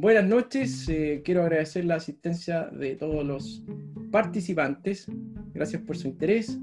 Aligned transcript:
buenas 0.00 0.24
noches. 0.24 0.88
Eh, 0.88 1.20
quiero 1.22 1.42
agradecer 1.42 1.84
la 1.84 1.96
asistencia 1.96 2.68
de 2.68 2.96
todos 2.96 3.24
los 3.24 3.62
participantes. 4.10 5.06
Gracias 5.52 5.82
por 5.82 5.96
su 5.96 6.08
interés. 6.08 6.58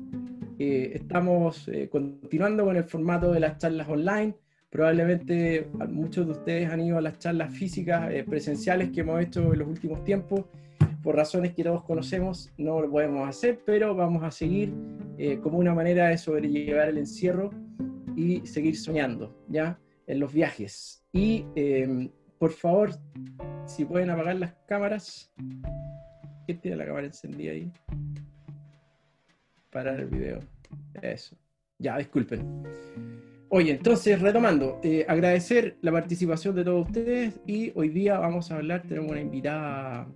Eh, 0.58 0.94
estamos 0.96 1.68
eh, 1.68 1.88
continuando 1.88 2.66
con 2.66 2.76
el 2.76 2.84
formato 2.84 3.32
de 3.32 3.40
las 3.40 3.60
charlas 3.60 3.88
online. 3.88 4.36
Probablemente 4.72 5.70
muchos 5.88 6.26
de 6.26 6.32
ustedes 6.32 6.70
han 6.70 6.82
ido 6.82 6.98
a 6.98 7.02
las 7.02 7.20
charlas 7.20 7.54
físicas 7.54 8.12
presenciales 8.28 8.90
que 8.90 9.02
hemos 9.02 9.22
hecho 9.22 9.54
en 9.54 9.60
los 9.60 9.68
últimos 9.68 10.04
tiempos. 10.04 10.46
Por 11.04 11.16
razones 11.16 11.54
que 11.54 11.64
todos 11.64 11.84
conocemos, 11.84 12.52
no 12.58 12.82
lo 12.82 12.90
podemos 12.90 13.30
hacer, 13.30 13.62
pero 13.66 13.96
vamos 13.96 14.24
a 14.24 14.32
seguir 14.32 14.74
como 15.42 15.60
una 15.60 15.74
manera 15.74 16.10
de 16.10 16.18
sobrellevar 16.18 16.90
el 16.90 16.98
encierro 16.98 17.52
y 18.16 18.46
seguir 18.46 18.76
soñando, 18.76 19.34
¿ya? 19.48 19.80
En 20.06 20.20
los 20.20 20.34
viajes. 20.34 21.06
Y 21.14 21.46
por 22.40 22.52
favor, 22.52 22.92
si 23.66 23.86
pueden 23.86 24.10
apagar 24.10 24.36
las 24.36 24.54
cámaras. 24.68 25.32
¿Quién 26.46 26.62
tiene 26.62 26.78
la 26.78 26.86
cámara 26.86 27.08
encendida 27.08 27.52
ahí? 27.52 27.72
Parar 29.70 30.00
el 30.00 30.08
video. 30.08 30.40
Eso. 31.02 31.36
Ya, 31.78 31.98
disculpen. 31.98 32.64
Oye, 33.50 33.72
entonces, 33.72 34.22
retomando, 34.22 34.80
eh, 34.84 35.06
agradecer 35.08 35.78
la 35.82 35.92
participación 35.92 36.56
de 36.56 36.64
todos 36.64 36.88
ustedes 36.88 37.40
y 37.46 37.72
hoy 37.76 37.90
día 37.90 38.20
vamos 38.20 38.52
a 38.52 38.58
hablar, 38.58 38.84
tenemos 38.84 39.12
una 39.12 39.22
invitada 39.22 40.08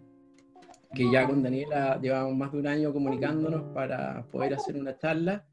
que 0.93 1.09
ya 1.09 1.25
con 1.25 1.41
Daniela 1.41 1.97
llevamos 2.01 2.35
más 2.35 2.51
de 2.51 2.59
un 2.59 2.67
año 2.67 2.91
comunicándonos 2.91 3.73
para 3.73 4.25
poder 4.31 4.55
hacer 4.55 4.75
una 4.75 4.97
charla. 4.97 5.45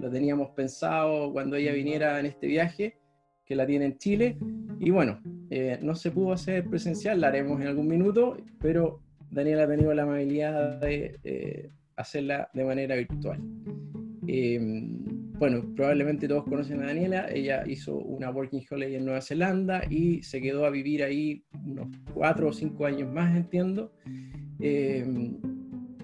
Lo 0.00 0.10
teníamos 0.10 0.50
pensado 0.50 1.30
cuando 1.32 1.56
ella 1.56 1.72
viniera 1.72 2.18
en 2.18 2.26
este 2.26 2.46
viaje, 2.46 2.98
que 3.48 3.56
la 3.56 3.66
tiene 3.66 3.86
en 3.86 3.98
Chile. 3.98 4.36
Y 4.78 4.90
bueno, 4.90 5.20
eh, 5.50 5.78
no 5.82 5.94
se 5.94 6.10
pudo 6.10 6.32
hacer 6.32 6.66
presencial, 6.66 7.20
la 7.20 7.28
haremos 7.28 7.60
en 7.60 7.68
algún 7.68 7.88
minuto, 7.88 8.36
pero 8.60 9.00
Daniel 9.30 9.60
ha 9.60 9.66
tenido 9.66 9.94
la 9.94 10.02
amabilidad 10.02 10.78
de 10.80 11.18
eh, 11.24 11.70
hacerla 11.96 12.50
de 12.52 12.64
manera 12.64 12.94
virtual. 12.94 13.40
Em, 14.26 14.98
bueno, 15.38 15.64
probablemente 15.74 16.28
todos 16.28 16.44
conocen 16.44 16.82
a 16.82 16.86
Daniela, 16.86 17.28
ella 17.32 17.64
hizo 17.66 17.96
una 17.96 18.30
Working 18.30 18.64
Holiday 18.70 18.96
en 18.96 19.04
Nueva 19.06 19.22
Zelanda 19.22 19.82
y 19.88 20.22
se 20.22 20.40
quedó 20.42 20.66
a 20.66 20.70
vivir 20.70 21.02
ahí 21.02 21.44
unos 21.64 21.88
cuatro 22.12 22.48
o 22.48 22.52
cinco 22.52 22.84
años 22.84 23.10
más, 23.10 23.34
entiendo. 23.34 23.92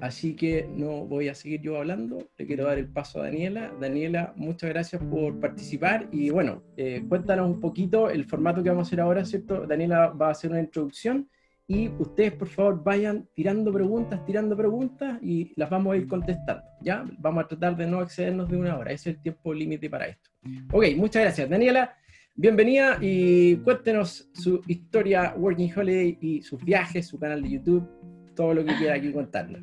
Así 0.04 0.36
que 0.36 0.68
no 0.70 1.06
voy 1.06 1.28
a 1.28 1.34
seguir 1.34 1.62
yo 1.62 1.78
hablando, 1.78 2.28
le 2.36 2.46
quiero 2.46 2.66
dar 2.66 2.76
el 2.76 2.88
paso 2.88 3.20
a 3.20 3.24
Daniela. 3.24 3.72
Daniela, 3.80 4.34
muchas 4.36 4.68
gracias 4.68 5.02
por 5.02 5.40
participar 5.40 6.08
y 6.12 6.28
bueno, 6.28 6.62
eh, 6.76 7.02
cuéntanos 7.08 7.48
un 7.48 7.58
poquito 7.58 8.10
el 8.10 8.26
formato 8.26 8.62
que 8.62 8.68
vamos 8.68 8.86
a 8.86 8.88
hacer 8.88 9.00
ahora, 9.00 9.24
¿cierto? 9.24 9.66
Daniela 9.66 10.08
va 10.08 10.28
a 10.28 10.32
hacer 10.32 10.50
una 10.50 10.60
introducción 10.60 11.30
y 11.66 11.88
ustedes 11.98 12.32
por 12.32 12.48
favor 12.48 12.84
vayan 12.84 13.26
tirando 13.34 13.72
preguntas, 13.72 14.22
tirando 14.26 14.54
preguntas 14.54 15.18
y 15.22 15.54
las 15.56 15.70
vamos 15.70 15.94
a 15.94 15.96
ir 15.96 16.06
contestando, 16.06 16.62
¿ya? 16.82 17.02
Vamos 17.18 17.44
a 17.44 17.48
tratar 17.48 17.74
de 17.74 17.86
no 17.86 18.02
excedernos 18.02 18.46
de 18.50 18.58
una 18.58 18.76
hora, 18.76 18.92
ese 18.92 19.08
es 19.08 19.16
el 19.16 19.22
tiempo 19.22 19.54
límite 19.54 19.88
para 19.88 20.08
esto. 20.08 20.28
Ok, 20.70 20.84
muchas 20.98 21.22
gracias. 21.22 21.48
Daniela, 21.48 21.96
bienvenida 22.34 22.98
y 23.00 23.56
cuéntenos 23.56 24.28
su 24.34 24.60
historia 24.66 25.34
Working 25.34 25.72
Holiday 25.74 26.18
y 26.20 26.42
sus 26.42 26.62
viajes, 26.62 27.06
su 27.06 27.18
canal 27.18 27.40
de 27.40 27.52
YouTube, 27.52 27.88
todo 28.36 28.52
lo 28.52 28.62
que 28.66 28.76
quiera 28.76 28.96
aquí 28.96 29.10
contarnos. 29.10 29.62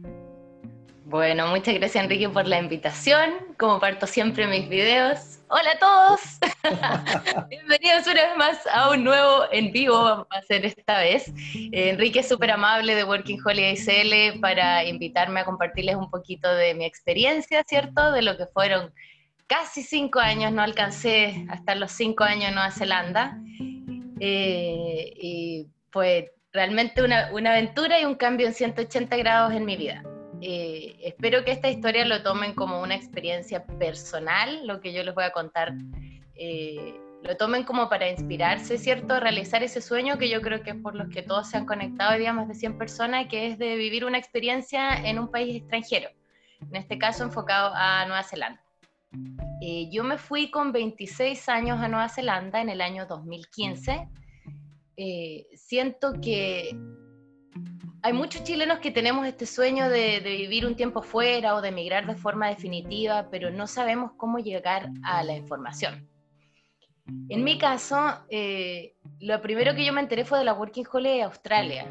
Bueno, 1.11 1.45
muchas 1.47 1.75
gracias 1.75 2.05
Enrique 2.05 2.29
por 2.29 2.47
la 2.47 2.57
invitación. 2.57 3.31
Como 3.57 3.81
parto 3.81 4.07
siempre 4.07 4.47
mis 4.47 4.69
videos. 4.69 5.39
Hola 5.49 5.71
a 5.71 5.77
todos. 5.77 6.21
Bienvenidos 7.49 8.07
una 8.07 8.27
vez 8.27 8.37
más 8.37 8.65
a 8.73 8.91
un 8.91 9.03
nuevo 9.03 9.43
en 9.51 9.73
vivo, 9.73 10.01
vamos 10.01 10.27
a 10.29 10.37
hacer 10.37 10.65
esta 10.65 10.99
vez. 10.99 11.27
Eh, 11.53 11.89
Enrique 11.89 12.19
es 12.19 12.29
súper 12.29 12.51
amable 12.51 12.95
de 12.95 13.03
Working 13.03 13.41
Holiday 13.45 13.75
CL 13.75 14.39
para 14.39 14.85
invitarme 14.85 15.41
a 15.41 15.43
compartirles 15.43 15.97
un 15.97 16.09
poquito 16.09 16.49
de 16.55 16.75
mi 16.75 16.85
experiencia, 16.85 17.61
¿cierto? 17.67 18.13
De 18.13 18.21
lo 18.21 18.37
que 18.37 18.45
fueron 18.45 18.93
casi 19.47 19.83
cinco 19.83 20.21
años, 20.21 20.53
no 20.53 20.61
alcancé 20.61 21.45
hasta 21.49 21.75
los 21.75 21.91
cinco 21.91 22.23
años 22.23 22.45
en 22.45 22.55
Nueva 22.55 22.71
Zelanda. 22.71 23.37
Eh, 24.21 25.11
y 25.21 25.67
fue 25.89 26.31
realmente 26.53 27.03
una, 27.03 27.31
una 27.33 27.51
aventura 27.51 27.99
y 27.99 28.05
un 28.05 28.15
cambio 28.15 28.47
en 28.47 28.53
180 28.53 29.17
grados 29.17 29.51
en 29.51 29.65
mi 29.65 29.75
vida. 29.75 30.03
Eh, 30.43 30.97
espero 31.03 31.45
que 31.45 31.51
esta 31.51 31.69
historia 31.69 32.03
lo 32.03 32.23
tomen 32.23 32.55
como 32.55 32.81
una 32.81 32.95
experiencia 32.95 33.63
personal, 33.63 34.65
lo 34.65 34.81
que 34.81 34.91
yo 34.91 35.03
les 35.03 35.13
voy 35.13 35.23
a 35.23 35.31
contar. 35.31 35.75
Eh, 36.35 36.99
lo 37.21 37.37
tomen 37.37 37.63
como 37.63 37.87
para 37.89 38.09
inspirarse, 38.09 38.79
¿cierto? 38.79 39.19
Realizar 39.19 39.61
ese 39.61 39.81
sueño 39.81 40.17
que 40.17 40.29
yo 40.29 40.41
creo 40.41 40.63
que 40.63 40.71
es 40.71 40.75
por 40.77 40.95
los 40.95 41.09
que 41.09 41.21
todos 41.21 41.47
se 41.47 41.57
han 41.57 41.67
conectado 41.67 42.13
hoy 42.13 42.19
día 42.19 42.33
más 42.33 42.47
de 42.47 42.55
100 42.55 42.79
personas, 42.79 43.27
que 43.27 43.47
es 43.47 43.59
de 43.59 43.75
vivir 43.75 44.03
una 44.03 44.17
experiencia 44.17 44.95
en 45.07 45.19
un 45.19 45.29
país 45.29 45.57
extranjero, 45.57 46.09
en 46.59 46.75
este 46.75 46.97
caso 46.97 47.23
enfocado 47.23 47.71
a 47.75 48.03
Nueva 48.07 48.23
Zelanda. 48.23 48.63
Eh, 49.61 49.89
yo 49.91 50.03
me 50.03 50.17
fui 50.17 50.49
con 50.49 50.71
26 50.71 51.47
años 51.49 51.79
a 51.79 51.87
Nueva 51.87 52.09
Zelanda 52.09 52.59
en 52.59 52.69
el 52.69 52.81
año 52.81 53.05
2015. 53.05 54.07
siento 55.55 56.13
que 56.19 56.75
hay 58.03 58.13
muchos 58.13 58.43
chilenos 58.43 58.79
que 58.79 58.91
tenemos 58.91 59.25
este 59.27 59.45
sueño 59.45 59.89
de, 59.89 60.19
vivir 60.19 60.65
un 60.65 60.75
tiempo 60.75 61.01
fuera 61.01 61.55
o 61.55 61.61
de 61.61 61.69
emigrar 61.69 62.07
de 62.07 62.15
forma 62.15 62.47
definitiva, 62.47 63.27
pero 63.29 63.51
no 63.51 63.67
sabemos 63.67 64.13
cómo 64.17 64.39
llegar 64.39 64.89
a 65.03 65.23
la 65.23 65.35
información. 65.35 66.07
En 67.29 67.43
mi 67.43 67.57
caso, 67.57 67.97
eh, 68.29 68.95
lo 69.19 69.41
primero 69.41 69.75
que 69.75 69.85
yo 69.85 69.93
me 69.93 70.01
enteré 70.01 70.23
fue 70.23 70.39
de 70.39 70.45
la 70.45 70.53
Working 70.53 70.85
Holiday 70.91 71.21
Australia. 71.21 71.85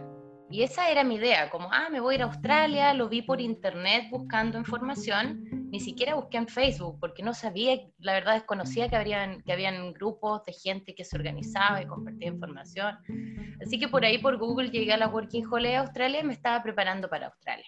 Y 0.51 0.65
esa 0.65 0.91
era 0.91 1.05
mi 1.05 1.15
idea, 1.15 1.49
como, 1.49 1.73
ah, 1.73 1.89
me 1.91 2.01
voy 2.01 2.15
a 2.15 2.17
ir 2.17 2.23
a 2.23 2.25
Australia, 2.25 2.93
lo 2.93 3.09
vi 3.09 3.23
por 3.23 3.41
internet 3.41 4.09
buscando 4.11 4.59
información, 4.59 5.45
ni 5.71 5.79
siquiera 5.79 6.17
busqué 6.17 6.39
en 6.39 6.49
Facebook, 6.49 6.99
porque 6.99 7.23
no 7.23 7.35
sabía, 7.35 7.81
la 7.99 8.15
verdad 8.15 8.35
desconocía 8.35 8.89
que, 8.89 8.97
habrían, 8.97 9.43
que 9.43 9.53
habían 9.53 9.93
grupos 9.93 10.45
de 10.45 10.53
gente 10.53 10.97
que 10.97 11.05
se 11.05 11.17
organizaba 11.17 11.81
y 11.81 11.87
compartía 11.87 12.27
información. 12.27 12.99
Así 13.65 13.79
que 13.79 13.87
por 13.87 14.05
ahí, 14.05 14.19
por 14.19 14.39
Google, 14.39 14.71
llegué 14.71 14.93
a 14.93 14.97
la 14.97 15.07
Working 15.07 15.47
Holiday 15.47 15.77
Australia 15.77 16.21
y 16.21 16.25
me 16.25 16.33
estaba 16.33 16.61
preparando 16.65 17.09
para 17.09 17.29
Australia. 17.29 17.67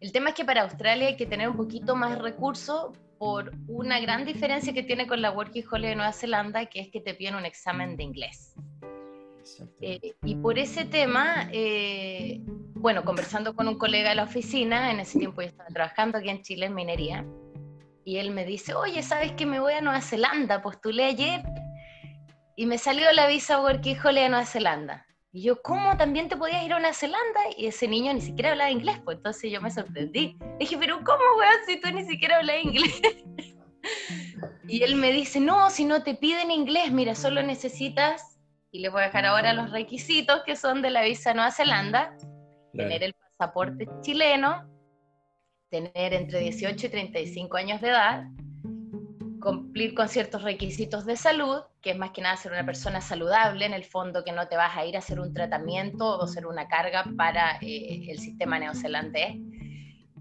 El 0.00 0.12
tema 0.12 0.28
es 0.28 0.36
que 0.36 0.44
para 0.44 0.62
Australia 0.62 1.08
hay 1.08 1.16
que 1.16 1.26
tener 1.26 1.48
un 1.48 1.56
poquito 1.56 1.96
más 1.96 2.16
recursos 2.16 2.96
por 3.18 3.50
una 3.66 3.98
gran 3.98 4.24
diferencia 4.24 4.72
que 4.72 4.84
tiene 4.84 5.08
con 5.08 5.20
la 5.20 5.32
Working 5.32 5.64
Holiday 5.68 5.90
de 5.90 5.96
Nueva 5.96 6.12
Zelanda, 6.12 6.66
que 6.66 6.78
es 6.78 6.90
que 6.92 7.00
te 7.00 7.14
piden 7.14 7.34
un 7.34 7.44
examen 7.44 7.96
de 7.96 8.04
inglés. 8.04 8.54
Eh, 9.80 10.14
y 10.24 10.34
por 10.36 10.58
ese 10.58 10.84
tema, 10.84 11.48
eh, 11.52 12.40
bueno, 12.74 13.04
conversando 13.04 13.54
con 13.54 13.68
un 13.68 13.78
colega 13.78 14.10
de 14.10 14.16
la 14.16 14.24
oficina, 14.24 14.90
en 14.90 15.00
ese 15.00 15.18
tiempo 15.18 15.42
yo 15.42 15.48
estaba 15.48 15.68
trabajando 15.68 16.18
aquí 16.18 16.30
en 16.30 16.42
Chile 16.42 16.66
en 16.66 16.74
minería, 16.74 17.26
y 18.04 18.18
él 18.18 18.30
me 18.30 18.44
dice, 18.44 18.74
oye, 18.74 19.02
¿sabes 19.02 19.32
que 19.32 19.46
me 19.46 19.58
voy 19.58 19.72
a 19.72 19.80
Nueva 19.80 20.00
Zelanda? 20.00 20.62
Postulé 20.62 21.06
ayer 21.06 21.42
y 22.54 22.66
me 22.66 22.78
salió 22.78 23.10
la 23.12 23.26
visa 23.26 23.60
Working 23.60 23.96
Holiday 23.98 24.24
a 24.24 24.28
Nueva 24.28 24.46
Zelanda. 24.46 25.06
Y 25.32 25.42
yo, 25.42 25.60
¿cómo 25.60 25.96
también 25.96 26.28
te 26.28 26.36
podías 26.36 26.64
ir 26.64 26.72
a 26.72 26.78
Nueva 26.78 26.94
Zelanda? 26.94 27.40
Y 27.56 27.66
ese 27.66 27.88
niño 27.88 28.14
ni 28.14 28.20
siquiera 28.20 28.52
hablaba 28.52 28.70
inglés, 28.70 29.00
pues 29.04 29.16
entonces 29.16 29.50
yo 29.50 29.60
me 29.60 29.70
sorprendí. 29.70 30.38
dije, 30.60 30.78
pero 30.78 31.02
¿cómo, 31.04 31.18
weón, 31.36 31.56
si 31.66 31.80
tú 31.80 31.90
ni 31.90 32.04
siquiera 32.04 32.36
hablas 32.36 32.62
inglés? 32.62 33.02
y 34.68 34.82
él 34.84 34.94
me 34.94 35.10
dice, 35.10 35.40
no, 35.40 35.68
si 35.70 35.84
no 35.84 36.04
te 36.04 36.14
piden 36.14 36.52
inglés, 36.52 36.92
mira, 36.92 37.14
solo 37.16 37.42
necesitas 37.42 38.35
y 38.70 38.80
les 38.80 38.92
voy 38.92 39.02
a 39.02 39.06
dejar 39.06 39.26
ahora 39.26 39.52
los 39.52 39.70
requisitos 39.70 40.42
que 40.44 40.56
son 40.56 40.82
de 40.82 40.90
la 40.90 41.02
visa 41.02 41.34
Nueva 41.34 41.50
Zelanda, 41.50 42.16
tener 42.72 43.02
el 43.02 43.14
pasaporte 43.14 43.88
chileno, 44.02 44.68
tener 45.70 46.14
entre 46.14 46.40
18 46.40 46.86
y 46.86 46.88
35 46.90 47.56
años 47.56 47.80
de 47.80 47.88
edad, 47.88 48.24
cumplir 49.40 49.94
con 49.94 50.08
ciertos 50.08 50.42
requisitos 50.42 51.06
de 51.06 51.16
salud, 51.16 51.60
que 51.80 51.90
es 51.90 51.98
más 51.98 52.10
que 52.10 52.22
nada 52.22 52.36
ser 52.36 52.52
una 52.52 52.66
persona 52.66 53.00
saludable, 53.00 53.64
en 53.64 53.74
el 53.74 53.84
fondo 53.84 54.24
que 54.24 54.32
no 54.32 54.48
te 54.48 54.56
vas 54.56 54.76
a 54.76 54.84
ir 54.84 54.96
a 54.96 54.98
hacer 54.98 55.20
un 55.20 55.32
tratamiento 55.32 56.18
o 56.18 56.26
ser 56.26 56.46
una 56.46 56.68
carga 56.68 57.04
para 57.16 57.58
eh, 57.60 58.10
el 58.10 58.18
sistema 58.18 58.58
neozelandés. 58.58 59.36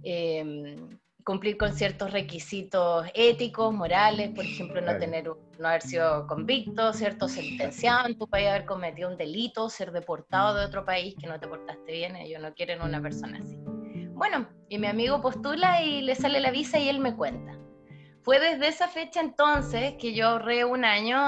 Eh, 0.03 0.77
cumplir 1.25 1.57
con 1.57 1.73
ciertos 1.73 2.13
requisitos 2.13 3.07
éticos, 3.15 3.73
morales, 3.73 4.29
por 4.29 4.45
ejemplo, 4.45 4.79
no 4.79 4.97
tener 4.97 5.25
no 5.25 5.67
haber 5.67 5.81
sido 5.81 6.27
convicto, 6.27 6.93
cierto 6.93 7.27
sentenciado 7.27 8.07
en 8.07 8.17
tu 8.17 8.27
país, 8.27 8.47
haber 8.47 8.65
cometido 8.65 9.09
un 9.09 9.17
delito, 9.17 9.69
ser 9.69 9.91
deportado 9.91 10.55
de 10.55 10.65
otro 10.65 10.85
país 10.85 11.15
que 11.19 11.27
no 11.27 11.39
te 11.39 11.47
portaste 11.47 11.91
bien, 11.91 12.15
ellos 12.15 12.41
no 12.41 12.53
quieren 12.53 12.81
una 12.81 13.01
persona 13.01 13.39
así. 13.41 13.57
Bueno, 14.13 14.47
y 14.69 14.77
mi 14.77 14.87
amigo 14.87 15.19
postula 15.21 15.81
y 15.81 16.01
le 16.01 16.13
sale 16.13 16.39
la 16.39 16.51
visa 16.51 16.77
y 16.77 16.89
él 16.89 16.99
me 16.99 17.15
cuenta. 17.15 17.57
Fue 18.21 18.39
desde 18.39 18.67
esa 18.67 18.87
fecha 18.87 19.19
entonces 19.19 19.95
que 19.99 20.13
yo 20.13 20.27
ahorré 20.27 20.63
un 20.63 20.85
año 20.85 21.19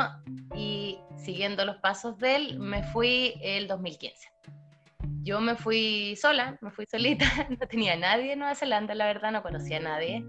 y 0.56 1.00
siguiendo 1.16 1.66
los 1.66 1.78
pasos 1.78 2.18
de 2.20 2.36
él, 2.36 2.60
me 2.60 2.84
fui 2.84 3.34
el 3.42 3.68
2015 3.68 4.30
yo 5.24 5.42
me 5.42 5.56
fui 5.56 6.16
sola, 6.16 6.58
me 6.62 6.72
fui 6.72 6.86
solita, 6.86 7.26
no 7.50 7.68
tenía 7.68 7.96
nadie 7.96 8.34
en 8.34 8.40
Nueva 8.40 8.56
Zelanda, 8.56 8.96
la 8.96 9.06
verdad, 9.06 9.32
no 9.32 9.44
conocía 9.44 9.78
a 9.78 9.82
nadie. 9.82 10.26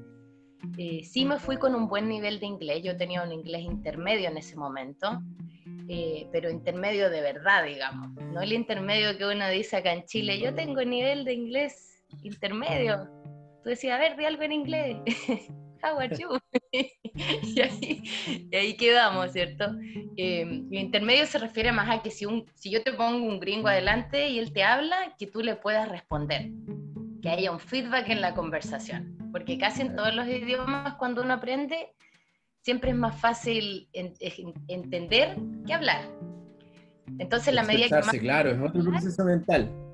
Eh, 0.77 1.05
sí 1.05 1.25
me 1.25 1.39
fui 1.39 1.57
con 1.57 1.75
un 1.75 1.89
buen 1.89 2.09
nivel 2.09 2.41
de 2.41 2.47
inglés, 2.47 2.83
yo 2.83 2.97
tenía 2.97 3.23
un 3.23 3.33
inglés 3.33 3.63
intermedio 3.63 4.29
en 4.29 4.37
ese 4.37 4.57
momento. 4.57 5.23
eh, 5.89 6.29
pero 6.33 6.51
intermedio 6.51 7.09
de 7.11 7.23
verdad, 7.23 7.65
digamos. 7.65 8.11
No 8.33 8.43
el 8.43 8.53
intermedio 8.53 9.17
que 9.17 9.25
uno 9.25 9.49
dice 9.49 9.77
acá 9.77 9.93
en 9.93 10.05
Chile, 10.05 10.39
yo 10.41 10.55
tengo 10.55 10.83
nivel 10.85 11.25
de 11.25 11.33
inglés 11.33 12.03
intermedio. 12.23 13.09
Tú 13.63 13.71
decías, 13.71 13.97
a 13.97 13.99
ver, 13.99 14.17
di 14.17 14.25
algo 14.25 14.43
en 14.43 14.53
inglés. 14.53 14.97
How 15.83 15.99
are 15.99 16.17
you? 16.17 16.39
y, 16.73 18.57
ahí, 18.57 18.77
quedamos, 18.77 19.33
¿cierto? 19.33 19.67
Eh, 20.17 20.65
intermedio 20.71 21.27
se 21.27 21.39
refiere 21.39 21.73
más 21.73 21.89
a 21.89 22.03
que 22.03 22.11
si, 22.11 22.27
un, 22.27 22.47
si 22.55 22.71
yo 22.71 22.83
te 22.83 22.93
pongo 22.93 23.27
un 23.27 23.41
gringo 23.41 23.69
adelante 23.69 24.29
y 24.29 24.39
él 24.39 24.53
te 24.53 24.65
habla, 24.65 25.15
que 25.19 25.27
tú 25.27 25.41
le 25.41 25.57
puedas 25.57 25.89
responder, 25.89 26.51
que 27.23 27.29
haya 27.31 27.53
un 27.53 27.61
feedback 27.61 28.09
en 28.09 28.21
la 28.21 28.35
conversación, 28.35 29.17
porque 29.33 29.59
casi 29.59 29.83
en 29.83 29.97
todos 29.97 30.15
los 30.15 30.27
idiomas 30.27 30.95
cuando 30.95 31.23
uno 31.23 31.35
aprende, 31.35 31.95
siempre 32.63 32.91
es 32.91 32.97
más 32.97 33.19
fácil 33.21 33.89
entender 33.93 35.37
que 35.67 35.75
hablar. 35.75 36.03
Entonces, 37.19 37.55
la 37.55 37.63
medida 37.63 37.87
que 37.89 38.07
más... 38.07 38.19
Claro, 38.19 38.51
es 38.51 38.61
otro 38.61 38.85
proceso 38.85 39.25
mental. 39.25 39.88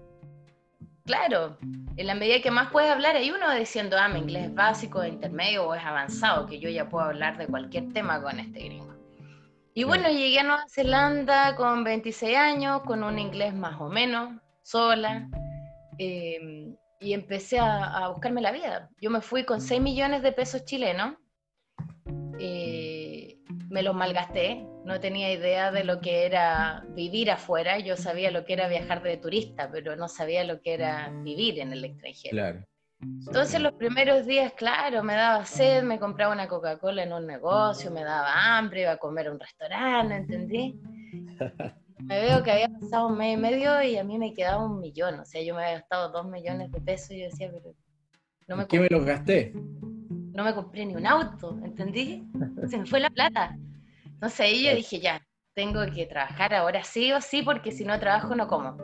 Claro, 1.04 1.58
en 1.96 2.06
la 2.06 2.14
medida 2.14 2.40
que 2.40 2.50
más 2.50 2.70
puedes 2.70 2.90
hablar, 2.90 3.14
hay 3.14 3.30
uno 3.30 3.54
diciendo, 3.54 3.96
ah, 4.00 4.08
mi 4.08 4.20
inglés 4.20 4.46
es 4.46 4.54
básico, 4.54 5.04
intermedio 5.04 5.68
o 5.68 5.74
es 5.74 5.84
avanzado, 5.84 6.46
que 6.46 6.58
yo 6.58 6.70
ya 6.70 6.88
puedo 6.88 7.04
hablar 7.04 7.36
de 7.36 7.46
cualquier 7.46 7.92
tema 7.92 8.22
con 8.22 8.40
este 8.40 8.60
gringo. 8.60 8.94
Y 9.74 9.84
bueno, 9.84 10.08
llegué 10.08 10.38
a 10.38 10.44
Nueva 10.44 10.64
Zelanda 10.66 11.56
con 11.56 11.84
26 11.84 12.36
años, 12.38 12.82
con 12.86 13.04
un 13.04 13.18
inglés 13.18 13.54
más 13.54 13.78
o 13.80 13.90
menos, 13.90 14.40
sola, 14.62 15.28
em, 15.98 16.74
y 17.00 17.12
empecé 17.12 17.58
a, 17.58 18.08
buscarme 18.08 18.40
la 18.40 18.52
vida. 18.52 18.88
Yo 18.98 19.10
me 19.10 19.20
fui 19.20 19.44
con 19.44 19.60
6 19.60 19.82
millones 19.82 20.22
de 20.22 20.32
pesos 20.32 20.64
chilenos, 20.64 21.16
eh, 22.38 23.38
me 23.68 23.82
los 23.82 23.94
malgasté, 23.94 24.66
no 24.84 25.00
tenía 25.00 25.32
idea 25.32 25.72
de 25.72 25.84
lo 25.84 26.00
que 26.00 26.26
era 26.26 26.84
vivir 26.90 27.30
afuera, 27.30 27.78
yo 27.78 27.96
sabía 27.96 28.30
lo 28.30 28.44
que 28.44 28.52
era 28.52 28.68
viajar 28.68 29.02
de 29.02 29.16
turista, 29.16 29.70
pero 29.72 29.96
no 29.96 30.08
sabía 30.08 30.44
lo 30.44 30.60
que 30.60 30.74
era 30.74 31.10
vivir 31.22 31.58
en 31.58 31.72
el 31.72 31.84
extranjero. 31.84 32.32
Claro. 32.32 32.64
Entonces 33.00 33.60
los 33.60 33.72
primeros 33.74 34.26
días, 34.26 34.52
claro, 34.52 35.02
me 35.02 35.14
daba 35.14 35.44
sed, 35.44 35.82
me 35.82 35.98
compraba 35.98 36.32
una 36.32 36.48
Coca-Cola 36.48 37.02
en 37.02 37.12
un 37.12 37.26
negocio, 37.26 37.90
me 37.90 38.02
daba 38.02 38.56
hambre, 38.56 38.82
iba 38.82 38.92
a 38.92 38.96
comer 38.96 39.28
a 39.28 39.32
un 39.32 39.40
restaurante, 39.40 40.14
¿entendí? 40.14 40.80
Me 41.96 42.20
veo 42.20 42.42
que 42.42 42.50
había 42.50 42.68
pasado 42.68 43.06
un 43.06 43.16
mes 43.16 43.38
y 43.38 43.40
medio 43.40 43.80
y 43.80 43.96
a 43.96 44.04
mí 44.04 44.18
me 44.18 44.34
quedaba 44.34 44.66
un 44.66 44.78
millón, 44.78 45.20
o 45.20 45.24
sea, 45.24 45.40
yo 45.42 45.54
me 45.54 45.62
había 45.62 45.78
gastado 45.78 46.10
dos 46.10 46.26
millones 46.26 46.70
de 46.70 46.80
pesos 46.80 47.12
y 47.12 47.20
yo 47.20 47.26
decía, 47.26 47.50
pero 47.50 47.72
no 48.46 48.56
me... 48.56 48.66
¿Qué 48.66 48.78
me 48.78 48.88
los 48.90 49.06
gasté? 49.06 49.52
No 49.54 50.44
me 50.44 50.54
compré 50.54 50.84
ni 50.84 50.96
un 50.96 51.06
auto, 51.06 51.58
¿entendí? 51.64 52.28
Se 52.68 52.76
me 52.76 52.84
fue 52.84 53.00
la 53.00 53.08
plata. 53.08 53.56
Entonces 54.14 54.40
ahí 54.40 54.64
yo 54.64 54.74
dije, 54.74 55.00
ya, 55.00 55.26
tengo 55.54 55.80
que 55.92 56.06
trabajar 56.06 56.54
ahora 56.54 56.82
sí 56.82 57.12
o 57.12 57.20
sí, 57.20 57.42
porque 57.42 57.70
si 57.70 57.84
no 57.84 57.98
trabajo 58.00 58.34
no 58.34 58.48
como. 58.48 58.76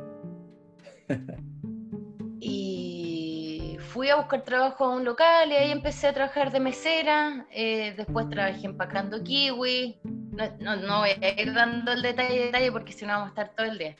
y 2.41 3.77
fui 3.81 4.09
a 4.09 4.17
buscar 4.17 4.43
trabajo 4.43 4.85
a 4.85 4.97
un 4.97 5.05
local 5.05 5.51
y 5.51 5.57
ahí 5.57 5.71
empecé 5.71 6.09
a 6.09 6.13
trabajar 6.13 6.53
de 6.53 6.61
mesera. 6.61 7.47
Eh, 7.51 7.95
después 7.97 8.29
trabajé 8.29 8.67
empacando 8.67 9.23
kiwi. 9.23 10.01
No, 10.61 10.77
no, 10.77 11.01
voy 11.01 11.11
a 11.11 11.41
ir 11.41 11.53
dando 11.53 11.93
el 11.93 12.03
detalle, 12.03 12.47
detalle 12.47 12.73
porque 12.73 12.93
si 12.93 13.05
no 13.05 13.13
vamos 13.13 13.27
a 13.27 13.31
estar 13.31 13.55
todo 13.55 13.67
el 13.67 13.79
día 13.79 13.97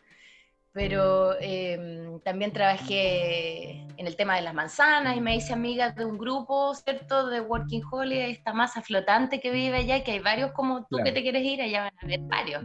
pero 0.73 1.35
em, 1.41 2.21
también 2.21 2.53
trabajé 2.53 3.87
en 3.97 4.07
el 4.07 4.17
tema 4.17 4.37
de 4.37 4.43
las 4.43 4.55
manzanas 4.55 5.17
y 5.17 5.21
me 5.21 5.37
hice 5.37 5.53
amiga 5.53 5.91
de 5.91 6.05
un 6.05 6.17
grupo, 6.17 6.75
¿cierto? 6.75 7.27
De 7.27 7.41
Working 7.41 7.83
Holiday, 7.91 8.33
esta 8.33 8.53
masa 8.53 8.81
flotante 8.81 9.41
que 9.41 9.51
vive 9.51 9.79
allá, 9.79 10.05
que 10.05 10.13
hay 10.13 10.21
varios 10.21 10.53
como 10.53 10.87
tú 10.87 10.99
que 11.05 11.13
te 11.13 11.23
quieres 11.23 11.45
ir, 11.45 11.61
allá 11.61 11.83
van 11.85 11.95
a 11.97 12.05
haber 12.05 12.21
varios. 12.21 12.65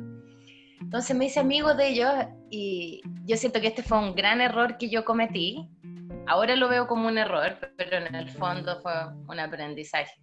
Entonces 0.80 1.16
me 1.16 1.26
hice 1.26 1.40
amigo 1.40 1.74
de 1.74 1.88
ellos 1.90 2.14
y 2.52 3.02
yo 3.26 3.38
siento 3.38 3.60
que 3.60 3.68
este 3.68 3.82
fue 3.82 3.98
un 3.98 4.14
gran 4.14 4.40
error 4.40 4.78
que 4.78 4.90
yo 4.90 5.04
cometí. 5.04 5.68
Ahora 6.28 6.56
lo 6.56 6.70
veo 6.70 6.88
como 6.88 7.08
un 7.08 7.18
error, 7.18 7.58
pero 7.76 7.98
en 7.98 8.14
el 8.14 8.30
fondo 8.30 8.80
fue 8.82 8.94
un 9.28 9.40
aprendizaje. 9.40 10.14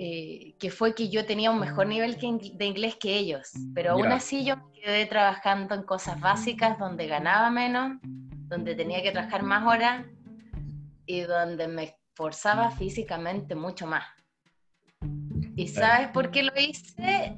Eh, 0.00 0.54
que 0.60 0.70
fue 0.70 0.94
que 0.94 1.08
yo 1.08 1.26
tenía 1.26 1.50
un 1.50 1.58
mejor 1.58 1.88
nivel 1.88 2.16
de 2.20 2.64
inglés 2.64 2.94
que 3.00 3.18
ellos, 3.18 3.50
pero 3.74 3.94
aún 3.94 4.12
así 4.12 4.44
yo 4.44 4.56
me 4.56 4.80
quedé 4.80 5.06
trabajando 5.06 5.74
en 5.74 5.82
cosas 5.82 6.20
básicas 6.20 6.78
donde 6.78 7.08
ganaba 7.08 7.50
menos, 7.50 7.98
donde 8.02 8.76
tenía 8.76 9.02
que 9.02 9.10
trabajar 9.10 9.42
más 9.42 9.66
horas 9.66 10.06
y 11.04 11.22
donde 11.22 11.66
me 11.66 11.96
esforzaba 12.12 12.70
físicamente 12.70 13.56
mucho 13.56 13.88
más. 13.88 14.04
¿Y 15.56 15.66
sabes 15.66 16.10
por 16.10 16.30
qué 16.30 16.44
lo 16.44 16.52
hice? 16.56 17.36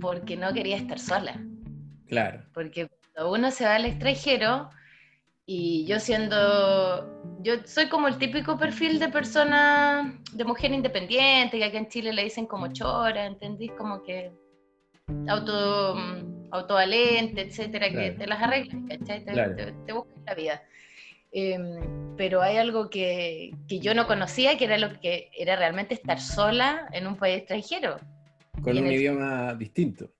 Porque 0.00 0.36
no 0.36 0.52
quería 0.52 0.78
estar 0.78 0.98
sola. 0.98 1.40
Claro. 2.08 2.42
Porque 2.52 2.88
cuando 2.88 3.32
uno 3.32 3.52
se 3.52 3.64
va 3.64 3.76
al 3.76 3.84
extranjero, 3.84 4.68
y 5.52 5.84
yo 5.84 5.98
siendo, 5.98 7.10
yo 7.42 7.54
soy 7.64 7.88
como 7.88 8.06
el 8.06 8.18
típico 8.18 8.56
perfil 8.56 9.00
de 9.00 9.08
persona, 9.08 10.16
de 10.32 10.44
mujer 10.44 10.70
independiente, 10.70 11.58
que 11.58 11.64
aquí 11.64 11.76
en 11.76 11.88
Chile 11.88 12.12
le 12.12 12.22
dicen 12.22 12.46
como 12.46 12.72
chora, 12.72 13.26
¿entendís? 13.26 13.72
Como 13.72 14.00
que 14.04 14.30
auto, 15.26 15.96
autovalente, 16.52 17.40
etcétera, 17.40 17.90
que 17.90 18.12
te 18.12 18.28
las 18.28 18.40
arreglas, 18.40 18.80
¿cachai? 18.90 19.24
Te, 19.24 19.92
buscas 19.92 20.22
la 20.24 20.34
vida. 20.34 20.62
Em, 21.32 22.14
pero 22.16 22.42
hay 22.42 22.56
algo 22.56 22.88
que, 22.88 23.50
que, 23.66 23.80
yo 23.80 23.92
no 23.92 24.06
conocía, 24.06 24.56
que 24.56 24.66
era 24.66 24.78
lo 24.78 25.00
que 25.00 25.32
era 25.36 25.56
realmente 25.56 25.94
estar 25.94 26.20
sola 26.20 26.86
en 26.92 27.08
un 27.08 27.16
país 27.16 27.38
extranjero. 27.38 27.96
Con 28.62 28.78
un 28.78 28.86
idioma 28.86 29.52
distinto. 29.54 30.12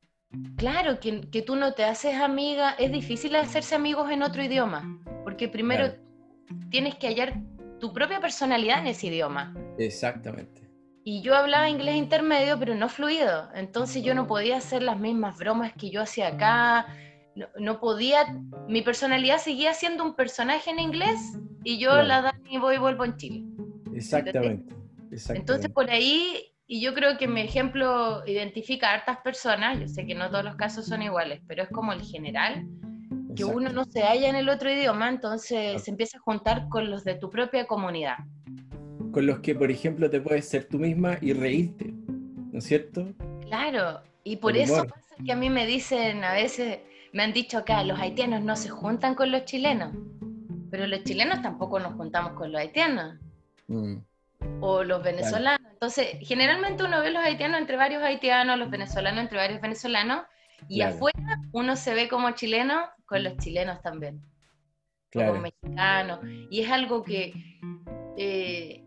Claro, 0.56 1.00
que, 1.00 1.22
que, 1.22 1.42
tú 1.42 1.56
no 1.56 1.72
te 1.72 1.84
haces 1.84 2.14
amiga, 2.14 2.72
es 2.78 2.92
difícil 2.92 3.34
hacerse 3.34 3.74
amigos 3.74 4.10
en 4.10 4.22
otro 4.22 4.42
idioma, 4.42 5.00
porque 5.24 5.48
primero 5.48 5.94
tienes 6.70 6.94
que 6.96 7.08
hallar 7.08 7.40
tu 7.80 7.92
propia 7.92 8.20
personalidad 8.20 8.78
en 8.78 8.88
ese 8.88 9.08
idioma. 9.08 9.54
Exactamente. 9.78 10.70
Y 11.02 11.22
yo 11.22 11.34
hablaba 11.34 11.68
inglés 11.68 11.96
intermedio, 11.96 12.58
pero 12.58 12.74
no 12.74 12.88
fluido, 12.88 13.48
entonces 13.54 14.04
yo 14.04 14.14
no 14.14 14.26
podía 14.26 14.58
hacer 14.58 14.82
las 14.82 15.00
mismas 15.00 15.38
bromas 15.38 15.72
que 15.72 15.90
yo 15.90 16.02
hacía 16.02 16.28
acá, 16.28 16.86
no, 17.58 17.80
podía, 17.80 18.36
mi 18.68 18.82
personalidad 18.82 19.38
seguía 19.38 19.72
siendo 19.72 20.04
un 20.04 20.14
personaje 20.14 20.70
en 20.70 20.78
inglés 20.78 21.38
y 21.64 21.78
yo 21.78 22.02
la 22.02 22.22
dan 22.22 22.42
y 22.48 22.58
voy 22.58 22.74
y 22.74 22.78
vuelvo 22.78 23.04
en 23.04 23.16
Chile. 23.16 23.44
Exactamente. 23.94 24.74
Exactamente. 25.10 25.40
Entonces 25.40 25.70
por 25.70 25.90
ahí 25.90 26.52
y 26.72 26.80
yo 26.80 26.94
creo 26.94 27.18
que 27.18 27.26
mi 27.26 27.40
ejemplo 27.40 28.22
identifica 28.26 28.90
a 28.90 28.94
hartas 28.94 29.18
personas, 29.24 29.80
yo 29.80 29.88
sé 29.88 30.06
que 30.06 30.14
no 30.14 30.30
todos 30.30 30.44
los 30.44 30.54
casos 30.54 30.86
son 30.86 31.02
iguales, 31.02 31.40
pero 31.48 31.64
es 31.64 31.68
como 31.68 31.92
el 31.92 32.00
general, 32.00 32.64
que 33.34 33.44
uno 33.44 33.70
no 33.70 33.82
se 33.86 34.02
halla 34.02 34.28
en 34.28 34.36
el 34.36 34.48
otro 34.48 34.70
idioma, 34.70 35.08
entonces 35.08 35.82
se 35.82 35.90
empieza 35.90 36.18
a 36.18 36.20
juntar 36.20 36.68
con 36.68 36.88
los 36.88 37.02
de 37.02 37.16
tu 37.16 37.28
propia 37.28 37.66
comunidad. 37.66 38.18
Con 39.10 39.26
los 39.26 39.40
que, 39.40 39.52
por 39.56 39.68
ejemplo, 39.68 40.08
te 40.08 40.20
puedes 40.20 40.48
ser 40.48 40.66
tú 40.66 40.78
misma 40.78 41.18
y 41.20 41.32
reírte, 41.32 41.92
¿no 41.92 42.60
es 42.60 42.64
cierto? 42.64 43.08
Claro, 43.48 44.02
y 44.22 44.36
por 44.36 44.56
eso 44.56 44.86
pasa 44.86 45.16
que 45.26 45.32
a 45.32 45.36
mí 45.36 45.50
me 45.50 45.66
dicen, 45.66 46.22
a 46.22 46.34
veces 46.34 46.78
me 47.12 47.24
han 47.24 47.32
dicho 47.32 47.58
acá, 47.58 47.82
los 47.82 47.98
haitianos 47.98 48.44
no 48.44 48.54
se 48.54 48.68
juntan 48.68 49.16
con 49.16 49.32
los 49.32 49.44
chilenos, 49.44 49.92
pero 50.70 50.86
los 50.86 51.02
chilenos 51.02 51.42
tampoco 51.42 51.80
nos 51.80 51.94
juntamos 51.94 52.34
con 52.34 52.52
los 52.52 52.60
haitianos. 52.60 53.16
Mm 53.66 53.96
o 54.60 54.84
los 54.84 55.02
venezolanos. 55.02 55.66
Entonces, 55.72 56.16
generalmente 56.20 56.84
uno 56.84 57.00
ve 57.00 57.10
los 57.10 57.22
haitianos 57.22 57.60
entre 57.60 57.76
varios 57.76 58.02
haitianos, 58.02 58.58
los 58.58 58.70
venezolanos 58.70 59.20
entre 59.20 59.38
varios 59.38 59.60
venezolanos, 59.60 60.24
y 60.68 60.82
afuera 60.82 61.38
uno 61.52 61.74
se 61.76 61.94
ve 61.94 62.08
como 62.08 62.30
chileno 62.32 62.88
con 63.06 63.24
los 63.24 63.36
chilenos 63.38 63.80
también, 63.80 64.20
como 65.12 65.34
mexicano. 65.36 66.20
Y 66.50 66.60
es 66.60 66.70
algo 66.70 67.02
que, 67.02 67.32
eh, 68.18 68.84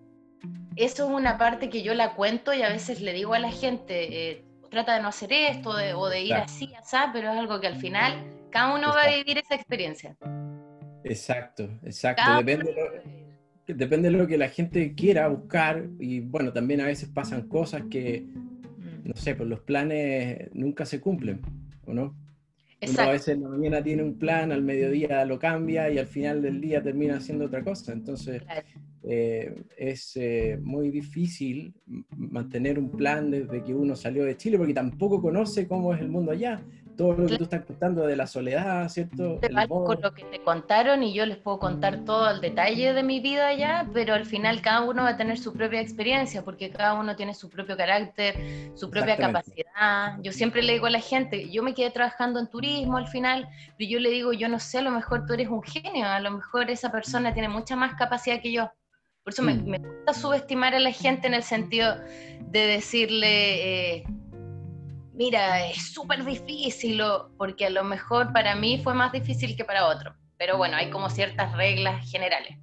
eso 0.75 1.05
es 1.05 1.10
una 1.10 1.38
parte 1.38 1.69
que 1.69 1.81
yo 1.81 1.93
la 1.93 2.13
cuento 2.13 2.53
y 2.53 2.62
a 2.62 2.69
veces 2.69 3.01
le 3.01 3.13
digo 3.13 3.33
a 3.33 3.39
la 3.39 3.51
gente, 3.51 4.31
eh, 4.31 4.45
trata 4.69 4.95
de 4.95 5.01
no 5.01 5.10
hacer 5.10 5.31
esto 5.33 5.72
o 5.72 6.10
de 6.10 6.22
ir 6.22 6.33
así, 6.33 6.74
así, 6.75 6.98
pero 7.12 7.31
es 7.31 7.38
algo 7.38 7.60
que 7.60 7.67
al 7.67 7.75
final 7.75 8.24
cada 8.51 8.74
uno 8.75 8.89
va 8.89 9.03
a 9.03 9.15
vivir 9.15 9.38
esa 9.38 9.55
experiencia. 9.55 10.15
Exacto, 11.03 11.63
exacto. 11.83 12.38
Depende 12.38 12.74
de 12.74 13.22
depende 13.67 14.10
de 14.10 14.17
lo 14.17 14.27
que 14.27 14.38
la 14.38 14.50
gente 14.50 14.93
quiera 14.93 15.27
buscar 15.27 15.88
y 16.00 16.20
bueno, 16.20 16.51
también 16.51 16.82
a 16.82 16.86
veces 16.86 17.10
pasan 17.10 17.48
cosas 17.48 17.84
que, 17.89 18.22
mm. 18.22 19.08
no 19.10 19.15
sé, 19.15 19.36
pues 19.36 19.50
los 19.50 19.62
planes 19.62 20.50
nunca 20.53 20.86
se 20.86 21.00
cumplen, 21.00 21.41
¿o 21.86 21.93
no? 21.93 22.15
a 22.98 23.12
veces 23.12 23.29
en 23.29 23.43
la 23.43 23.50
mañana 23.50 23.84
tiene 23.84 24.03
un 24.03 24.17
plan, 24.17 24.51
al 24.51 24.62
mediodía 24.62 25.24
lo 25.25 25.39
cambia 25.39 25.89
y 25.89 25.98
al 25.98 26.08
final 26.08 26.41
del 26.41 26.60
día 26.60 26.82
termina 26.82 27.17
haciendo 27.17 27.46
otra 27.46 27.63
cosa. 27.63 27.93
Entonces, 27.93 28.41
eh, 29.03 29.63
es 29.77 30.15
eh, 30.15 30.58
muy 30.62 30.89
difícil 30.89 31.74
mantener 32.10 32.79
un 32.79 32.91
plan 32.91 33.32
desde 33.32 33.63
que 33.63 33.74
uno 33.74 33.96
salió 33.96 34.25
de 34.25 34.38
Chile 34.38 34.58
porque 34.58 34.74
tampoco 34.74 35.22
conoce 35.22 35.67
cómo 35.67 35.93
es 35.93 36.01
el 36.01 36.10
mundo 36.10 36.32
allá. 36.32 36.62
Todo 36.97 37.13
lo 37.13 37.27
que 37.27 37.38
tú 37.38 37.43
estás 37.45 37.65
contando 37.65 38.05
de 38.05 38.15
la 38.15 38.27
soledad, 38.27 38.88
¿cierto? 38.89 39.39
Con 39.67 40.01
lo 40.01 40.13
que 40.13 40.23
te 40.25 40.41
contaron 40.41 41.03
y 41.03 41.13
yo 41.13 41.25
les 41.25 41.38
puedo 41.38 41.59
contar 41.59 42.05
todo 42.05 42.29
el 42.29 42.41
detalle 42.41 42.93
de 42.93 43.03
mi 43.03 43.19
vida 43.19 43.47
allá, 43.47 43.89
pero 43.93 44.13
al 44.13 44.25
final 44.25 44.62
cada 44.62 44.81
uno 44.81 45.03
va 45.03 45.09
a 45.09 45.17
tener 45.17 45.38
su 45.38 45.53
propia 45.53 45.81
experiencia 45.81 46.43
porque 46.43 46.69
cada 46.69 46.93
uno 46.93 47.15
tiene 47.15 47.33
su 47.33 47.50
propio 47.50 47.75
carácter, 47.75 48.71
su 48.75 48.89
propia 48.89 49.17
capacidad. 49.17 50.17
Yo 50.21 50.31
siempre 50.31 50.62
le 50.62 50.73
digo 50.73 50.85
a 50.85 50.91
la 50.91 51.00
gente, 51.00 51.50
yo 51.50 51.63
me 51.63 51.73
quedé 51.73 51.89
trabajando 51.89 52.39
en 52.39 52.47
turismo 52.47 52.97
al 52.97 53.07
final, 53.07 53.47
pero 53.77 53.89
yo 53.89 54.00
le 54.00 54.09
digo, 54.09 54.33
yo 54.33 54.47
no 54.50 54.59
sé, 54.59 54.79
a 54.79 54.81
lo 54.81 54.91
mejor 54.91 55.25
tú 55.25 55.33
eres 55.33 55.50
un 55.50 55.63
genio, 55.63 56.05
a 56.05 56.19
lo 56.19 56.31
mejor 56.31 56.69
esa 56.69 56.91
persona 56.91 57.33
tiene 57.33 57.50
mucha 57.50 57.75
más 57.75 57.95
capacidad 57.95 58.41
que 58.41 58.51
yo. 58.51 58.71
Por 59.23 59.33
eso 59.33 59.41
me, 59.41 59.53
mm. 59.53 59.81
gusta 59.81 60.13
subestimar 60.13 60.75
a 60.75 60.79
la 60.79 60.91
gente 60.91 61.27
en 61.27 61.33
el 61.33 61.43
sentido 61.43 61.95
de 62.41 62.59
decirle, 62.67 63.95
eh, 63.95 64.03
mira, 65.13 65.67
es 65.67 65.93
súper 65.93 66.25
difícil, 66.25 67.01
porque 67.38 67.67
a 67.67 67.70
lo 67.70 67.84
mejor 67.84 68.34
para 68.34 68.55
mí 68.55 68.82
fue 68.84 68.93
más 68.93 69.12
difícil 69.12 69.55
que 69.55 69.63
para 69.63 69.88
otro. 69.88 70.15
Pero 70.38 70.58
bueno, 70.58 70.75
hay 70.77 70.89
como 70.89 71.10
ciertas 71.10 71.55
reglas 71.55 72.10
generales. 72.10 72.58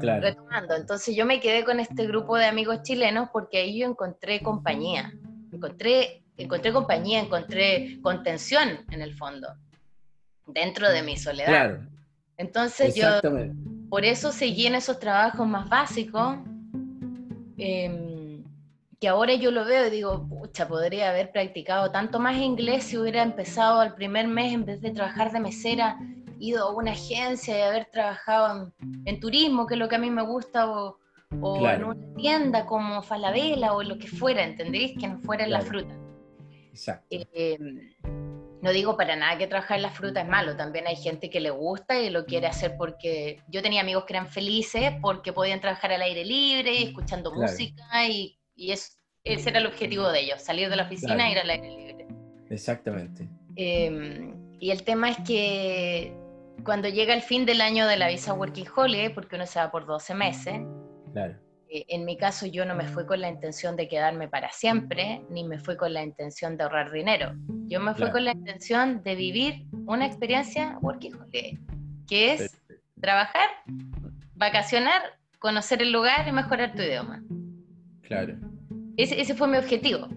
Claro. 0.00 0.22
Retomando, 0.22 0.74
entonces 0.74 1.14
yo 1.14 1.26
me 1.26 1.38
quedé 1.38 1.64
con 1.64 1.78
este 1.78 2.06
grupo 2.06 2.36
de 2.36 2.46
amigos 2.46 2.82
chilenos 2.82 3.28
porque 3.32 3.58
ahí 3.58 3.80
yo 3.80 3.86
encontré 3.86 4.40
compañía. 4.40 5.12
Encontré, 5.52 6.22
encontré 6.36 6.72
compañía, 6.72 7.20
encontré 7.20 7.98
contención 8.00 8.86
en 8.90 9.02
el 9.02 9.14
fondo, 9.14 9.48
dentro 10.46 10.90
de 10.90 11.02
mi 11.02 11.18
soledad. 11.18 11.48
Claro. 11.48 11.86
Entonces 12.38 12.94
yo 12.94 13.20
por 13.90 14.06
eso 14.06 14.32
seguí 14.32 14.66
en 14.66 14.74
esos 14.74 14.98
trabajos 14.98 15.46
más 15.46 15.68
básicos, 15.68 16.38
em, 17.58 18.11
que 19.02 19.08
ahora 19.08 19.34
yo 19.34 19.50
lo 19.50 19.64
veo 19.64 19.88
y 19.88 19.90
digo, 19.90 20.28
pucha, 20.28 20.68
podría 20.68 21.10
haber 21.10 21.32
practicado 21.32 21.90
tanto 21.90 22.20
más 22.20 22.36
inglés 22.36 22.84
si 22.84 22.96
hubiera 22.96 23.20
empezado 23.24 23.80
al 23.80 23.96
primer 23.96 24.28
mes 24.28 24.52
en 24.52 24.64
vez 24.64 24.80
de 24.80 24.92
trabajar 24.92 25.32
de 25.32 25.40
mesera, 25.40 25.98
ido 26.38 26.68
a 26.68 26.72
una 26.72 26.92
agencia 26.92 27.58
y 27.58 27.62
haber 27.62 27.86
trabajado 27.86 28.72
en, 29.04 29.18
turismo, 29.18 29.66
que 29.66 29.74
es 29.74 29.80
lo 29.80 29.88
que 29.88 29.96
a 29.96 29.98
mí 29.98 30.08
me 30.08 30.22
gusta, 30.22 30.70
o, 30.70 30.98
en 31.32 31.82
una 31.82 32.14
tienda 32.14 32.64
como 32.64 33.02
Falabella 33.02 33.72
o 33.72 33.82
lo 33.82 33.98
que 33.98 34.06
fuera, 34.06 34.44
¿entendéis? 34.44 34.96
Que 34.96 35.08
no 35.08 35.18
fuera 35.18 35.42
en 35.42 35.50
la 35.50 35.62
fruta. 35.62 35.96
Exacto. 36.70 37.04
Em, 37.10 37.90
no 38.62 38.70
digo 38.70 38.96
para 38.96 39.16
nada 39.16 39.36
que 39.36 39.48
trabajar 39.48 39.78
en 39.78 39.82
la 39.82 39.90
fruta 39.90 40.20
es 40.20 40.28
malo, 40.28 40.56
también 40.56 40.86
hay 40.86 40.94
gente 40.94 41.28
que 41.28 41.40
le 41.40 41.50
gusta 41.50 42.00
y 42.00 42.08
lo 42.08 42.24
quiere 42.24 42.46
hacer 42.46 42.76
porque 42.78 43.42
yo 43.48 43.62
tenía 43.62 43.80
amigos 43.80 44.04
que 44.04 44.12
eran 44.12 44.28
felices 44.28 44.92
porque 45.02 45.32
podían 45.32 45.60
trabajar 45.60 45.90
al 45.90 46.02
aire 46.02 46.24
libre, 46.24 46.84
escuchando 46.84 47.34
música 47.34 48.06
y, 48.08 48.38
ese 48.70 49.50
era 49.50 49.58
el 49.58 49.66
objetivo 49.66 50.08
de 50.10 50.20
ellos, 50.20 50.42
salir 50.42 50.68
de 50.68 50.76
la 50.76 50.84
oficina 50.84 51.28
e 51.28 51.32
ir 51.32 51.38
al 51.38 51.50
aire 51.50 51.70
libre. 51.70 52.06
Exactamente. 52.50 53.28
Em, 53.56 54.34
y 54.60 54.70
el 54.70 54.82
tema 54.84 55.10
es 55.10 55.16
que 55.26 56.14
cuando 56.64 56.88
llega 56.88 57.14
el 57.14 57.22
fin 57.22 57.44
del 57.44 57.60
año 57.60 57.86
de 57.86 57.96
la 57.96 58.08
visa 58.08 58.34
Working 58.34 58.66
Holiday, 58.74 59.14
porque 59.14 59.36
uno 59.36 59.46
se 59.46 59.58
va 59.58 59.70
por 59.70 59.86
12 59.86 60.14
meses, 60.14 60.60
claro 61.12 61.36
eh, 61.72 61.86
en 61.88 62.04
mi 62.04 62.18
caso 62.18 62.44
yo 62.44 62.66
no 62.66 62.74
me 62.74 62.86
fui 62.86 63.06
con 63.06 63.22
la 63.22 63.30
intención 63.30 63.76
de 63.76 63.88
quedarme 63.88 64.28
para 64.28 64.52
siempre, 64.52 65.22
ni 65.30 65.42
me 65.42 65.58
fui 65.58 65.74
con 65.78 65.94
la 65.94 66.02
intención 66.02 66.58
de 66.58 66.64
ahorrar 66.64 66.92
dinero. 66.92 67.32
Yo 67.66 67.80
me 67.80 67.94
fui 67.94 68.10
con 68.10 68.26
la 68.26 68.32
intención 68.32 69.02
de 69.02 69.14
vivir 69.14 69.64
una 69.86 70.04
experiencia 70.04 70.76
working 70.82 71.14
holiday, 71.14 71.58
que 72.06 72.34
es 72.34 72.60
trabajar, 73.00 73.48
vacacionar, 74.34 75.00
conocer 75.38 75.80
el 75.80 75.92
lugar 75.92 76.28
y 76.28 76.32
mejorar 76.32 76.74
tu 76.74 76.82
idioma. 76.82 77.22
Claro. 78.02 78.36
Ese, 78.96 79.20
ese 79.20 79.34
fue 79.34 79.48
mi 79.48 79.58
objetivo. 79.58 80.08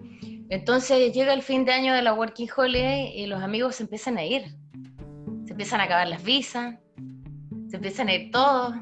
Entonces 0.48 1.12
llega 1.12 1.32
el 1.32 1.42
fin 1.42 1.64
de 1.64 1.72
año 1.72 1.94
de 1.94 2.02
la 2.02 2.14
Working 2.14 2.48
Holiday 2.56 3.12
y 3.16 3.26
los 3.26 3.42
amigos 3.42 3.76
se 3.76 3.82
empiezan 3.82 4.16
a 4.18 4.24
ir. 4.24 4.44
Se 5.44 5.52
empiezan 5.52 5.80
a 5.80 5.84
acabar 5.84 6.08
las 6.08 6.22
visas, 6.22 6.76
se 7.68 7.76
empiezan 7.76 8.08
a 8.08 8.14
ir 8.14 8.30
todos. 8.30 8.74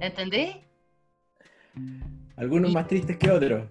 ¿Entendés? 0.00 0.56
Algunos 2.36 2.72
más 2.72 2.86
tristes 2.86 3.16
que 3.16 3.30
otros. 3.30 3.68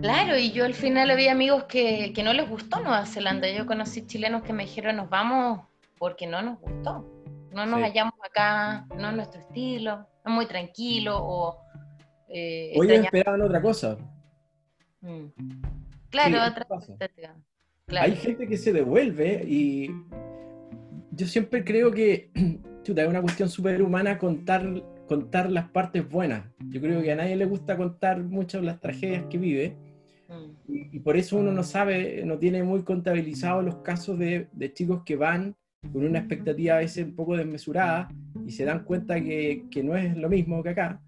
Claro, 0.00 0.36
y 0.36 0.50
yo 0.50 0.64
al 0.64 0.74
final 0.74 1.10
había 1.10 1.32
amigos 1.32 1.64
que, 1.64 2.12
no 2.22 2.32
les 2.32 2.48
gustó 2.48 2.80
Nueva 2.80 3.06
Zelanda. 3.06 3.48
Yo 3.50 3.64
conocí 3.64 4.06
chilenos 4.06 4.42
que 4.42 4.52
me 4.52 4.64
dijeron, 4.64 4.96
nos 4.96 5.08
vamos 5.08 5.60
porque 5.98 6.26
no 6.26 6.42
nos 6.42 6.60
gustó. 6.60 7.10
No 7.52 7.64
nos 7.66 7.80
hallamos 7.80 8.14
acá, 8.28 8.84
no 8.98 9.10
es 9.10 9.14
nuestro 9.14 9.40
estilo, 9.40 10.06
es 10.24 10.32
muy 10.32 10.46
tranquilo 10.46 11.16
o... 11.18 11.60
Eh, 12.28 12.72
Hoy 12.76 12.90
esperaban 12.90 13.40
otra 13.42 13.62
cosa. 13.62 13.96
Mm. 15.04 15.26
Claro, 16.10 16.38
otra 16.50 16.64
cosa. 16.64 16.96
Hay 17.88 18.16
gente 18.16 18.48
que 18.48 18.56
se 18.56 18.72
devuelve 18.72 19.44
y 19.46 19.90
yo 21.12 21.26
siempre 21.26 21.64
creo 21.64 21.92
que 21.92 22.30
chuta, 22.82 23.02
es 23.02 23.08
una 23.08 23.20
cuestión 23.20 23.48
súper 23.48 23.82
humana 23.82 24.18
contar 24.18 24.82
contar 25.06 25.50
las 25.50 25.68
partes 25.70 26.08
buenas. 26.08 26.44
Yo 26.70 26.80
creo 26.80 27.02
que 27.02 27.12
a 27.12 27.16
nadie 27.16 27.36
le 27.36 27.44
gusta 27.44 27.76
contar 27.76 28.22
mucho 28.22 28.60
las 28.60 28.80
tragedias 28.80 29.26
que 29.28 29.38
vive. 29.38 29.76
Mm. 30.28 30.94
Y, 30.94 30.98
por 31.00 31.16
eso 31.16 31.36
uno 31.36 31.52
no 31.52 31.62
sabe, 31.62 32.22
no 32.24 32.38
tiene 32.38 32.62
muy 32.62 32.82
contabilizados 32.82 33.64
los 33.64 33.76
casos 33.76 34.18
de, 34.18 34.48
de, 34.52 34.72
chicos 34.72 35.02
que 35.04 35.16
van 35.16 35.54
con 35.92 36.06
una 36.06 36.20
expectativa 36.20 36.76
a 36.76 36.78
veces 36.78 37.04
un 37.04 37.14
poco 37.14 37.36
desmesurada 37.36 38.08
y 38.46 38.52
se 38.52 38.64
dan 38.64 38.84
cuenta 38.84 39.20
que, 39.20 39.66
que, 39.70 39.82
no 39.82 39.94
es 39.96 40.16
lo 40.16 40.30
mismo 40.30 40.62
que 40.62 40.70
acá 40.70 41.02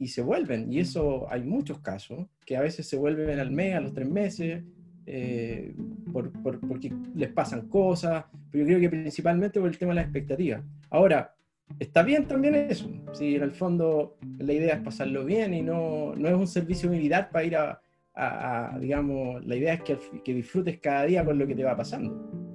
y 0.00 0.08
se 0.08 0.22
vuelven. 0.22 0.72
Y 0.72 0.80
eso 0.80 1.30
hay 1.30 1.42
muchos 1.42 1.78
casos 1.78 2.26
que 2.44 2.56
a 2.56 2.62
veces 2.62 2.88
se 2.88 2.96
vuelven 2.96 3.38
al 3.38 3.52
mes, 3.52 3.76
a 3.76 3.80
los 3.80 3.92
tres 3.92 4.08
meses, 4.08 4.64
eh, 5.06 5.74
por, 6.12 6.32
por, 6.42 6.58
porque 6.60 6.92
les 7.14 7.30
pasan 7.30 7.68
cosas, 7.68 8.24
pero 8.50 8.64
yo 8.64 8.68
creo 8.68 8.80
que 8.80 8.88
principalmente 8.88 9.60
por 9.60 9.68
el 9.68 9.78
tema 9.78 9.90
de 9.90 9.96
la 9.96 10.02
expectativa. 10.02 10.62
Ahora, 10.88 11.34
está 11.78 12.02
bien 12.02 12.26
también 12.26 12.54
eso. 12.54 12.90
Si 13.12 13.36
en 13.36 13.42
el 13.42 13.50
fondo 13.52 14.16
la 14.38 14.52
idea 14.54 14.76
es 14.76 14.80
pasarlo 14.80 15.24
bien 15.24 15.52
y 15.52 15.62
no, 15.62 16.16
no 16.16 16.28
es 16.28 16.34
un 16.34 16.46
servicio 16.46 16.88
militar 16.88 17.28
para 17.30 17.44
ir 17.44 17.56
a, 17.56 18.78
digamos, 18.80 19.44
la 19.46 19.56
idea 19.56 19.74
es 19.74 19.82
que, 19.82 19.98
que, 20.24 20.34
disfrutes 20.34 20.78
cada 20.80 21.04
día 21.04 21.24
con 21.24 21.38
lo 21.38 21.46
que 21.46 21.54
te 21.54 21.64
va 21.64 21.76
pasando. 21.76 22.49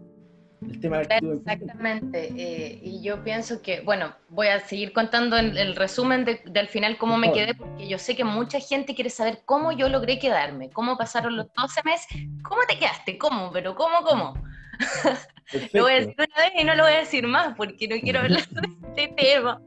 El 0.70 0.80
tema 0.80 1.02
Exactamente. 1.02 2.34
Eh, 2.36 2.80
y 2.84 3.02
yo 3.02 3.24
pienso 3.24 3.62
que, 3.62 3.82
bueno, 3.82 4.16
voy 4.30 4.48
a 4.48 4.60
seguir 4.60 4.94
contando 4.94 5.38
el, 5.38 5.58
el 5.58 5.76
resumen 5.76 6.26
de, 6.26 6.42
del 6.46 6.68
final 6.68 6.98
cómo 6.98 7.18
me 7.18 7.32
quedé, 7.32 7.54
porque 7.56 7.88
yo 7.88 7.98
sé 7.98 8.16
que 8.16 8.24
mucha 8.24 8.60
gente 8.60 8.96
quiere 8.96 9.10
saber 9.10 9.42
cómo 9.46 9.72
yo 9.72 9.90
logré 9.90 10.20
quedarme, 10.20 10.70
cómo 10.70 10.98
pasaron 10.98 11.38
los 11.38 11.48
12 11.54 11.82
meses, 11.84 12.08
cómo 12.44 12.62
te 12.68 12.78
quedaste, 12.78 13.18
cómo, 13.18 13.52
pero 13.52 13.76
cómo, 13.76 14.02
cómo. 14.04 14.34
lo 15.74 15.84
voy 15.84 15.94
a 15.94 15.96
decir 15.96 16.16
una 16.18 16.44
vez 16.44 16.54
y 16.60 16.64
no 16.64 16.76
lo 16.76 16.84
voy 16.84 16.94
a 16.94 17.00
decir 17.00 17.28
más 17.28 17.56
porque 17.56 17.88
no 17.88 17.96
quiero 18.02 18.20
hablar 18.20 18.48
de 18.48 18.70
este 18.88 19.08
tema. 19.16 19.62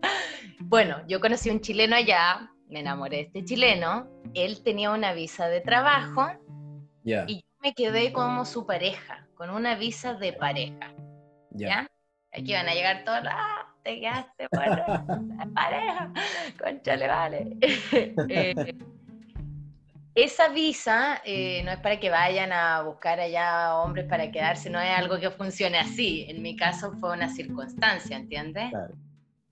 Bueno, 0.61 1.03
yo 1.07 1.21
conocí 1.21 1.49
a 1.49 1.53
un 1.53 1.61
chileno 1.61 1.97
allá, 1.97 2.51
me 2.69 2.81
enamoré 2.81 3.19
de 3.19 3.23
este 3.23 3.45
chileno, 3.45 4.09
él 4.35 4.63
tenía 4.63 4.91
una 4.91 5.13
visa 5.13 5.49
de 5.49 5.61
trabajo 5.61 6.29
y 7.05 7.37
yo 7.37 7.49
me 7.63 7.75
quedé 7.75 8.13
como 8.13 8.45
su 8.45 8.67
pareja, 8.67 9.27
con 9.39 9.51
una 9.51 9.77
visa 9.77 10.15
de 10.15 10.33
pareja. 10.33 10.93
¿Ya? 11.51 11.87
Aquí 12.33 12.53
van 12.53 12.69
a 12.69 12.75
llegar 12.75 13.05
todos, 13.05 13.23
ah, 13.31 13.73
te 13.85 14.01
quedaste 14.01 14.49
por 14.51 14.61
pareja, 15.55 16.13
conchale, 16.63 17.07
vale. 17.07 17.57
eh, 18.29 18.75
esa 20.15 20.49
visa 20.49 21.23
eh, 21.25 21.63
no 21.65 21.71
es 21.71 21.79
para 21.79 22.01
que 22.01 22.11
vayan 22.11 22.53
a 22.53 22.83
buscar 22.83 23.21
allá 23.21 23.77
hombres 23.77 24.07
para 24.07 24.31
quedarse, 24.31 24.69
no 24.69 24.81
es 24.81 24.91
algo 24.91 25.19
que 25.21 25.31
funcione 25.31 25.79
así. 25.79 26.27
En 26.29 26.43
mi 26.43 26.57
caso 26.57 26.93
fue 26.99 27.13
una 27.13 27.29
circunstancia, 27.29 28.17
¿entiendes? 28.17 28.73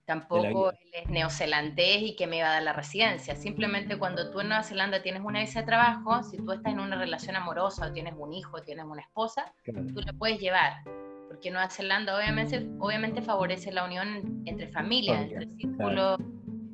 Tampoco 0.06 0.70
él 0.70 0.76
es 0.92 1.10
neozelandés 1.10 2.00
y 2.00 2.14
que 2.14 2.28
me 2.28 2.38
iba 2.38 2.46
a 2.46 2.52
dar 2.52 2.62
la 2.62 2.72
residencia. 2.72 3.34
Simplemente 3.34 3.98
cuando 3.98 4.30
tú 4.30 4.38
en 4.38 4.48
Nueva 4.48 4.62
Zelanda 4.62 5.02
tienes 5.02 5.22
una 5.24 5.40
visa 5.40 5.60
de 5.60 5.66
trabajo, 5.66 6.22
si 6.22 6.36
tú 6.36 6.52
estás 6.52 6.72
en 6.72 6.78
una 6.78 6.96
relación 6.96 7.34
amorosa 7.34 7.88
o 7.88 7.92
tienes 7.92 8.14
un 8.16 8.32
hijo, 8.32 8.56
o 8.56 8.62
tienes 8.62 8.84
una 8.84 9.02
esposa, 9.02 9.52
tú 9.64 10.00
la 10.00 10.12
puedes 10.12 10.38
llevar. 10.38 10.84
Porque 11.26 11.50
Nueva 11.50 11.68
Zelanda 11.70 12.16
obviamente, 12.16 12.68
obviamente 12.78 13.20
favorece 13.20 13.72
la 13.72 13.84
unión 13.84 14.42
entre 14.46 14.68
familias, 14.68 15.22
entre 15.22 15.48
círculos 15.56 16.20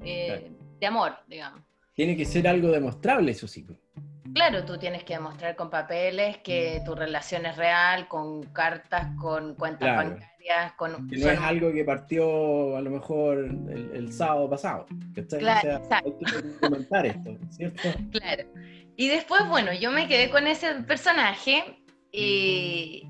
eh, 0.04 0.52
de 0.78 0.86
amor, 0.86 1.12
digamos. 1.26 1.62
Tiene 1.94 2.14
que 2.14 2.26
ser 2.26 2.46
algo 2.46 2.68
demostrable, 2.68 3.32
eso 3.32 3.48
sí. 3.48 3.66
Claro, 4.34 4.64
tú 4.64 4.78
tienes 4.78 5.04
que 5.04 5.14
demostrar 5.14 5.56
con 5.56 5.68
papeles 5.68 6.38
que 6.38 6.80
tu 6.84 6.94
relación 6.94 7.44
es 7.46 7.56
real, 7.56 8.08
con 8.08 8.42
cartas, 8.52 9.08
con 9.20 9.54
cuentas 9.54 9.96
bancarias, 9.96 10.72
con... 10.76 11.08
Que 11.08 11.18
no 11.18 11.30
es 11.30 11.38
algo 11.38 11.72
que 11.72 11.84
partió 11.84 12.76
a 12.76 12.80
lo 12.80 12.90
mejor 12.90 13.38
el, 13.38 14.12
sábado 14.12 14.48
pasado. 14.48 14.86
Claro, 15.38 15.82
o 15.82 15.88
sea, 15.88 16.02
hay 16.04 16.12
que 16.12 16.60
comentar 16.60 17.06
esto, 17.06 17.36
¿cierto? 17.50 17.82
Claro. 18.10 18.44
Y 18.96 19.08
después, 19.08 19.46
bueno, 19.48 19.72
yo 19.72 19.90
me 19.90 20.06
quedé 20.06 20.30
con 20.30 20.46
ese 20.46 20.74
personaje 20.82 21.82
y, 22.10 23.08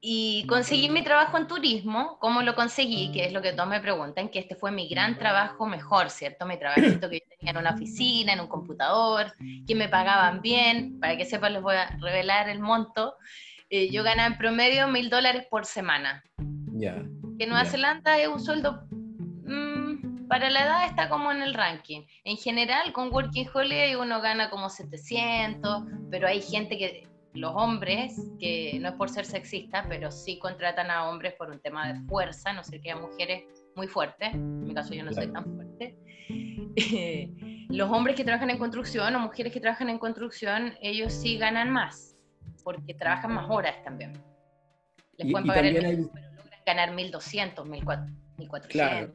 y 0.00 0.46
conseguí 0.46 0.90
mi 0.90 1.02
trabajo 1.02 1.38
en 1.38 1.46
turismo. 1.46 2.18
¿Cómo 2.20 2.42
lo 2.42 2.54
conseguí? 2.54 3.10
Que 3.12 3.26
es 3.26 3.32
lo 3.32 3.42
que 3.42 3.52
todos 3.52 3.68
me 3.68 3.80
preguntan, 3.80 4.28
que 4.28 4.38
este 4.38 4.54
fue 4.54 4.70
mi 4.70 4.88
gran 4.88 5.18
trabajo 5.18 5.66
mejor, 5.66 6.10
¿cierto? 6.10 6.46
Mi 6.46 6.58
trabajito 6.58 7.08
que 7.08 7.20
yo 7.20 7.31
en 7.44 7.56
una 7.56 7.70
oficina, 7.70 8.32
en 8.32 8.40
un 8.40 8.48
computador, 8.48 9.32
que 9.66 9.74
me 9.74 9.88
pagaban 9.88 10.40
bien. 10.40 10.98
Para 11.00 11.16
que 11.16 11.24
sepan, 11.24 11.54
les 11.54 11.62
voy 11.62 11.74
a 11.74 11.96
revelar 12.00 12.48
el 12.48 12.60
monto. 12.60 13.14
Eh, 13.70 13.90
yo 13.90 14.02
ganaba 14.02 14.28
en 14.28 14.38
promedio 14.38 14.88
mil 14.88 15.10
dólares 15.10 15.46
por 15.50 15.64
semana. 15.64 16.22
Ya. 16.74 17.02
Que 17.38 17.46
Nueva 17.46 17.64
Zelanda 17.64 18.18
es 18.18 18.28
un 18.28 18.40
sueldo 18.40 18.86
mm, 18.90 19.82
para 20.32 20.48
la 20.48 20.64
edad 20.64 20.86
está 20.86 21.10
como 21.10 21.30
en 21.30 21.42
el 21.42 21.52
ranking. 21.52 22.06
En 22.24 22.38
general, 22.38 22.90
con 22.94 23.12
Working 23.12 23.48
Holiday 23.52 23.94
uno 23.96 24.22
gana 24.22 24.48
como 24.48 24.70
700, 24.70 25.84
pero 26.10 26.26
hay 26.26 26.40
gente 26.40 26.78
que 26.78 27.06
los 27.34 27.52
hombres, 27.54 28.14
que 28.38 28.78
no 28.80 28.88
es 28.88 28.94
por 28.94 29.10
ser 29.10 29.26
sexista, 29.26 29.84
pero 29.90 30.10
sí 30.10 30.38
contratan 30.38 30.90
a 30.90 31.10
hombres 31.10 31.34
por 31.34 31.50
un 31.50 31.60
tema 31.60 31.92
de 31.92 32.00
fuerza, 32.06 32.52
no 32.54 32.64
sé 32.64 32.80
qué, 32.80 32.92
a 32.92 32.96
mujeres 32.96 33.44
muy 33.74 33.86
fuertes, 33.86 34.32
en 34.32 34.66
mi 34.66 34.74
caso 34.74 34.94
yo 34.94 35.04
no 35.04 35.12
soy 35.12 35.28
tan 35.28 35.44
fuerte. 35.44 35.96
los 37.68 37.90
hombres 37.90 38.16
que 38.16 38.24
trabajan 38.24 38.50
en 38.50 38.58
construcción 38.58 39.14
o 39.16 39.20
mujeres 39.20 39.52
que 39.52 39.60
trabajan 39.60 39.88
en 39.88 39.98
construcción, 39.98 40.74
ellos 40.80 41.12
sí 41.12 41.38
ganan 41.38 41.70
más, 41.70 42.16
porque 42.64 42.94
trabajan 42.94 43.34
más 43.34 43.46
horas 43.50 43.82
también. 43.84 44.12
Les 45.18 45.30
pueden 45.30 45.46
pagar 45.46 45.66
el 45.66 45.74
mismo, 45.74 46.10
pero 46.12 46.30
logran 46.32 46.60
ganar 46.66 46.92
1.200, 46.92 47.54
1.400. 48.38 48.66
Claro. 48.68 49.12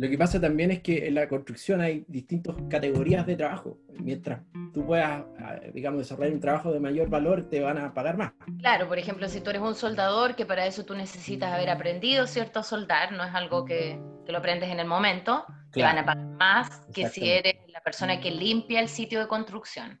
Lo 0.00 0.08
que 0.08 0.16
pasa 0.16 0.40
también 0.40 0.70
es 0.70 0.80
que 0.80 1.08
en 1.08 1.14
la 1.14 1.28
construcción 1.28 1.82
hay 1.82 2.06
distintas 2.08 2.56
categorías 2.70 3.26
de 3.26 3.36
trabajo. 3.36 3.76
Mientras 3.98 4.40
tú 4.72 4.86
puedas, 4.86 5.24
ah, 5.38 5.56
digamos, 5.74 5.98
desarrollar 5.98 6.32
un 6.32 6.40
trabajo 6.40 6.72
de 6.72 6.80
mayor 6.80 7.10
valor, 7.10 7.50
te 7.50 7.60
van 7.60 7.76
a 7.76 7.92
pagar 7.92 8.16
más. 8.16 8.32
Claro, 8.60 8.88
por 8.88 8.98
ejemplo, 8.98 9.28
si 9.28 9.42
tú 9.42 9.50
eres 9.50 9.60
un 9.60 9.74
soldador, 9.74 10.36
que 10.36 10.46
para 10.46 10.64
eso 10.64 10.86
tú 10.86 10.94
necesitas 10.94 11.52
haber 11.52 11.68
aprendido, 11.68 12.26
¿cierto?, 12.26 12.60
a 12.60 12.62
soldar, 12.62 13.12
no 13.12 13.24
es 13.24 13.34
algo 13.34 13.66
que, 13.66 14.00
que 14.24 14.32
lo 14.32 14.38
aprendes 14.38 14.70
en 14.70 14.80
el 14.80 14.86
momento, 14.86 15.44
te 15.70 15.82
van 15.82 15.98
a 15.98 16.06
pagar 16.06 16.24
más 16.24 16.86
que 16.94 17.06
si 17.10 17.28
eres 17.28 17.56
la 17.68 17.82
persona 17.82 18.20
que 18.20 18.30
limpia 18.30 18.80
el 18.80 18.88
sitio 18.88 19.20
de 19.20 19.28
construcción. 19.28 20.00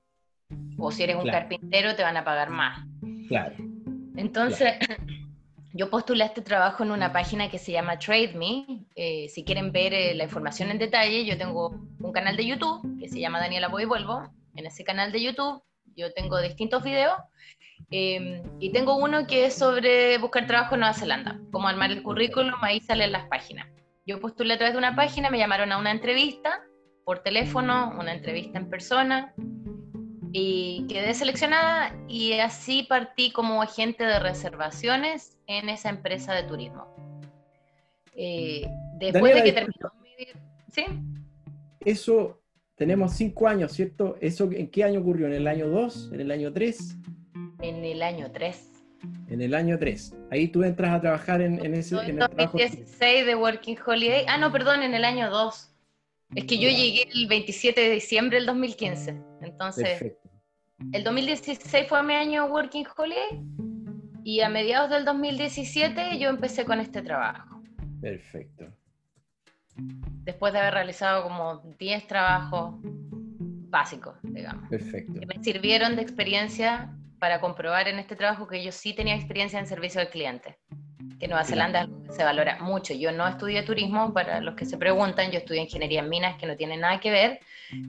O 0.78 0.90
si 0.90 1.02
eres 1.02 1.16
un 1.16 1.28
carpintero, 1.28 1.94
te 1.94 2.02
van 2.02 2.16
a 2.16 2.24
pagar 2.24 2.48
más. 2.48 2.86
Claro. 3.28 3.54
Entonces, 4.16 4.78
yo 5.72 5.88
postulé 5.88 6.24
este 6.24 6.42
trabajo 6.42 6.82
en 6.82 6.90
una 6.90 7.12
página 7.12 7.48
que 7.50 7.58
se 7.58 7.72
llama 7.72 7.98
Trade 7.98 8.34
Me. 8.34 8.84
Eh, 8.96 9.28
si 9.28 9.44
quieren 9.44 9.72
ver 9.72 9.94
eh, 9.94 10.14
la 10.14 10.24
información 10.24 10.70
en 10.70 10.78
detalle, 10.78 11.24
yo 11.24 11.38
tengo 11.38 11.74
un 12.00 12.12
canal 12.12 12.36
de 12.36 12.46
YouTube 12.46 12.98
que 12.98 13.08
se 13.08 13.20
llama 13.20 13.38
Daniela 13.38 13.68
Voy 13.68 13.84
y 13.84 13.86
Vuelvo. 13.86 14.28
En 14.56 14.66
ese 14.66 14.84
canal 14.84 15.12
de 15.12 15.22
YouTube 15.22 15.62
yo 15.96 16.12
tengo 16.12 16.40
distintos 16.40 16.82
videos 16.82 17.14
em, 17.90 18.42
y 18.58 18.72
tengo 18.72 18.96
uno 18.96 19.26
que 19.26 19.46
es 19.46 19.54
sobre 19.54 20.18
buscar 20.18 20.46
trabajo 20.46 20.74
en 20.74 20.80
Nueva 20.80 20.94
Zelanda, 20.94 21.40
cómo 21.52 21.68
armar 21.68 21.90
el 21.90 22.02
currículum, 22.02 22.54
ahí 22.62 22.80
salen 22.80 23.12
las 23.12 23.26
páginas. 23.28 23.68
Yo 24.06 24.20
postulé 24.20 24.54
a 24.54 24.58
través 24.58 24.74
de 24.74 24.78
una 24.78 24.96
página, 24.96 25.30
me 25.30 25.38
llamaron 25.38 25.72
a 25.72 25.78
una 25.78 25.90
entrevista 25.90 26.62
por 27.04 27.20
teléfono, 27.20 27.94
una 27.98 28.12
entrevista 28.12 28.58
en 28.58 28.68
persona, 28.68 29.34
y 30.32 30.86
quedé 30.88 31.14
seleccionada 31.14 31.94
y 32.08 32.34
así 32.34 32.84
partí 32.84 33.32
como 33.32 33.62
agente 33.62 34.04
de 34.04 34.18
reservaciones 34.18 35.36
en 35.46 35.68
esa 35.68 35.88
empresa 35.88 36.34
de 36.34 36.44
turismo. 36.44 36.86
Eh, 38.14 38.68
después 38.98 39.34
de 39.34 39.42
que 39.42 39.52
terminó 39.52 39.92
mi... 40.02 40.10
¿Sí? 40.70 40.84
Eso, 41.80 42.40
tenemos 42.76 43.14
cinco 43.14 43.48
años, 43.48 43.72
¿cierto? 43.72 44.16
¿Eso 44.20 44.48
en 44.52 44.70
qué 44.70 44.84
año 44.84 45.00
ocurrió? 45.00 45.26
¿En 45.26 45.32
el 45.32 45.48
año 45.48 45.68
2? 45.68 46.10
¿En 46.12 46.20
el 46.20 46.30
año 46.30 46.52
3? 46.52 46.96
En 47.62 47.84
el 47.84 48.02
año 48.02 48.30
3. 48.30 48.70
En 49.30 49.40
el 49.40 49.54
año 49.54 49.78
3. 49.78 50.14
Ahí 50.30 50.48
tú 50.48 50.62
entras 50.62 50.92
a 50.92 51.00
trabajar 51.00 51.40
en, 51.40 51.74
ese... 51.74 51.96
en, 51.96 52.18
2016 52.18 53.26
de 53.26 53.34
Working 53.34 53.78
Holiday. 53.84 54.24
Ah, 54.28 54.38
no, 54.38 54.52
perdón, 54.52 54.82
en 54.82 54.94
el 54.94 55.04
año 55.04 55.30
2. 55.30 55.69
Es 56.34 56.44
que 56.44 56.58
yo 56.58 56.68
llegué 56.68 57.08
el 57.12 57.26
27 57.26 57.80
de 57.80 57.90
diciembre 57.90 58.36
del 58.38 58.46
2015. 58.46 59.20
Entonces, 59.42 60.14
el 60.92 61.04
2016 61.04 61.88
fue 61.88 62.02
mi 62.02 62.14
año 62.14 62.46
Working 62.46 62.86
Holiday 62.96 63.42
y 64.22 64.40
a 64.40 64.48
mediados 64.48 64.90
del 64.90 65.04
2017 65.04 66.18
yo 66.18 66.28
empecé 66.28 66.64
con 66.64 66.78
este 66.78 67.02
trabajo. 67.02 67.62
Perfecto. 68.00 68.66
Después 69.74 70.52
de 70.52 70.60
haber 70.60 70.74
realizado 70.74 71.24
como 71.24 71.58
10 71.78 72.06
trabajos 72.06 72.76
básicos, 72.82 74.16
digamos. 74.22 74.68
Perfecto. 74.68 75.18
Que 75.18 75.26
me 75.26 75.42
sirvieron 75.42 75.96
de 75.96 76.02
experiencia 76.02 76.94
para 77.18 77.40
comprobar 77.40 77.88
en 77.88 77.98
este 77.98 78.14
trabajo 78.14 78.46
que 78.46 78.62
yo 78.62 78.70
sí 78.72 78.94
tenía 78.94 79.16
experiencia 79.16 79.58
en 79.58 79.66
servicio 79.66 80.00
al 80.00 80.10
cliente 80.10 80.58
que 81.20 81.28
Nueva 81.28 81.44
Zelanda 81.44 81.86
se 82.08 82.24
valora 82.24 82.58
mucho. 82.60 82.94
Yo 82.94 83.12
no 83.12 83.28
estudié 83.28 83.62
turismo, 83.62 84.12
para 84.14 84.40
los 84.40 84.54
que 84.54 84.64
se 84.64 84.78
preguntan, 84.78 85.30
yo 85.30 85.38
estudié 85.38 85.60
ingeniería 85.60 86.00
en 86.00 86.08
minas, 86.08 86.38
que 86.38 86.46
no 86.46 86.56
tiene 86.56 86.78
nada 86.78 86.98
que 86.98 87.10
ver, 87.10 87.40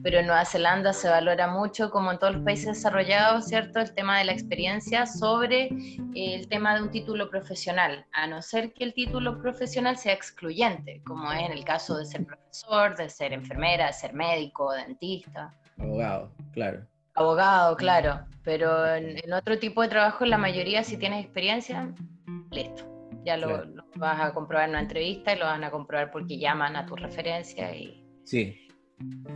pero 0.02 0.18
en 0.18 0.26
Nueva 0.26 0.44
Zelanda 0.44 0.92
se 0.92 1.08
valora 1.08 1.48
mucho, 1.48 1.90
como 1.90 2.12
en 2.12 2.18
todos 2.18 2.34
los 2.34 2.44
países 2.44 2.66
desarrollados, 2.66 3.46
¿cierto? 3.46 3.80
El 3.80 3.94
tema 3.94 4.18
de 4.18 4.26
la 4.26 4.32
experiencia 4.32 5.06
sobre 5.06 5.70
el 6.14 6.46
tema 6.48 6.74
de 6.74 6.82
un 6.82 6.90
título 6.90 7.30
profesional, 7.30 8.04
a 8.12 8.26
no 8.26 8.42
ser 8.42 8.74
que 8.74 8.84
el 8.84 8.92
título 8.92 9.40
profesional 9.40 9.96
sea 9.96 10.12
excluyente, 10.12 11.00
como 11.06 11.32
es 11.32 11.40
en 11.40 11.52
el 11.52 11.64
caso 11.64 11.96
de 11.96 12.04
ser 12.04 12.26
profesor, 12.26 12.96
de 12.96 13.08
ser 13.08 13.32
enfermera, 13.32 13.86
de 13.86 13.92
ser 13.94 14.12
médico, 14.12 14.72
dentista. 14.72 15.54
Abogado, 15.78 16.30
claro. 16.52 16.86
Abogado, 17.14 17.76
claro, 17.76 18.20
pero 18.44 18.94
en, 18.94 19.18
en 19.24 19.32
otro 19.32 19.58
tipo 19.58 19.80
de 19.80 19.88
trabajo, 19.88 20.26
la 20.26 20.38
mayoría, 20.38 20.84
si 20.84 20.98
tienes 20.98 21.24
experiencia, 21.24 21.92
listo 22.50 22.91
ya 23.24 23.36
lo, 23.36 23.64
vas 23.96 24.20
a 24.20 24.32
comprobar 24.32 24.64
en 24.64 24.70
una 24.70 24.80
entrevista 24.80 25.32
y 25.32 25.38
lo 25.38 25.46
van 25.46 25.64
a 25.64 25.70
comprobar 25.70 26.10
porque 26.10 26.38
llaman 26.38 26.76
a 26.76 26.86
tu 26.86 26.96
referencia. 26.96 27.74
Y, 27.74 28.04
sí. 28.24 28.68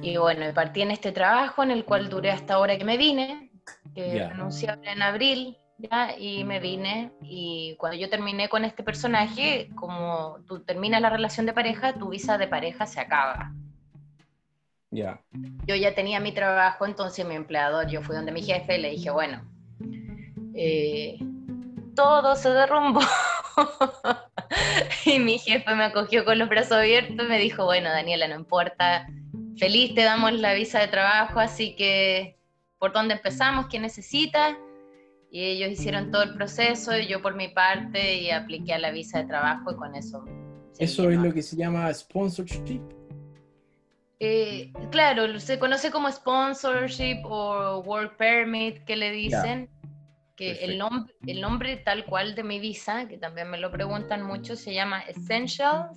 Y 0.02 0.16
bueno, 0.16 0.46
partí 0.54 0.82
en 0.82 0.90
este 0.90 1.12
trabajo 1.12 1.62
en 1.62 1.70
el 1.70 1.84
cual 1.84 2.08
duré 2.08 2.30
hasta 2.30 2.54
ahora 2.54 2.78
que 2.78 2.84
me 2.84 2.96
vine, 2.96 3.50
que 3.94 4.22
anuncié 4.22 4.76
en 4.84 5.02
abril, 5.02 5.56
ya, 5.78 6.16
y 6.16 6.44
me 6.44 6.60
vine. 6.60 7.12
Y 7.22 7.74
cuando 7.78 7.98
yo 7.98 8.08
terminé 8.08 8.48
con 8.48 8.64
este 8.64 8.82
personaje, 8.82 9.68
como 9.74 10.38
tú 10.46 10.60
terminas 10.60 11.00
la 11.00 11.10
relación 11.10 11.46
de 11.46 11.52
pareja, 11.52 11.94
tu 11.94 12.10
visa 12.10 12.38
de 12.38 12.48
pareja 12.48 12.86
se 12.86 13.00
acaba. 13.00 13.52
Ya. 14.90 15.20
Yo 15.66 15.74
ya 15.74 15.94
tenía 15.94 16.20
mi 16.20 16.32
trabajo, 16.32 16.86
entonces 16.86 17.26
mi 17.26 17.34
empleador, 17.34 17.88
yo 17.88 18.02
fui 18.02 18.14
donde 18.14 18.32
mi 18.32 18.42
jefe 18.42 18.78
le 18.78 18.90
dije, 18.90 19.10
bueno, 19.10 19.42
eh, 20.54 21.18
todo 21.96 22.36
se 22.36 22.50
derrumbó. 22.50 23.00
y 25.04 25.18
mi 25.18 25.38
jefe 25.38 25.74
me 25.74 25.84
acogió 25.84 26.24
con 26.24 26.38
los 26.38 26.48
brazos 26.48 26.78
abiertos 26.78 27.26
y 27.26 27.28
me 27.28 27.38
dijo, 27.40 27.64
bueno, 27.64 27.88
Daniela, 27.90 28.28
no 28.28 28.36
importa, 28.36 29.08
feliz 29.58 29.94
te 29.94 30.04
damos 30.04 30.32
la 30.34 30.54
visa 30.54 30.78
de 30.78 30.86
trabajo, 30.86 31.40
así 31.40 31.74
que 31.74 32.38
¿por 32.78 32.92
dónde 32.92 33.14
empezamos? 33.14 33.66
¿Qué 33.66 33.80
necesitas? 33.80 34.54
Y 35.30 35.42
ellos 35.42 35.70
hicieron 35.70 36.12
todo 36.12 36.22
el 36.22 36.34
proceso 36.34 36.96
y 36.96 37.08
yo 37.08 37.20
por 37.20 37.34
mi 37.34 37.48
parte 37.48 38.20
y 38.20 38.30
apliqué 38.30 38.74
a 38.74 38.78
la 38.78 38.92
visa 38.92 39.18
de 39.18 39.24
trabajo 39.24 39.72
y 39.72 39.76
con 39.76 39.96
eso. 39.96 40.24
¿Eso 40.78 41.10
es 41.10 41.18
lo 41.18 41.32
que 41.32 41.42
se 41.42 41.56
llama 41.56 41.92
sponsorship? 41.92 42.80
Eh, 44.18 44.72
claro, 44.90 45.38
se 45.40 45.58
conoce 45.58 45.90
como 45.90 46.10
sponsorship 46.10 47.20
o 47.24 47.80
work 47.80 48.16
permit 48.16 48.82
que 48.84 48.96
le 48.96 49.10
dicen 49.10 49.68
que 50.36 50.52
el 50.64 50.78
nombre, 50.78 51.14
el 51.26 51.40
nombre 51.40 51.76
tal 51.78 52.04
cual 52.04 52.34
de 52.34 52.42
mi 52.44 52.60
visa, 52.60 53.08
que 53.08 53.18
también 53.18 53.50
me 53.50 53.58
lo 53.58 53.70
preguntan 53.70 54.22
mucho, 54.22 54.54
se 54.54 54.74
llama 54.74 55.00
Essentials 55.00 55.88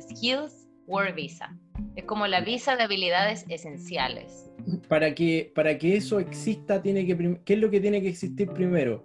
Skills 0.00 0.68
Work 0.86 1.14
Visa. 1.14 1.56
Es 1.96 2.04
como 2.04 2.26
la 2.26 2.40
visa 2.40 2.76
de 2.76 2.84
habilidades 2.84 3.44
esenciales. 3.48 4.50
Para 4.88 5.14
que, 5.14 5.52
para 5.54 5.76
que 5.76 5.96
eso 5.96 6.20
exista, 6.20 6.80
tiene 6.80 7.06
que, 7.06 7.40
¿qué 7.44 7.54
es 7.54 7.58
lo 7.58 7.70
que 7.70 7.80
tiene 7.80 8.00
que 8.00 8.08
existir 8.08 8.48
primero? 8.48 9.04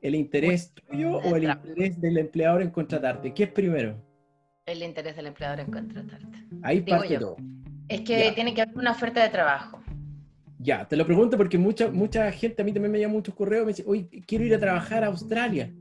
¿El 0.00 0.14
interés 0.14 0.72
tuyo 0.74 1.18
o 1.18 1.36
el 1.36 1.44
interés 1.44 2.00
del 2.00 2.18
empleador 2.18 2.62
en 2.62 2.70
contratarte? 2.70 3.34
¿Qué 3.34 3.44
es 3.44 3.50
primero? 3.50 4.00
El 4.64 4.82
interés 4.82 5.16
del 5.16 5.26
empleador 5.26 5.60
en 5.60 5.70
contratarte. 5.70 6.38
Ahí 6.62 6.80
parte 6.80 7.18
todo. 7.18 7.36
Es 7.88 8.02
que 8.02 8.32
tiene 8.32 8.54
que 8.54 8.62
haber 8.62 8.76
una 8.76 8.92
oferta 8.92 9.22
de 9.22 9.30
trabajo. 9.30 9.77
Ya, 10.60 10.86
te 10.86 10.96
lo 10.96 11.06
pregunto 11.06 11.36
porque 11.36 11.56
mucha, 11.56 11.90
mucha 11.90 12.30
gente, 12.32 12.62
a 12.62 12.64
mí 12.64 12.72
también 12.72 12.90
me 12.90 13.00
llama 13.00 13.14
muchos 13.14 13.34
correos, 13.34 13.64
me 13.64 13.72
dice, 13.72 13.84
oye, 13.86 14.08
quiero 14.26 14.44
ir 14.44 14.54
a 14.54 14.58
trabajar 14.58 15.04
a 15.04 15.08
Australia. 15.08 15.72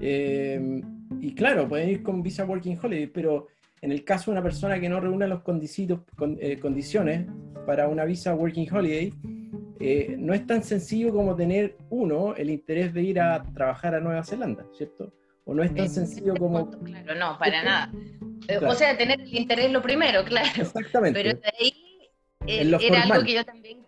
Eh, 0.00 0.82
y 1.20 1.34
claro, 1.34 1.66
pueden 1.66 1.88
ir 1.88 2.02
con 2.02 2.22
Visa 2.22 2.44
Working 2.44 2.78
Holiday, 2.82 3.06
pero 3.06 3.46
en 3.80 3.92
el 3.92 4.04
caso 4.04 4.30
de 4.30 4.32
una 4.32 4.42
persona 4.42 4.78
que 4.78 4.88
no 4.88 5.00
reúna 5.00 5.26
las 5.26 5.40
con, 5.40 5.62
eh, 6.40 6.58
condiciones 6.58 7.26
para 7.64 7.88
una 7.88 8.04
Visa 8.04 8.34
Working 8.34 8.68
Holiday, 8.70 9.12
eh, 9.80 10.14
no 10.18 10.34
es 10.34 10.46
tan 10.46 10.62
sencillo 10.62 11.12
como 11.12 11.34
tener 11.34 11.76
uno 11.88 12.34
el 12.34 12.50
interés 12.50 12.92
de 12.92 13.02
ir 13.02 13.20
a 13.20 13.42
trabajar 13.54 13.94
a 13.94 14.00
Nueva 14.00 14.22
Zelanda, 14.24 14.66
¿cierto? 14.76 15.12
O 15.44 15.54
no 15.54 15.62
es 15.62 15.74
tan 15.74 15.88
sencillo 15.88 16.34
como... 16.34 16.70
Claro, 16.70 17.14
no, 17.14 17.38
para 17.38 17.62
nada. 17.62 17.92
O 18.68 18.74
sea, 18.74 18.96
tener 18.96 19.20
el 19.20 19.34
interés 19.34 19.70
lo 19.70 19.80
primero, 19.80 20.24
claro. 20.26 20.48
Exactamente. 20.56 21.22
Pero 21.22 21.38
de 21.38 21.52
ahí 21.58 22.80
era 22.86 23.02
algo 23.02 23.24
que 23.24 23.34
yo 23.34 23.44
también 23.44 23.85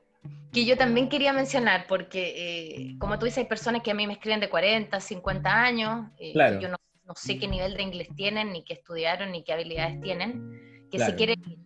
que 0.53 0.65
yo 0.65 0.77
también 0.77 1.09
quería 1.09 1.33
mencionar, 1.33 1.87
porque 1.87 2.35
eh, 2.37 2.97
como 2.99 3.19
tú 3.19 3.27
dices, 3.27 3.39
hay 3.39 3.45
personas 3.45 3.83
que 3.83 3.91
a 3.91 3.95
mí 3.95 4.07
me 4.07 4.15
escriben 4.15 4.41
de 4.41 4.49
40, 4.49 4.99
50 5.01 5.63
años, 5.63 6.11
eh, 6.19 6.33
Claro. 6.33 6.61
yo 6.61 6.69
no, 6.69 6.77
no 7.05 7.15
sé 7.15 7.39
qué 7.39 7.49
nivel 7.49 7.77
de 7.77 7.83
inglés 7.83 8.09
tienen, 8.17 8.53
ni 8.53 8.65
qué 8.65 8.75
estudiaron, 8.75 9.33
ni 9.33 9.43
qué 9.45 9.53
habilidades 9.53 10.01
tienen, 10.01 10.87
que 10.91 10.97
Claro. 10.97 11.13
si 11.13 11.17
quieren 11.17 11.43
ir. 11.47 11.59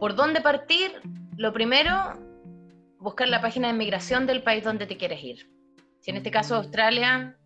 ¿Por 0.00 0.14
dónde 0.14 0.40
partir? 0.40 1.00
Lo 1.36 1.52
primero, 1.52 1.92
buscar 2.98 3.28
la 3.28 3.40
página 3.40 3.68
de 3.68 3.74
migración 3.74 4.26
del 4.26 4.42
país 4.42 4.64
donde 4.64 4.86
te 4.86 4.96
quieres 4.96 5.22
ir. 5.22 5.50
Si 6.00 6.10
en 6.10 6.16
este 6.16 6.30
caso 6.30 6.56
Australia, 6.56 7.36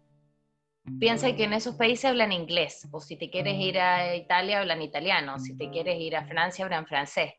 piensa 0.99 1.35
que 1.35 1.45
en 1.45 1.53
esos 1.53 1.75
países 1.77 2.07
hablan 2.07 2.33
inglés, 2.33 2.89
o 2.93 3.01
si 3.01 3.17
te 3.17 3.29
quieres 3.31 3.55
ir 3.59 3.79
a 3.79 4.15
Italia, 4.15 4.61
hablan 4.61 4.83
italiano, 4.83 5.39
si 5.39 5.57
te 5.57 5.71
quieres 5.71 5.99
ir 6.01 6.17
a 6.17 6.25
Francia, 6.27 6.65
hablan 6.65 6.87
francés. 6.87 7.33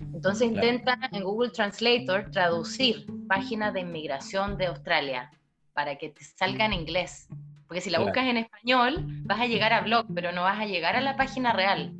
Entonces 0.00 0.50
Claro. 0.50 0.66
intenta 0.68 0.98
en 1.12 1.24
Google 1.24 1.50
Translator 1.50 2.30
traducir 2.30 3.06
página 3.28 3.72
de 3.72 3.80
inmigración 3.80 4.56
de 4.56 4.66
Australia 4.66 5.30
para 5.72 5.96
que 5.96 6.10
te 6.10 6.24
salga 6.24 6.64
en 6.64 6.72
inglés. 6.72 7.28
Porque 7.66 7.80
si 7.80 7.90
la 7.90 7.98
Claro. 7.98 8.10
buscas 8.12 8.26
en 8.26 8.36
español, 8.38 9.04
vas 9.24 9.40
a 9.40 9.46
llegar 9.46 9.72
a 9.72 9.82
blog, 9.82 10.06
pero 10.14 10.32
no 10.32 10.42
vas 10.42 10.58
a 10.58 10.66
llegar 10.66 10.96
a 10.96 11.00
la 11.00 11.16
página 11.16 11.52
real. 11.52 11.92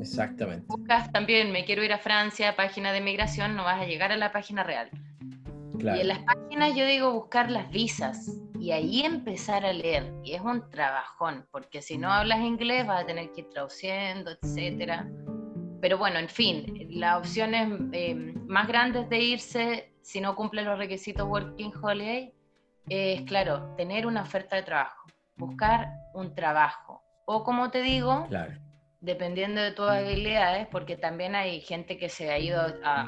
Exactamente. 0.00 0.64
Buscas 0.68 1.12
también, 1.12 1.52
me 1.52 1.64
quiero 1.64 1.84
ir 1.84 1.92
a 1.92 1.98
Francia, 1.98 2.56
página 2.56 2.92
de 2.92 2.98
inmigración, 2.98 3.54
no 3.54 3.64
vas 3.64 3.80
a 3.82 3.84
llegar 3.84 4.12
a 4.12 4.16
la 4.16 4.32
página 4.32 4.62
real. 4.62 4.88
Claro. 5.78 5.98
Y 5.98 6.00
en 6.00 6.08
las 6.08 6.18
páginas 6.20 6.74
yo 6.74 6.86
digo 6.86 7.12
buscar 7.12 7.50
las 7.50 7.70
visas 7.70 8.30
y 8.58 8.72
ahí 8.72 9.02
empezar 9.02 9.64
a 9.66 9.72
leer. 9.72 10.12
Y 10.24 10.32
es 10.32 10.40
un 10.40 10.68
trabajón, 10.70 11.46
porque 11.50 11.82
si 11.82 11.98
no 11.98 12.10
hablas 12.10 12.40
inglés 12.40 12.86
vas 12.86 13.02
a 13.02 13.06
tener 13.06 13.30
que 13.32 13.42
ir 13.42 13.48
traduciendo, 13.50 14.30
etcétera. 14.30 15.06
Pero 15.80 15.98
bueno, 15.98 16.18
en 16.18 16.28
fin, 16.28 16.88
las 16.90 17.18
opciones 17.18 17.68
eh, 17.92 18.14
más 18.46 18.68
grandes 18.68 19.08
de 19.08 19.18
irse 19.20 19.92
si 20.02 20.20
no 20.20 20.34
cumple 20.36 20.62
los 20.62 20.78
requisitos 20.78 21.26
Working 21.28 21.72
Holiday 21.80 22.32
es, 22.88 23.22
claro, 23.22 23.74
tener 23.76 24.06
una 24.06 24.22
oferta 24.22 24.56
de 24.56 24.62
trabajo, 24.62 25.06
buscar 25.36 25.90
un 26.14 26.34
trabajo. 26.34 27.02
O 27.26 27.44
como 27.44 27.70
te 27.70 27.82
digo, 27.82 28.26
Claro. 28.28 28.58
dependiendo 29.00 29.60
de 29.60 29.72
tus 29.72 29.88
habilidades, 29.88 30.66
porque 30.68 30.96
también 30.96 31.34
hay 31.34 31.60
gente 31.60 31.96
que 31.96 32.08
se 32.08 32.30
ha 32.30 32.38
ido 32.38 32.60
a, 32.84 33.06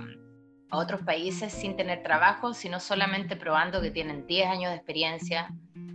a 0.71 0.79
otros 0.79 1.03
países 1.03 1.53
sin 1.53 1.77
tener 1.77 2.03
trabajo, 2.03 2.55
sino 2.55 2.79
solamente 2.81 3.37
probando 3.37 3.83
que 3.83 3.91
tienen 3.91 4.27
10 4.27 4.47
años 4.49 4.71
de 4.71 4.77
experiencia, 4.77 5.49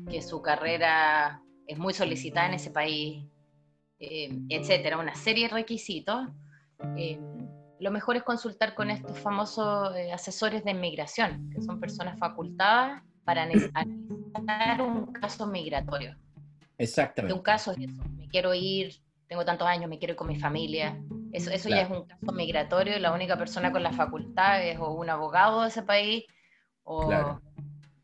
que 0.10 0.22
su 0.22 0.42
carrera 0.42 1.42
es 1.68 1.78
muy 1.78 1.94
solicitada 1.94 2.48
en 2.48 2.54
ese 2.56 2.72
país, 2.72 3.26
eh, 4.00 4.30
etcétera, 4.50 4.98
una 4.98 5.16
serie 5.16 5.48
de 5.48 5.54
requisitos. 5.56 6.28
Eh, 6.96 7.20
lo 7.80 7.92
mejor 7.92 8.16
es 8.16 8.24
consultar 8.24 8.74
con 8.76 8.90
estos 8.90 9.18
famosos 9.20 9.96
eh, 9.96 10.12
asesores 10.12 10.64
de 10.64 10.72
inmigración, 10.72 11.50
que 11.54 11.62
son 11.62 11.80
personas 11.80 12.18
facultadas 12.18 13.04
para 13.24 13.44
analizar 13.74 14.82
un 14.82 15.12
caso 15.14 15.48
migratorio 15.48 16.16
de 16.78 16.84
Exactamente. 16.84 17.34
un 17.34 17.42
caso 17.42 17.72
es 17.72 17.80
eso, 17.80 18.04
me 18.16 18.28
quiero 18.28 18.54
ir, 18.54 18.94
tengo 19.28 19.44
tantos 19.44 19.68
años, 19.68 19.90
me 19.90 19.98
quiero 19.98 20.14
ir 20.14 20.18
con 20.18 20.28
mi 20.28 20.36
familia. 20.36 21.02
Eso, 21.32 21.50
eso 21.52 21.70
ya 21.70 21.82
es 21.82 21.88
Claro. 21.88 22.02
un 22.02 22.08
caso 22.08 22.32
migratorio 22.32 22.98
y 22.98 23.00
la 23.00 23.12
única 23.12 23.38
persona 23.38 23.72
con 23.72 23.84
la 23.84 23.92
facultad 23.92 24.64
es 24.64 24.80
o 24.80 24.92
un 24.94 25.10
abogado 25.10 25.64
de 25.64 25.70
ese 25.70 25.84
país 25.84 26.26
o 26.84 27.08
Claro. 27.08 27.42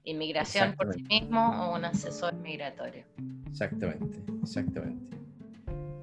inmigración 0.04 0.74
por 0.74 0.94
sí 0.94 1.04
mismo 1.04 1.68
o 1.68 1.76
un 1.76 1.86
asesor 1.86 2.34
migratorio. 2.34 3.06
Exactamente, 3.48 4.20
exactamente. 4.42 5.18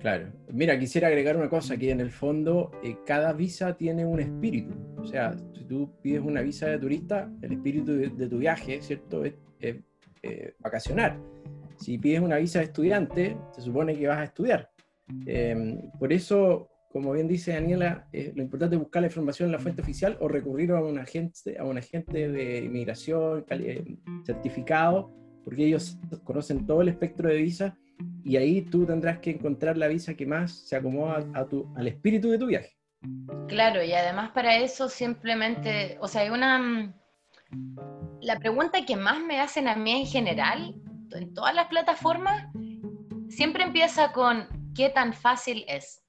Claro. 0.01 0.33
Mira, 0.51 0.79
quisiera 0.79 1.09
agregar 1.09 1.37
una 1.37 1.51
cosa, 1.51 1.77
que 1.77 1.91
en 1.91 2.01
el 2.01 2.11
fondo 2.11 2.71
eh, 2.83 2.97
cada 3.05 3.35
visa 3.35 3.77
tiene 3.77 4.07
un 4.07 4.21
espíritu. 4.21 4.75
O 4.97 5.05
sea, 5.05 5.37
si 5.53 5.65
tú 5.65 5.93
pides 6.03 6.23
una 6.23 6.41
visa 6.41 6.67
de 6.69 6.79
turista, 6.79 7.31
el 7.43 7.53
espíritu 7.53 7.93
de, 7.93 8.29
tu 8.29 8.39
viaje, 8.39 8.81
¿cierto? 8.81 9.25
Es, 9.25 9.35
es, 9.61 9.77
eh, 10.23 10.55
vacacionar. 10.59 11.19
Si 11.77 11.97
pides 11.99 12.21
una 12.21 12.37
visa 12.37 12.59
de 12.59 12.67
estudiante, 12.67 13.37
se 13.53 13.63
supone 13.63 13.95
que 13.95 14.07
vas 14.07 14.19
a 14.19 14.25
estudiar. 14.25 14.71
Eh, 15.27 15.79
por 15.99 16.13
eso, 16.13 16.69
como 16.93 17.13
bien 17.13 17.27
dice 17.27 17.53
Daniela, 17.53 18.07
eh, 18.13 18.33
lo 18.35 18.43
importante 18.43 18.77
es 18.77 18.81
buscar 18.81 19.03
la 19.03 19.09
información 19.09 19.49
en 19.49 19.53
la 19.53 19.59
fuente 19.59 19.81
oficial 19.81 20.17
o 20.21 20.29
recurrir 20.29 20.73
a 20.73 20.83
un 20.83 20.99
agente, 20.99 21.59
a 21.59 21.65
un 21.65 21.79
agente 21.79 22.29
de 22.29 22.65
inmigración 22.65 23.45
certificado, 24.25 25.11
porque 25.43 25.67
ellos 25.67 25.99
conocen 26.25 26.67
todo 26.67 26.83
el 26.83 26.89
espectro 26.89 27.29
de 27.29 27.37
visas 27.37 27.73
y 28.25 28.37
ahí 28.37 28.63
tú 28.63 28.87
tendrás 28.87 29.19
que 29.19 29.31
encontrar 29.31 29.77
la 29.77 29.89
visa 29.89 30.15
que 30.15 30.27
más 30.27 30.53
se 30.53 30.77
acomoda 30.77 31.25
a 31.35 31.45
tu, 31.47 31.73
al 31.77 31.89
espíritu 31.89 32.31
de 32.31 32.39
tu 32.39 32.47
viaje. 32.47 32.77
Claro, 33.49 33.83
y 33.83 33.93
además 33.93 34.31
para 34.31 34.57
eso 34.57 34.89
simplemente, 34.89 35.97
o 36.01 36.09
sea, 36.09 36.23
hay 36.23 36.31
una... 36.31 36.59
mm, 36.59 36.95
La 38.23 38.39
pregunta 38.39 38.85
que 38.85 38.97
más 38.97 39.21
me 39.23 39.41
hacen 39.41 39.67
a 39.69 39.75
mí 39.77 39.93
en 40.03 40.07
general, 40.07 40.75
en 41.13 41.35
todas 41.35 41.55
las 41.55 41.67
plataformas, 41.69 42.45
siempre 43.29 43.65
empieza 43.65 44.13
con 44.13 44.47
¿qué 44.75 44.91
tan 44.91 45.13
fácil 45.15 45.65
es? 45.69 46.03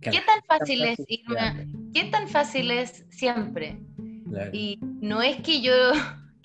¿Qué 0.00 0.20
tan 0.24 0.40
fácil 0.46 0.84
es 0.84 0.98
irme? 1.08 1.40
a- 1.40 1.56
¿Qué 1.94 2.04
tan 2.10 2.28
fácil 2.28 2.70
es 2.70 3.04
siempre? 3.10 3.80
Claro, 4.28 4.50
Y 4.52 4.78
no 4.82 5.22
es 5.22 5.36
que 5.42 5.60
yo, 5.62 5.72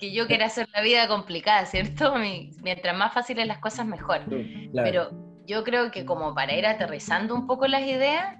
que 0.02 0.10
yo 0.12 0.26
quiera 0.26 0.46
hacer 0.46 0.68
la 0.74 0.82
vida 0.82 1.06
complicada, 1.06 1.64
¿cierto? 1.64 2.16
Mi- 2.16 2.50
Mientras 2.60 2.96
más 2.96 3.14
fáciles 3.14 3.46
las 3.46 3.58
cosas, 3.58 3.86
mejor. 3.86 4.22
claro, 4.24 4.50
Pero 4.72 5.10
yo 5.46 5.62
creo 5.62 5.92
que 5.92 6.04
como 6.04 6.34
para 6.34 6.52
ir 6.56 6.66
aterrizando 6.66 7.36
un 7.36 7.46
poco 7.46 7.68
las 7.68 7.82
ideas, 7.82 8.36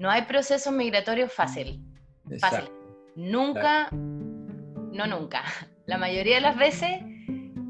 no 0.00 0.10
hay 0.10 0.22
proceso 0.22 0.72
migratorio 0.72 1.28
fácil. 1.28 1.80
Fácil. 2.40 2.64
exacto, 2.64 2.72
Nunca, 3.14 3.88
no 3.92 5.06
nunca. 5.06 5.44
La 5.86 5.98
mayoría 5.98 6.34
de 6.34 6.40
las 6.40 6.56
veces, 6.58 7.00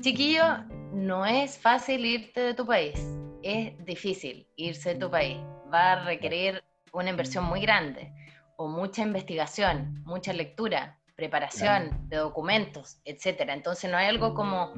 chiquillo, 0.01 0.65
no 0.95 1.27
es 1.27 1.59
fácil 1.59 2.07
irte 2.07 2.41
de 2.41 2.55
tu 2.55 2.65
país. 2.65 2.99
Es 3.43 3.77
difícil 3.85 4.47
irse 4.57 4.95
de 4.95 5.01
tu 5.01 5.11
país. 5.11 5.37
Va 5.73 5.93
a 5.93 6.05
requerir 6.07 6.65
una 6.93 7.11
inversión 7.11 7.45
muy 7.45 7.61
grande 7.61 8.11
o 8.57 8.69
mucha 8.69 9.03
investigación, 9.03 10.03
mucha 10.05 10.33
lectura, 10.33 10.98
preparación 11.19 12.09
de 12.09 12.17
documentos, 12.19 13.01
etcétera. 13.05 13.53
Entonces 13.53 13.91
no 13.91 13.97
hay 13.97 14.07
algo 14.07 14.35
como 14.35 14.73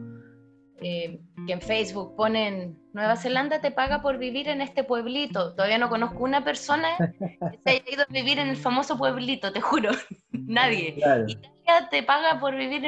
eh, 0.80 1.20
que 1.46 1.52
en 1.52 1.60
Facebook 1.60 2.16
ponen 2.16 2.78
Nueva 2.94 3.16
Zelanda 3.16 3.60
te 3.60 3.70
paga 3.70 4.00
por 4.00 4.16
vivir 4.16 4.48
en 4.48 4.62
este 4.62 4.82
pueblito. 4.82 5.54
Todavía 5.54 5.76
no 5.76 5.90
conozco 5.90 6.24
una 6.24 6.42
persona 6.42 6.88
que 6.98 7.58
se 7.62 7.70
haya 7.70 7.84
ido 7.92 8.02
a 8.04 8.12
vivir 8.12 8.38
en 8.38 8.48
el 8.48 8.56
famoso 8.56 8.96
pueblito, 8.96 9.52
te 9.52 9.60
juro. 9.60 9.90
Nadie. 10.32 10.94
claro, 10.94 11.26
Italia 11.28 11.88
te 11.90 12.02
paga 12.02 12.40
por 12.40 12.56
vivir 12.56 12.86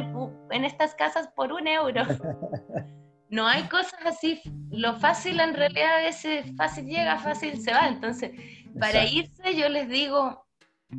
en 0.50 0.64
estas 0.64 0.94
casas 0.94 1.28
por 1.36 1.52
un 1.52 1.66
euro. 1.68 2.02
No 3.28 3.46
hay 3.46 3.62
cosas 3.62 3.98
así. 4.04 4.42
Lo 4.70 4.92
fácil 4.96 5.40
en 5.40 5.54
realidad 5.54 6.06
es 6.06 6.22
eh, 6.26 6.44
fácil 6.54 6.84
llega, 6.84 7.18
fácil 7.18 7.58
se 7.62 7.72
va. 7.72 7.88
Entonces, 7.88 8.30
para 8.78 9.04
exacto, 9.04 9.16
irse 9.16 9.56
yo 9.58 9.70
les 9.70 9.88
digo 9.88 10.44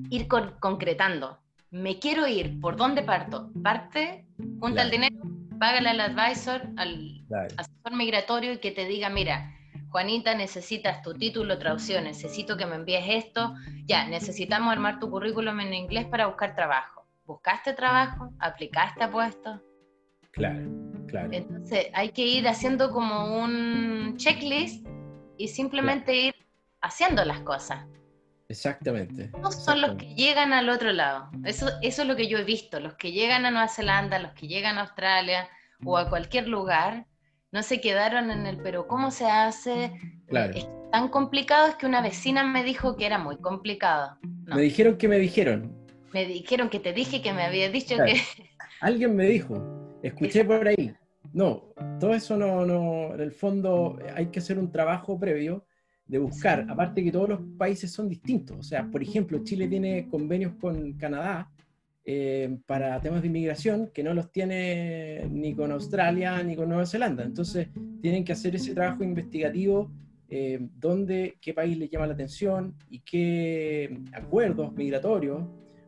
ir 0.10 0.28
con- 0.28 0.56
concretando. 0.60 1.43
Me 1.74 1.98
quiero 1.98 2.28
ir, 2.28 2.60
¿por 2.60 2.76
dónde 2.76 3.02
parto? 3.02 3.52
Parte, 3.64 4.28
junta 4.60 4.84
el 4.84 4.92
dinero, 4.92 5.16
págale 5.60 5.90
al 5.90 6.02
advisor, 6.02 6.62
al 6.78 7.26
claro, 7.28 7.48
asesor 7.58 7.96
migratorio 7.96 8.54
y 8.54 8.60
que 8.60 8.70
te 8.70 8.86
diga, 8.86 9.10
mira, 9.10 9.52
Juanita, 9.90 10.36
necesitas 10.36 11.02
tu 11.02 11.16
título, 11.16 11.58
traducción, 11.58 12.04
necesito 12.04 12.58
que 12.58 12.68
me 12.68 12.76
envíes 12.76 13.06
esto, 13.08 13.56
ya, 13.86 14.08
necesitamos 14.08 14.72
armar 14.72 15.00
tu 15.00 15.10
currículum 15.10 15.62
en 15.62 15.74
inglés 15.74 16.06
para 16.06 16.28
buscar 16.28 16.54
trabajo. 16.54 17.08
¿Buscaste 17.26 17.74
trabajo? 17.74 18.30
¿Aplicaste 18.38 19.04
a 19.06 19.10
puestos? 19.10 19.60
claro, 20.30 20.70
claro. 21.08 21.30
Entonces 21.32 21.88
hay 21.96 22.10
que 22.10 22.28
ir 22.28 22.48
haciendo 22.48 22.92
como 22.92 23.44
un 23.44 24.14
checklist 24.18 24.86
y 25.40 25.48
simplemente 25.48 26.16
ir 26.16 26.36
haciendo 26.82 27.26
las 27.26 27.40
cosas. 27.40 27.88
Exactamente. 28.50 29.32
No 29.42 29.52
son 29.52 29.82
los 29.82 29.96
que 29.96 30.14
llegan 30.16 30.54
al 30.54 30.70
otro 30.70 30.92
lado. 30.92 31.30
Eso, 31.44 31.68
eso 31.82 32.02
es 32.04 32.08
lo 32.08 32.16
que 32.16 32.28
yo 32.28 32.38
he 32.38 32.44
visto. 32.44 32.80
Los 32.80 32.96
que 32.96 33.12
llegan 33.12 33.46
a 33.46 33.52
Nueva 33.52 33.68
Zelanda, 33.68 34.20
los 34.20 34.34
que 34.34 34.48
llegan 34.48 34.78
a 34.78 34.82
Australia 34.82 35.48
o 35.86 35.98
a 35.98 36.10
cualquier 36.10 36.48
lugar, 36.48 37.06
no 37.52 37.64
se 37.64 37.82
quedaron 37.82 38.32
en 38.32 38.46
el, 38.46 38.58
pero 38.58 38.88
¿cómo 38.88 39.12
se 39.12 39.26
hace? 39.26 39.92
Claro. 40.28 40.54
Es 40.56 40.68
tan 40.92 41.10
complicado 41.10 41.68
es 41.68 41.76
que 41.76 41.86
una 41.86 42.02
vecina 42.02 42.44
me 42.44 42.64
dijo 42.64 42.96
que 42.96 43.06
era 43.06 43.18
muy 43.18 43.38
complicado. 43.38 44.18
No, 44.46 44.56
Me 44.56 44.62
dijeron 44.62 44.98
que 44.98 45.08
me 45.08 45.18
dijeron. 45.18 45.76
me 46.14 46.26
dijeron 46.26 46.70
que 46.70 46.80
te 46.80 46.94
dije 46.94 47.22
que 47.22 47.34
me 47.34 47.44
había 47.44 47.70
dicho 47.70 47.96
Claro. 47.96 48.12
que... 48.12 48.22
Alguien 48.82 49.16
me 49.16 49.26
dijo, 49.28 49.98
escuché 50.04 50.44
por 50.46 50.68
ahí. 50.68 50.94
No, 51.32 51.64
todo 52.00 52.14
eso 52.14 52.38
no, 52.38 52.66
no, 52.66 53.14
en 53.16 53.22
el 53.22 53.32
fondo 53.32 53.98
hay 54.16 54.28
que 54.28 54.40
hacer 54.40 54.60
un 54.60 54.72
trabajo 54.72 55.20
previo 55.20 55.66
de 56.14 56.20
buscar, 56.20 56.68
aparte 56.70 57.04
que 57.04 57.12
todos 57.12 57.28
los 57.28 57.40
países 57.58 57.92
son 57.92 58.08
distintos. 58.08 58.56
O 58.56 58.62
sea, 58.62 58.86
por 58.86 59.02
ejemplo, 59.02 59.44
Chile 59.44 59.68
tiene 59.68 60.08
convenios 60.08 60.54
con 60.62 60.94
Canadá 60.94 61.50
eh, 62.06 62.56
para 62.68 63.02
temas 63.02 63.24
de 63.24 63.30
inmigración 63.30 63.90
que 63.92 64.04
no 64.04 64.14
los 64.14 64.32
tiene 64.32 65.28
ni 65.32 65.56
con 65.56 65.72
Australia 65.72 66.44
ni 66.44 66.56
con 66.56 66.70
Nueva 66.70 66.86
Zelanda. 66.86 67.24
Entonces, 67.24 67.70
tienen 68.00 68.24
que 68.24 68.34
hacer 68.34 68.56
ese 68.56 68.76
trabajo 68.76 69.04
investigativo, 69.04 69.92
eh, 70.30 70.60
dónde, 70.78 71.40
qué 71.42 71.52
país 71.52 71.80
les 71.80 71.90
llama 71.90 72.06
la 72.06 72.14
atención 72.14 72.76
y 72.92 73.00
qué 73.00 73.98
acuerdos 74.14 74.72
migratorios 74.74 75.42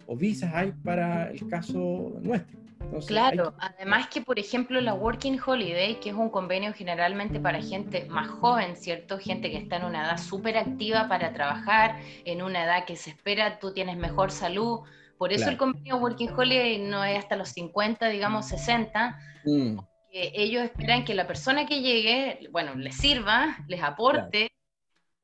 o 0.08 0.16
visas 0.16 0.54
hay 0.54 0.72
para 0.72 1.32
el 1.32 1.48
caso 1.48 2.14
nuestro. 2.22 2.60
claro, 3.08 3.54
además 3.60 4.08
que, 4.08 4.22
por 4.22 4.40
ejemplo, 4.40 4.80
la 4.82 4.94
Working 4.94 5.40
Holiday, 5.46 6.00
que 6.00 6.10
es 6.10 6.16
un 6.16 6.30
convenio 6.30 6.74
generalmente 6.74 7.40
para 7.40 7.62
gente 7.62 8.06
más 8.06 8.28
joven, 8.28 8.76
¿cierto? 8.76 9.18
Gente 9.18 9.50
que 9.50 9.58
está 9.58 9.78
en 9.78 9.86
una 9.86 10.06
edad 10.06 10.18
súper 10.18 10.58
activa 10.58 11.08
para 11.08 11.34
trabajar, 11.34 12.00
en 12.26 12.42
una 12.42 12.64
edad 12.64 12.86
que 12.86 12.96
se 12.96 13.12
espera, 13.12 13.60
tú 13.60 13.74
tienes 13.74 13.98
mejor 13.98 14.32
salud. 14.32 14.82
Por 15.18 15.32
eso 15.32 15.50
el 15.50 15.58
convenio 15.58 15.98
Working 15.98 16.32
Holiday 16.32 16.78
no 16.80 17.04
es 17.04 17.18
hasta 17.18 17.36
los 17.36 17.50
50, 17.50 18.10
digamos 18.10 18.48
60. 18.48 19.18
Mm. 19.46 19.78
ellos 20.12 20.64
esperan 20.64 21.06
que 21.06 21.14
la 21.14 21.28
persona 21.28 21.66
que 21.66 21.82
llegue, 21.82 22.50
bueno, 22.52 22.76
les 22.76 22.96
sirva, 22.96 23.58
les 23.68 23.82
aporte. 23.82 24.52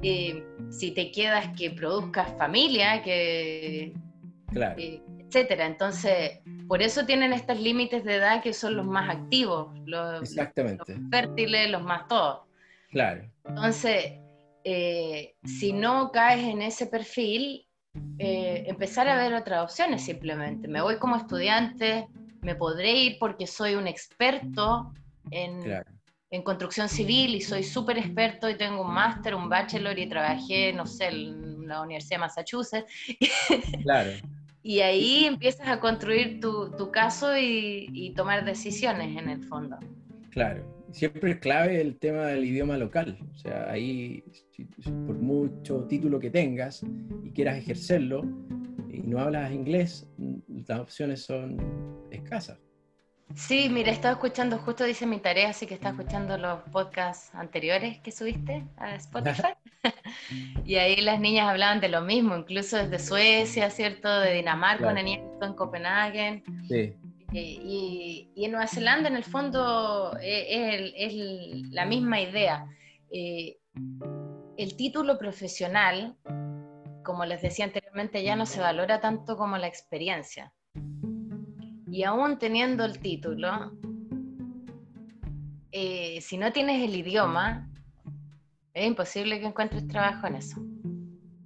Eh, 0.04 0.44
si 0.72 0.91
te 0.91 1.12
quedas, 1.12 1.56
que 1.56 1.70
produzcas 1.70 2.36
familia, 2.38 3.04
que 3.04 3.94
Claro. 4.52 4.80
Eh, 4.80 5.02
etcétera. 5.20 5.66
Entonces, 5.66 6.40
por 6.68 6.82
eso 6.82 7.06
tienen 7.06 7.34
estos 7.34 7.60
límites 7.60 8.04
de 8.04 8.16
edad 8.16 8.42
que 8.42 8.54
son 8.54 8.76
los 8.76 8.86
más 8.86 9.10
activos, 9.10 9.72
los, 9.86 10.22
Exactamente. 10.22 10.98
fértiles, 11.10 11.70
los 11.70 11.82
más 11.82 12.08
todos. 12.08 12.42
Claro. 12.90 13.30
Entonces, 13.46 14.20
eh, 14.64 15.36
si 15.44 15.74
no 15.74 16.12
caes 16.12 16.44
en 16.44 16.62
ese 16.62 16.88
perfil, 16.88 17.66
eh, 18.20 18.66
empezar 18.68 19.08
a 19.08 19.18
ver 19.18 19.34
otras 19.34 19.64
opciones 19.64 20.04
simplemente. 20.04 20.68
Me 20.68 20.82
voy 20.82 20.98
como 20.98 21.16
estudiante, 21.16 22.08
me 22.42 22.56
podré 22.56 22.92
ir 22.92 23.18
porque 23.20 23.48
soy 23.48 23.76
un 23.76 23.88
experto 23.88 24.94
en, 25.30 25.84
en 26.30 26.42
construcción 26.44 26.88
civil 26.88 27.36
y 27.36 27.42
soy 27.42 27.64
súper 27.64 27.98
experto 27.98 28.50
y 28.50 28.58
tengo 28.58 28.82
un 28.82 28.94
máster, 28.94 29.36
un 29.36 29.50
bachelor 29.50 29.98
y 29.98 30.08
trabajé, 30.08 30.72
no 30.74 30.86
sé, 30.86 31.08
en 31.08 31.68
la 31.68 31.82
Universidad 31.82 32.18
de 32.18 32.20
Massachusetts. 32.20 32.92
Claro. 33.84 34.12
Y 34.63 34.80
ahí 34.82 35.26
empiezas 35.26 35.67
a 35.67 35.80
construir 35.80 36.39
tu, 36.39 36.71
tu 36.71 36.91
caso 36.91 37.38
y, 37.38 38.13
tomar 38.15 38.45
decisiones 38.45 39.17
en 39.17 39.30
el 39.30 39.43
fondo. 39.43 39.78
Claro, 40.30 40.63
siempre 40.91 41.32
es 41.32 41.38
clave 41.39 41.82
el 41.82 41.97
tema 41.97 42.28
del 42.28 42.45
idioma 42.45 42.78
local. 42.78 43.17
O 43.34 43.38
sea, 43.38 43.71
ahí, 43.71 44.24
por 44.86 45.17
mucho 45.17 45.86
título 45.86 46.19
que 46.19 46.30
tengas 46.30 46.84
y 47.24 47.32
quieras 47.32 47.58
ejercerlo 47.58 48.24
y 48.89 49.00
no 49.00 49.19
hablas 49.19 49.52
inglés, 49.52 50.08
las 50.67 50.80
opciones 50.80 51.24
son 51.24 51.58
escasas. 52.12 52.60
Sí, 53.36 53.70
mira, 53.70 53.91
estaba 53.91 54.13
escuchando, 54.13 54.58
justo 54.58 54.84
dice 54.84 55.06
mi 55.06 55.20
tarea, 55.20 55.50
así 55.50 55.65
que 55.67 55.76
estaba 55.76 55.96
escuchando 55.98 56.38
los 56.38 56.62
podcasts 56.72 57.34
anteriores 57.34 58.00
que 58.00 58.12
subiste 58.12 58.65
a 58.78 58.96
Spotify. 58.96 59.54
y 60.65 60.76
ahí 60.76 61.02
las 61.02 61.20
niñas 61.20 61.50
hablaban 61.50 61.80
de 61.80 61.89
lo 61.89 62.02
mismo, 62.02 62.36
incluso 62.36 62.78
desde 62.78 63.00
Suecia, 63.00 63.70
¿cierto? 63.70 64.20
De 64.20 64.34
Dinamarca, 64.34 64.89
una 64.89 65.04
niña 65.04 65.24
en 65.41 65.54
Copenhague. 65.54 66.44
Sí. 66.67 66.94
Y, 67.34 68.30
en 68.36 68.52
Nueva 68.52 68.67
Zelanda, 68.67 69.08
en 69.08 69.15
el 69.15 69.24
fondo, 69.24 70.17
e, 70.22 70.94
es, 70.96 71.13
la 71.72 71.86
misma 71.86 72.20
idea. 72.20 72.65
Eh, 73.10 73.58
el 74.58 74.76
título 74.76 75.17
profesional, 75.17 76.17
como 77.04 77.26
les 77.26 77.41
decía 77.41 77.65
anteriormente, 77.65 78.24
ya 78.24 78.36
no 78.36 78.46
se 78.46 78.60
valora 78.60 79.00
tanto 79.00 79.38
como 79.38 79.58
la 79.58 79.67
experiencia. 79.67 80.54
Y 81.91 82.04
aún 82.04 82.39
teniendo 82.39 82.86
el 82.86 82.99
título, 82.99 83.73
eh, 85.73 86.21
si 86.21 86.38
no 86.38 86.54
tienes 86.54 86.82
el 86.82 86.95
idioma, 86.95 87.69
es 88.73 88.88
imposible 88.88 89.41
que 89.41 89.47
encuentres 89.47 89.86
trabajo 89.89 90.25
en 90.27 90.36
eso. 90.36 90.62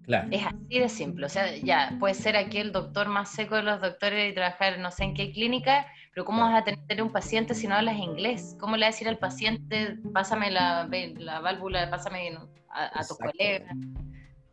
Claro. 0.04 0.28
Es 0.30 0.46
así 0.46 0.80
de 0.80 0.88
simple. 0.88 1.26
O 1.26 1.30
sea, 1.30 1.56
ya, 1.58 1.98
puede 2.00 2.14
ser 2.14 2.38
aquí 2.38 2.60
el 2.60 2.72
doctor 2.72 3.10
más 3.10 3.32
seco 3.32 3.56
de 3.56 3.64
los 3.64 3.82
doctores 3.82 4.32
y 4.32 4.36
trabajar 4.36 4.78
no 4.78 4.92
sé 4.92 5.06
en 5.06 5.16
qué 5.16 5.32
clínica, 5.32 5.88
pero 6.14 6.26
¿cómo 6.26 6.42
vas 6.42 6.62
a 6.62 6.64
tener 6.64 7.02
un 7.02 7.12
paciente 7.12 7.56
si 7.56 7.68
no 7.68 7.74
hablas 7.74 7.98
inglés? 7.98 8.56
¿Cómo 8.60 8.78
le 8.78 8.86
vas 8.86 8.94
a 8.94 8.98
decir 8.98 9.08
al 9.08 9.18
paciente, 9.18 9.98
pásame 10.14 10.52
la, 10.52 10.88
la 11.18 11.40
válvula, 11.40 11.90
pásame 11.90 12.38
a, 12.70 13.00
a 13.00 13.04
tu 13.04 13.16
colega? 13.16 13.66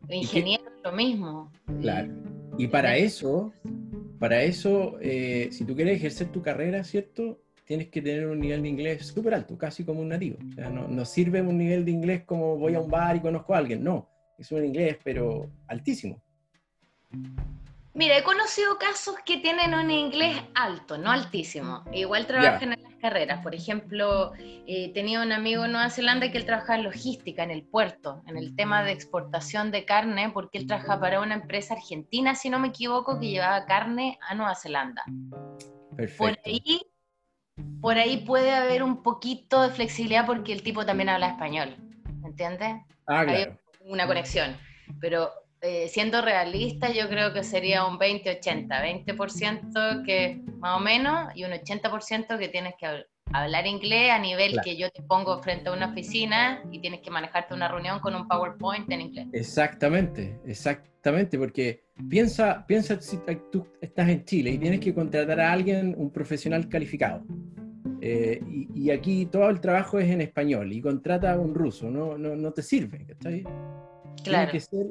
Ingeniero, 0.09 0.71
lo 0.83 0.91
mismo. 0.91 1.51
Claro. 1.81 2.32
Y 2.57 2.67
para 2.67 2.97
eso, 2.97 3.51
para 4.19 4.43
eso, 4.43 4.97
eh, 5.01 5.49
si 5.51 5.65
tú 5.65 5.75
quieres 5.75 5.97
ejercer 5.97 6.27
tu 6.27 6.41
carrera, 6.41 6.83
¿cierto? 6.83 7.41
Tienes 7.65 7.87
que 7.87 8.01
tener 8.01 8.27
un 8.27 8.39
nivel 8.39 8.61
de 8.61 8.69
inglés 8.69 9.05
súper 9.07 9.33
alto, 9.33 9.57
casi 9.57 9.83
como 9.83 10.01
un 10.01 10.09
nativo. 10.09 10.37
O 10.51 10.53
sea, 10.53 10.69
no, 10.69 10.87
no, 10.87 11.05
sirve 11.05 11.41
un 11.41 11.57
nivel 11.57 11.83
de 11.85 11.91
inglés 11.91 12.23
como 12.23 12.57
voy 12.57 12.75
a 12.75 12.79
un 12.79 12.91
bar 12.91 13.15
y 13.15 13.21
conozco 13.21 13.55
a 13.55 13.57
alguien, 13.57 13.83
no. 13.83 14.09
Es 14.37 14.51
un 14.51 14.65
inglés, 14.65 14.97
pero 15.03 15.49
altísimo. 15.67 16.21
Mira, 17.95 18.17
he 18.17 18.23
conocido 18.23 18.79
casos 18.79 19.15
que 19.23 19.37
tienen 19.37 19.75
un 19.75 19.91
inglés 19.91 20.41
alto, 20.55 20.97
no 20.97 21.11
altísimo. 21.11 21.83
Igual 21.93 22.25
trabajan 22.25 22.73
en 22.73 22.81
las 22.81 22.95
carreras. 22.95 23.43
Por 23.43 23.53
ejemplo, 23.53 24.33
eh, 24.39 24.91
tenía 24.95 25.21
un 25.21 25.31
amigo 25.31 25.65
en 25.65 25.73
Nueva 25.73 25.91
Zelanda 25.91 26.31
que 26.31 26.39
él 26.39 26.45
trabajaba 26.45 26.77
en 26.79 26.85
logística, 26.85 27.43
en 27.43 27.51
el 27.51 27.63
puerto, 27.63 28.23
en 28.25 28.37
el 28.37 28.55
tema 28.55 28.83
de 28.83 28.93
exportación 28.93 29.69
de 29.69 29.85
carne, 29.85 30.31
porque 30.33 30.57
él 30.57 30.65
trabajaba 30.65 31.01
para 31.01 31.21
una 31.21 31.35
empresa 31.35 31.75
argentina, 31.75 32.33
si 32.33 32.49
no 32.49 32.57
me 32.57 32.69
equivoco, 32.69 33.19
que 33.19 33.27
llevaba 33.27 33.63
carne 33.67 34.17
a 34.27 34.33
Nueva 34.33 34.55
Zelanda. 34.55 35.03
Perfecto. 35.95 36.17
Por 36.17 36.39
ahí, 36.45 36.81
por 37.79 37.97
ahí 37.99 38.17
puede 38.25 38.55
haber 38.55 38.81
un 38.81 39.03
poquito 39.03 39.61
de 39.61 39.69
flexibilidad 39.69 40.25
porque 40.25 40.51
el 40.51 40.63
tipo 40.63 40.83
también 40.83 41.09
habla 41.09 41.27
español. 41.27 41.75
¿Entiendes? 42.25 42.73
Ah, 43.05 43.23
claro. 43.23 43.29
Hay 43.29 43.57
una 43.85 44.07
conexión. 44.07 44.57
Pero 44.99 45.29
eh, 45.65 45.87
siendo 45.87 46.21
realista, 46.21 46.91
yo 46.91 47.07
creo 47.07 47.31
que 47.31 47.41
sería 47.41 47.85
un 47.85 47.97
20-80, 47.97 48.67
20%, 48.67 50.05
que 50.05 50.41
más 50.57 50.77
o 50.77 50.81
menos 50.81 51.29
y 51.35 51.45
un 51.45 51.51
80% 51.51 52.37
que 52.37 52.49
tienes 52.49 52.73
que 52.77 53.05
hablar 53.31 53.65
inglés 53.65 54.11
a 54.11 54.19
nivel 54.19 54.59
que 54.61 54.75
yo 54.75 54.91
te 54.91 55.01
pongo 55.03 55.41
frente 55.41 55.69
a 55.69 55.71
una 55.71 55.91
oficina 55.91 56.61
y 56.69 56.79
tienes 56.79 56.99
que 56.99 57.09
manejarte 57.09 57.53
una 57.53 57.69
reunión 57.69 57.99
con 57.99 58.13
un 58.13 58.27
PowerPoint 58.27 58.91
en 58.91 59.01
inglés. 59.01 59.27
Exactamente, 59.31 60.37
exactamente, 60.45 61.37
porque 61.37 61.85
piensa, 62.09 62.65
piensa 62.67 62.99
si 62.99 63.17
tú 63.49 63.65
estás 63.79 64.09
en 64.09 64.25
Chile 64.25 64.49
y 64.51 64.57
tienes 64.57 64.81
que 64.81 64.93
contratar 64.93 65.39
a 65.39 65.49
alguien, 65.49 65.95
un 65.97 66.11
profesional 66.11 66.67
calificado. 66.67 67.23
Eh, 68.01 68.41
y, 68.75 68.91
aquí 68.91 69.27
todo 69.27 69.49
el 69.49 69.61
trabajo 69.61 69.97
es 69.97 70.09
en 70.09 70.19
español 70.19 70.73
y 70.73 70.81
contrata 70.81 71.31
a 71.31 71.39
un 71.39 71.55
ruso, 71.55 71.89
no, 71.89 72.17
no, 72.17 72.35
no 72.35 72.51
te 72.51 72.61
sirve, 72.61 73.05
¿está 73.07 73.29
Claro. 74.23 74.51
Tiene 74.51 74.51
que 74.51 74.59
ser 74.59 74.87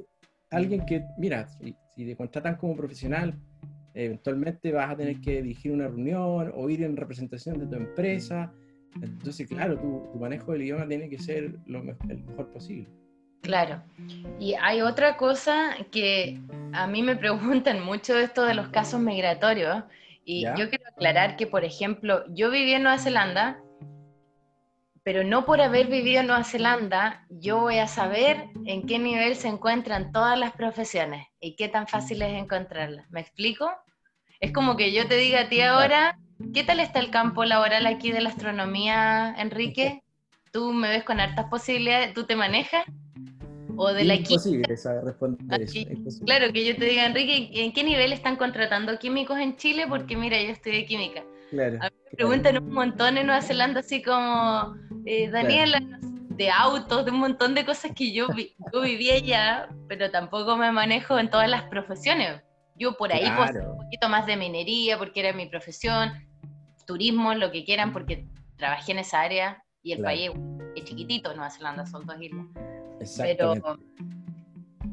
alguien 0.52 0.84
que, 0.86 1.04
mira, 1.18 1.46
si, 1.48 1.74
te 1.96 2.16
contratan 2.16 2.56
como 2.56 2.76
profesional, 2.76 3.34
eventualmente 3.94 4.72
vas 4.72 4.90
a 4.90 4.96
tener 4.96 5.20
que 5.20 5.42
dirigir 5.42 5.72
una 5.72 5.88
reunión 5.88 6.52
o 6.54 6.70
ir 6.70 6.82
en 6.82 6.96
representación 6.96 7.58
de 7.58 7.66
tu 7.66 7.76
empresa. 7.76 8.52
Entonces, 9.00 9.48
claro, 9.48 9.78
tu, 9.78 10.18
manejo 10.18 10.52
del 10.52 10.62
idioma 10.62 10.86
tiene 10.86 11.08
que 11.08 11.18
ser 11.18 11.56
lo 11.66 11.80
el 12.08 12.24
mejor 12.24 12.50
posible. 12.52 12.88
Claro. 13.42 13.82
Y 14.38 14.54
hay 14.54 14.82
otra 14.82 15.16
cosa 15.16 15.76
que 15.90 16.40
a 16.72 16.86
mí 16.86 17.02
me 17.02 17.16
preguntan 17.16 17.80
mucho 17.84 18.16
esto 18.18 18.44
de 18.44 18.54
los 18.54 18.68
casos 18.68 19.00
migratorios. 19.00 19.84
Y 20.24 20.44
yo 20.56 20.68
quiero 20.68 20.84
aclarar 20.88 21.36
que, 21.36 21.48
por 21.48 21.64
ejemplo, 21.64 22.24
yo 22.32 22.50
viví 22.50 22.72
en 22.72 22.84
Nueva 22.84 22.98
Zelanda 22.98 23.60
pero 25.04 25.24
no 25.24 25.44
por 25.44 25.60
haber 25.60 25.88
vivido 25.88 26.20
en 26.20 26.28
Nueva 26.28 26.44
Zelanda, 26.44 27.26
yo 27.28 27.60
voy 27.60 27.78
a 27.78 27.88
saber 27.88 28.48
en 28.64 28.86
qué 28.86 28.98
nivel 28.98 29.34
se 29.34 29.48
encuentran 29.48 30.12
todas 30.12 30.38
las 30.38 30.52
profesiones 30.52 31.26
y 31.40 31.56
qué 31.56 31.68
tan 31.68 31.88
fácil 31.88 32.22
es 32.22 32.40
encontrarlas. 32.40 33.10
¿Me 33.10 33.20
explico? 33.20 33.70
Es 34.40 34.52
como 34.52 34.76
que 34.76 34.92
yo 34.92 35.06
te 35.08 35.16
diga 35.16 35.42
a 35.42 35.48
ti 35.48 35.60
ahora, 35.60 36.18
¿qué 36.54 36.62
tal 36.62 36.80
está 36.80 37.00
el 37.00 37.10
campo 37.10 37.44
laboral 37.44 37.86
aquí 37.86 38.12
de 38.12 38.20
la 38.20 38.28
astronomía, 38.28 39.34
Enrique? 39.38 40.02
¿Tú 40.52 40.72
me 40.72 40.88
ves 40.88 41.04
con 41.04 41.18
hartas 41.18 41.46
posibilidades? 41.46 42.14
¿Tú 42.14 42.24
te 42.24 42.36
manejas? 42.36 42.84
¿O 43.76 43.92
de 43.92 44.04
la 44.04 44.16
Imposible 44.16 44.64
responder 44.66 45.62
eso. 45.62 46.24
Claro, 46.24 46.52
que 46.52 46.64
yo 46.64 46.76
te 46.76 46.84
diga, 46.84 47.06
Enrique, 47.06 47.50
¿en 47.62 47.72
qué 47.72 47.82
nivel 47.82 48.12
están 48.12 48.36
contratando 48.36 48.98
químicos 48.98 49.38
en 49.38 49.56
Chile? 49.56 49.86
Porque 49.88 50.16
mira, 50.16 50.40
yo 50.40 50.50
estudié 50.50 50.84
química. 50.84 51.24
Claro, 51.52 51.76
a 51.82 51.90
mí 51.90 51.96
me 52.10 52.16
preguntan 52.16 52.64
un 52.64 52.72
montón 52.72 53.18
en 53.18 53.26
Nueva 53.26 53.42
Zelanda, 53.42 53.80
así 53.80 54.00
como, 54.00 54.74
eh, 55.04 55.28
Daniela, 55.28 55.82
de 56.30 56.50
autos, 56.50 57.04
de 57.04 57.10
un 57.10 57.18
montón 57.18 57.54
de 57.54 57.66
cosas 57.66 57.92
que 57.94 58.10
yo, 58.10 58.26
yo 58.72 58.80
vivía 58.80 59.16
allá, 59.16 59.68
pero 59.86 60.10
tampoco 60.10 60.56
me 60.56 60.72
manejo 60.72 61.18
en 61.18 61.28
todas 61.28 61.50
las 61.50 61.64
profesiones. 61.64 62.40
Yo 62.76 62.96
por 62.96 63.12
ahí 63.12 63.26
un 63.26 63.76
poquito 63.76 64.08
más 64.08 64.24
de 64.24 64.38
minería, 64.38 64.96
porque 64.96 65.20
era 65.20 65.34
mi 65.34 65.44
profesión, 65.44 66.26
turismo, 66.86 67.34
lo 67.34 67.52
que 67.52 67.66
quieran, 67.66 67.92
porque 67.92 68.26
trabajé 68.56 68.92
en 68.92 69.00
esa 69.00 69.20
área 69.20 69.62
y 69.82 69.92
el 69.92 70.02
país 70.02 70.30
es 70.74 70.84
chiquitito, 70.84 71.34
Nueva 71.34 71.50
Zelanda 71.50 71.84
son 71.84 72.06
dos 72.06 72.16
islas. 72.18 72.46
Pero, 73.18 73.78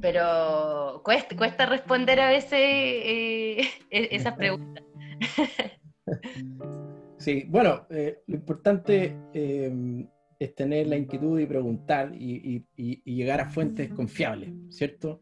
pero 0.01 1.01
cuesta, 1.05 1.37
cuesta 1.37 1.65
responder 1.67 2.19
a 2.19 2.27
veces 2.27 2.51
eh, 2.51 3.61
e-, 3.89 4.09
esas 4.11 4.33
preguntas. 4.37 4.83
Sí, 7.19 7.45
bueno, 7.49 7.85
eh, 7.89 8.23
lo 8.27 8.35
importante, 8.35 9.13
eh, 9.33 10.07
es 10.39 10.55
tener 10.55 10.87
la 10.87 10.95
inquietud 10.95 11.37
y 11.37 11.45
preguntar 11.45 12.15
y, 12.15 12.65
llegar 13.03 13.41
a 13.41 13.49
fuentes 13.49 13.89
confiables, 13.89 14.53
¿cierto? 14.69 15.21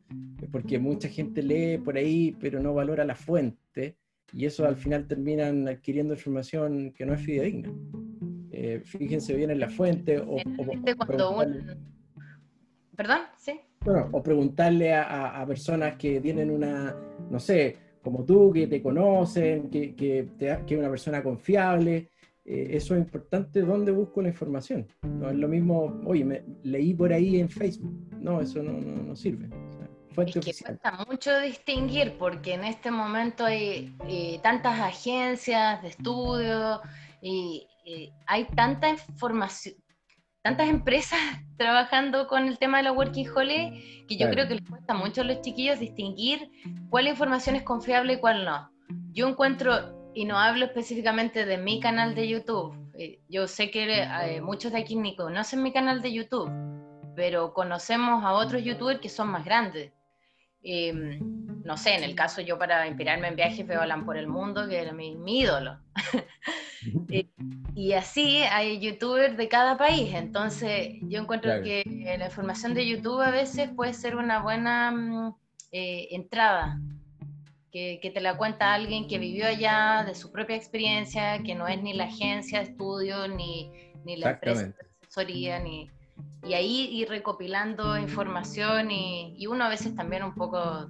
Porque 0.51 0.77
mucha 0.77 1.09
gente 1.09 1.41
lee 1.41 1.79
por 1.79 1.97
ahí, 1.97 2.37
pero 2.39 2.59
no 2.59 2.75
valora 2.75 3.03
la 3.03 3.15
fuente 3.15 3.97
y 4.31 4.45
eso 4.45 4.65
al 4.67 4.75
final 4.75 5.07
terminan 5.07 5.67
adquiriendo 5.67 6.13
información 6.13 6.93
que 6.93 7.05
no 7.05 7.15
es 7.15 7.21
fidedigna. 7.21 7.73
Eh, 8.51 8.81
fíjense 8.85 9.35
bien 9.35 9.49
en 9.49 9.59
la 9.59 9.69
fuente 9.69 10.19
o, 10.19 10.37
Perdón, 12.95 13.19
sí. 13.37 13.59
Bueno, 13.83 14.09
o 14.11 14.21
preguntarle 14.21 14.93
a, 14.93 15.43
personas 15.47 15.95
que 15.95 16.19
tienen 16.21 16.51
una, 16.51 16.95
no 17.29 17.39
sé, 17.39 17.77
como 18.07 18.23
tú, 18.23 18.53
que 18.53 18.67
te 18.67 18.81
conocen, 18.81 19.69
que, 19.69 19.93
que, 19.93 20.29
que 20.37 20.73
es 20.73 20.79
una 20.79 20.89
persona 20.89 21.21
confiable, 21.21 22.09
eh, 22.45 22.77
eso 22.77 22.95
es 22.95 23.01
importante, 23.01 23.59
¿dónde 23.59 23.91
busco 23.91 24.21
la 24.21 24.29
información? 24.29 24.87
No 25.01 25.29
es 25.29 25.35
lo 25.35 25.49
mismo, 25.49 26.01
oye, 26.05 26.23
me, 26.23 26.45
leí 26.63 26.93
por 26.93 27.11
ahí 27.11 27.41
en 27.41 27.49
Facebook. 27.49 27.93
No, 28.21 28.39
eso 28.39 28.63
no, 28.63 28.71
no, 28.71 29.13
sirve. 29.17 29.49
es 30.15 30.33
que 30.33 30.39
cuesta 30.39 31.05
mucho 31.09 31.37
distinguir 31.41 32.17
porque 32.17 32.53
en 32.53 32.63
este 32.63 32.89
momento 32.89 33.43
hay 33.43 33.93
eh, 34.07 34.39
tantas 34.41 34.79
agencias 34.79 35.81
de 35.81 35.89
estudio 35.89 36.79
y, 37.21 37.67
hay 38.25 38.45
tanta 38.47 38.89
información, 38.89 39.75
tantas 40.47 40.69
empresas 40.69 41.19
trabajando 41.57 42.27
con 42.27 42.47
el 42.47 42.57
tema 42.57 42.77
de 42.77 42.83
la 42.83 42.93
Working 42.93 43.27
Holiday 43.35 44.05
que 44.07 44.15
yo 44.15 44.29
creo 44.29 44.47
que 44.47 44.55
les 44.55 44.69
cuesta 44.69 44.93
mucho 44.93 45.19
a 45.19 45.23
los 45.25 45.41
chiquillos 45.41 45.79
distinguir 45.79 46.49
cuál 46.89 47.07
información 47.07 47.57
es 47.57 47.63
confiable 47.63 48.13
y 48.13 48.19
cuál 48.21 48.45
no. 48.45 48.71
Yo 49.11 49.27
encuentro 49.27 50.11
y 50.15 50.23
no 50.23 50.37
hablo 50.37 50.63
específicamente 50.63 51.45
de 51.45 51.57
mi 51.57 51.81
canal 51.81 52.15
de 52.15 52.29
YouTube. 52.29 52.73
Eh, 52.97 53.19
yo 53.27 53.45
sé 53.47 53.69
que 53.71 54.03
eh, 54.03 54.39
muchos 54.39 54.71
de 54.71 54.79
aquí 54.79 54.95
ni 54.95 55.17
conocen 55.17 55.61
mi 55.61 55.73
canal 55.73 56.01
de 56.01 56.13
YouTube, 56.13 56.49
pero 57.13 57.53
conocemos 57.53 58.23
a 58.23 58.31
otros 58.31 58.63
youtubers 58.63 59.01
que 59.01 59.09
son 59.09 59.27
más 59.27 59.43
grandes. 59.43 59.91
Em, 60.69 61.63
no 61.63 61.77
sé, 61.77 61.95
en 61.95 62.03
el 62.03 62.13
caso 62.13 62.41
yo 62.41 62.59
para 62.59 62.85
inspirarme 62.87 63.29
en 63.29 63.37
viajes 63.37 63.65
veo 63.65 63.81
Alan 63.81 64.05
por 64.05 64.17
el 64.17 64.27
Mundo, 64.27 64.67
que 64.67 64.81
era 64.81 64.91
mi, 64.91 65.15
ídolo. 65.25 65.79
Eh, 67.09 67.27
y 67.75 67.93
así 67.93 68.37
hay 68.43 68.79
youtubers 68.79 69.35
de 69.35 69.49
cada 69.49 69.77
país, 69.77 70.13
entonces 70.13 70.95
yo 71.01 71.19
encuentro 71.19 71.61
que 71.61 71.83
la 72.17 72.25
información 72.25 72.73
de 72.73 72.87
YouTube 72.87 73.19
a 73.19 73.31
veces 73.31 73.69
puede 73.75 73.93
ser 73.93 74.15
una 74.15 74.41
buena 74.41 74.91
mm, 74.91 75.35
entrada 75.71 76.79
que, 77.71 78.11
te 78.13 78.21
la 78.21 78.37
cuenta 78.37 78.73
alguien 78.73 79.07
que 79.07 79.17
vivió 79.17 79.47
allá, 79.47 80.03
de 80.05 80.15
su 80.15 80.31
propia 80.31 80.55
experiencia, 80.55 81.43
que 81.43 81.55
no 81.55 81.67
es 81.67 81.81
ni 81.81 81.93
la 81.93 82.05
agencia 82.05 82.59
de 82.59 82.65
estudio, 82.65 83.27
ni, 83.27 83.71
ni 84.05 84.15
la 84.15 84.31
empresa 84.31 84.63
de 84.63 84.73
asesoría, 85.03 85.59
ni, 85.59 85.89
y 86.43 86.53
ahí 86.53 86.89
ir 86.91 87.09
recopilando 87.09 87.97
información 87.97 88.91
y, 88.91 89.35
y, 89.37 89.47
uno 89.47 89.65
a 89.65 89.69
veces 89.69 89.95
también 89.95 90.23
un 90.23 90.35
poco 90.35 90.89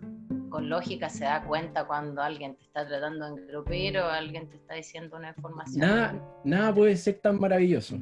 con 0.50 0.70
lógica 0.70 1.10
se 1.10 1.26
da 1.26 1.44
cuenta 1.44 1.86
cuando 1.86 2.22
alguien 2.22 2.56
te 2.56 2.64
está 2.64 2.88
tratando 2.88 3.26
de 3.26 3.42
engrupir 3.42 3.98
o 3.98 4.10
alguien 4.10 4.50
te 4.50 4.58
está 4.58 4.76
diciendo 4.76 5.18
una 5.18 5.30
información. 5.30 5.80
Nada, 5.80 6.16
nada 6.44 6.74
puede 6.74 6.96
ser 6.96 7.20
tan 7.20 7.40
maravilloso. 7.40 7.98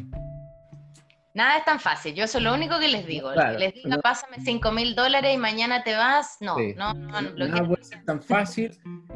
Nada 1.33 1.57
es 1.57 1.65
tan 1.65 1.81
fácil, 1.81 2.15
yo 2.15 2.23
eso 2.23 2.37
es 2.37 2.43
lo 2.45 2.53
único 2.53 2.79
que 2.79 2.87
les 2.87 3.05
digo. 3.05 3.29
les 3.33 3.73
digo, 3.73 3.99
pásame 4.01 4.37
5 4.39 4.71
mil 4.71 4.95
dólares 4.95 5.33
y 5.33 5.37
mañana 5.37 5.83
te 5.83 5.93
vas. 5.93 6.37
No, 6.39 6.55
no, 6.77 6.93
no. 6.93 7.21
Nada 7.21 7.67
puede 7.67 7.83
ser 7.83 8.05
tan 8.05 8.21
fácil 8.21 8.71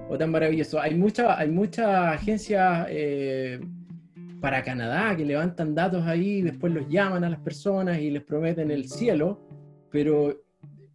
o 0.10 0.18
tan 0.18 0.30
maravilloso. 0.30 0.82
Hay 0.82 0.96
muchas 0.96 1.40
hay 1.40 1.50
muchas 1.50 1.88
agencias 1.88 2.88
eh, 2.90 3.62
para 4.42 4.64
Canadá 4.64 5.16
que 5.16 5.26
levantan 5.26 5.76
datos 5.76 6.06
ahí, 6.06 6.42
después 6.42 6.74
los 6.74 6.88
llaman 6.88 7.24
a 7.24 7.30
las 7.30 7.40
personas 7.40 8.00
y 8.00 8.10
les 8.10 8.24
prometen 8.24 8.72
el 8.72 8.90
cielo, 8.90 9.42
pero 9.92 10.42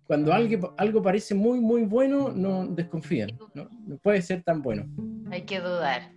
cuando 0.06 0.32
algo, 0.32 0.74
algo 0.76 1.02
parece 1.02 1.34
muy, 1.34 1.60
muy 1.60 1.82
bueno, 1.82 2.30
no 2.30 2.66
desconfían. 2.66 3.30
no 3.54 3.96
puede 4.02 4.22
ser 4.22 4.42
tan 4.42 4.62
bueno. 4.62 4.86
Hay 5.30 5.42
que 5.42 5.60
dudar. 5.60 6.14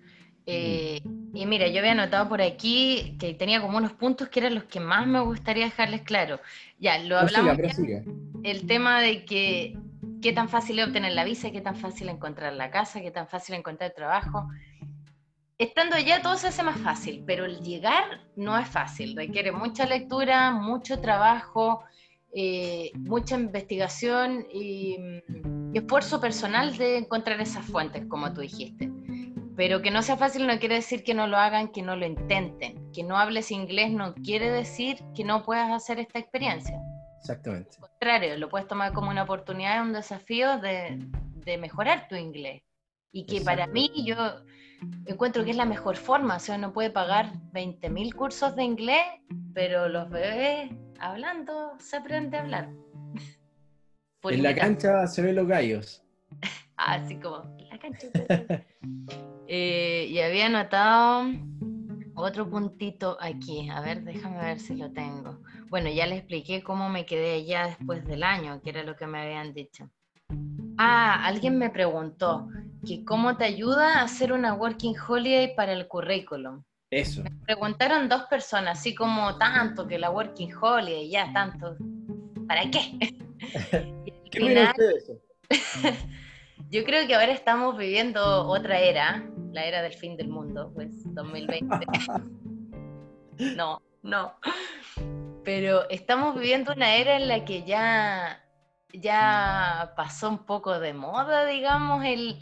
Eh, 0.50 1.02
y 1.34 1.46
mira, 1.46 1.68
yo 1.68 1.80
había 1.80 1.92
anotado 1.92 2.30
por 2.30 2.42
aquí 2.42 3.18
que 3.20 3.34
tenía 3.34 3.62
como 3.62 3.78
unos 3.78 3.92
puntos 3.92 4.30
que 4.30 4.40
eran 4.40 4.56
los 4.56 4.64
que 4.64 4.80
más 4.80 5.06
me 5.06 5.20
gustaría 5.20 5.66
dejarles 5.66 6.04
claro. 6.04 6.40
Ya, 6.80 6.98
lo 7.00 7.18
hablamos. 7.18 7.58
el 8.44 8.66
tema 8.66 9.02
de 9.02 9.26
que 9.26 9.78
qué 10.22 10.32
tan 10.32 10.48
fácil 10.48 10.80
es 10.80 10.88
obtener 10.88 11.12
la 11.12 11.26
visa, 11.26 11.52
qué 11.52 11.60
tan 11.60 11.76
fácil 11.76 12.08
encontrar 12.08 12.54
la 12.54 12.72
casa, 12.72 13.02
qué 13.02 13.12
tan 13.12 13.28
fácil 13.28 13.56
encontrar 13.56 13.92
trabajo. 13.92 14.48
Estando 15.60 15.96
allá 15.96 16.22
todo 16.22 16.38
se 16.38 16.48
hace 16.48 16.62
más 16.62 16.80
fácil, 16.82 17.24
pero 17.26 17.46
el 17.46 17.62
llegar 17.62 18.22
no 18.36 18.58
es 18.60 18.68
fácil. 18.68 19.16
Requiere 19.16 19.52
mucha 19.52 19.88
lectura, 19.88 20.52
mucho 20.52 21.02
trabajo, 21.02 21.84
eh, 22.32 22.92
mucha 22.94 23.36
investigación 23.36 24.46
y, 24.54 24.98
y 25.74 25.78
esfuerzo 25.78 26.22
personal 26.22 26.78
de 26.78 26.98
encontrar 26.98 27.42
esas 27.42 27.66
fuentes, 27.66 28.06
como 28.06 28.32
tú 28.34 28.42
dijiste. 28.42 28.92
Pero 29.56 29.82
que 29.82 29.90
no 29.90 30.04
sea 30.04 30.16
fácil 30.18 30.46
no 30.46 30.60
quiere 30.60 30.76
decir 30.76 31.04
que 31.04 31.16
no 31.16 31.26
lo 31.26 31.38
hagan, 31.38 31.70
que 31.70 31.82
no 31.82 31.96
lo 31.96 32.06
intenten. 32.06 32.92
Que 32.92 33.02
no 33.02 33.18
hables 33.18 33.50
inglés 33.50 33.92
no 33.92 34.14
quiere 34.14 34.52
decir 34.52 35.00
que 35.16 35.24
no 35.24 35.42
puedas 35.44 35.72
hacer 35.72 35.98
esta 35.98 36.20
experiencia. 36.20 36.80
Exactamente. 37.20 37.72
Al 37.82 37.90
contrario, 37.90 38.38
lo 38.38 38.48
puedes 38.50 38.68
tomar 38.68 38.94
como 38.94 39.10
una 39.10 39.24
oportunidad, 39.24 39.82
un 39.82 39.94
desafío 39.94 40.60
de, 40.60 41.00
de 41.34 41.58
mejorar 41.58 42.08
tu 42.08 42.16
inglés. 42.16 42.62
Y 43.12 43.26
que 43.26 43.42
para 43.42 43.68
mí 43.68 43.90
yo 44.06 44.16
encuentro 45.06 45.44
que 45.44 45.52
es 45.52 45.58
la 45.58 45.66
mejor 45.66 45.96
forma. 45.96 46.36
O 46.38 46.40
sea, 46.40 46.56
uno 46.56 46.74
puede 46.74 46.90
pagar 46.90 47.34
20.000 47.54 48.14
cursos 48.14 48.56
de 48.56 48.64
inglés, 48.64 49.06
pero 49.54 49.90
los 49.90 50.10
bebés 50.10 50.72
hablando 51.00 51.72
se 51.80 51.98
aprende 51.98 52.38
a 52.38 52.42
hablar. 52.42 52.70
en 54.24 54.44
la 54.44 54.56
cancha 54.56 55.08
se 55.08 55.22
ven 55.22 55.36
los 55.36 55.48
gallos. 55.48 56.04
Así 56.78 57.16
como, 57.18 57.58
la 57.70 57.80
cancha. 57.80 58.08
Eh, 59.50 60.08
y 60.10 60.20
había 60.20 60.48
anotado 60.48 61.26
otro 62.16 62.50
puntito 62.50 63.18
aquí. 63.22 63.70
A 63.70 63.80
ver, 63.80 64.04
déjame 64.04 64.40
ver 64.40 64.60
si 64.60 64.76
lo 64.76 64.92
tengo. 64.92 65.40
Bueno, 65.70 65.90
ya 65.90 66.06
les 66.06 66.20
expliqué 66.20 66.62
cómo 66.62 66.90
me 66.90 67.06
quedé 67.06 67.36
allá 67.36 67.68
después 67.68 68.06
del 68.06 68.24
año, 68.24 68.62
que 68.62 68.72
era 68.72 68.84
lo 68.84 68.98
que 68.98 69.08
me 69.08 69.22
habían 69.22 69.54
dicho. 69.54 69.90
Ah, 70.78 71.26
alguien 71.26 71.58
me 71.58 71.70
preguntó 71.70 72.50
que 72.86 73.04
cómo 73.04 73.38
te 73.38 73.46
ayuda 73.46 74.00
a 74.00 74.04
hacer 74.04 74.32
una 74.32 74.54
working 74.54 74.96
holiday 74.98 75.56
para 75.56 75.74
el 75.74 75.88
currículum. 75.88 76.64
Eso. 76.92 77.24
Me 77.24 77.32
preguntaron 77.46 78.08
dos 78.08 78.24
personas, 78.24 78.80
así 78.80 78.96
como 78.96 79.38
tanto 79.38 79.88
que 79.88 80.00
la 80.00 80.10
working 80.10 80.54
holiday, 80.54 81.10
ya 81.10 81.32
tanto. 81.34 81.76
¿Para 82.48 82.70
qué? 82.70 82.98
¿Qué 84.32 84.40
final, 84.40 84.74
eso? 84.96 85.20
Yo 86.70 86.84
creo 86.84 87.08
que 87.08 87.16
ahora 87.16 87.32
estamos 87.32 87.78
viviendo 87.78 88.48
otra 88.48 88.80
era, 88.80 89.24
la 89.52 89.66
era 89.66 89.82
del 89.82 89.94
fin 89.94 90.18
del 90.18 90.28
mundo, 90.28 90.72
pues 90.74 90.92
2020. 91.14 91.86
no, 93.56 93.82
no. 94.04 94.34
Pero 95.44 95.90
estamos 95.90 96.36
viviendo 96.36 96.74
una 96.74 96.96
era 96.96 97.16
en 97.16 97.28
la 97.28 97.46
que 97.46 97.64
ya, 97.64 98.44
ya 98.94 99.94
pasó 99.96 100.30
un 100.30 100.46
poco 100.46 100.80
de 100.80 100.94
moda, 100.94 101.46
digamos, 101.46 102.04
el, 102.06 102.40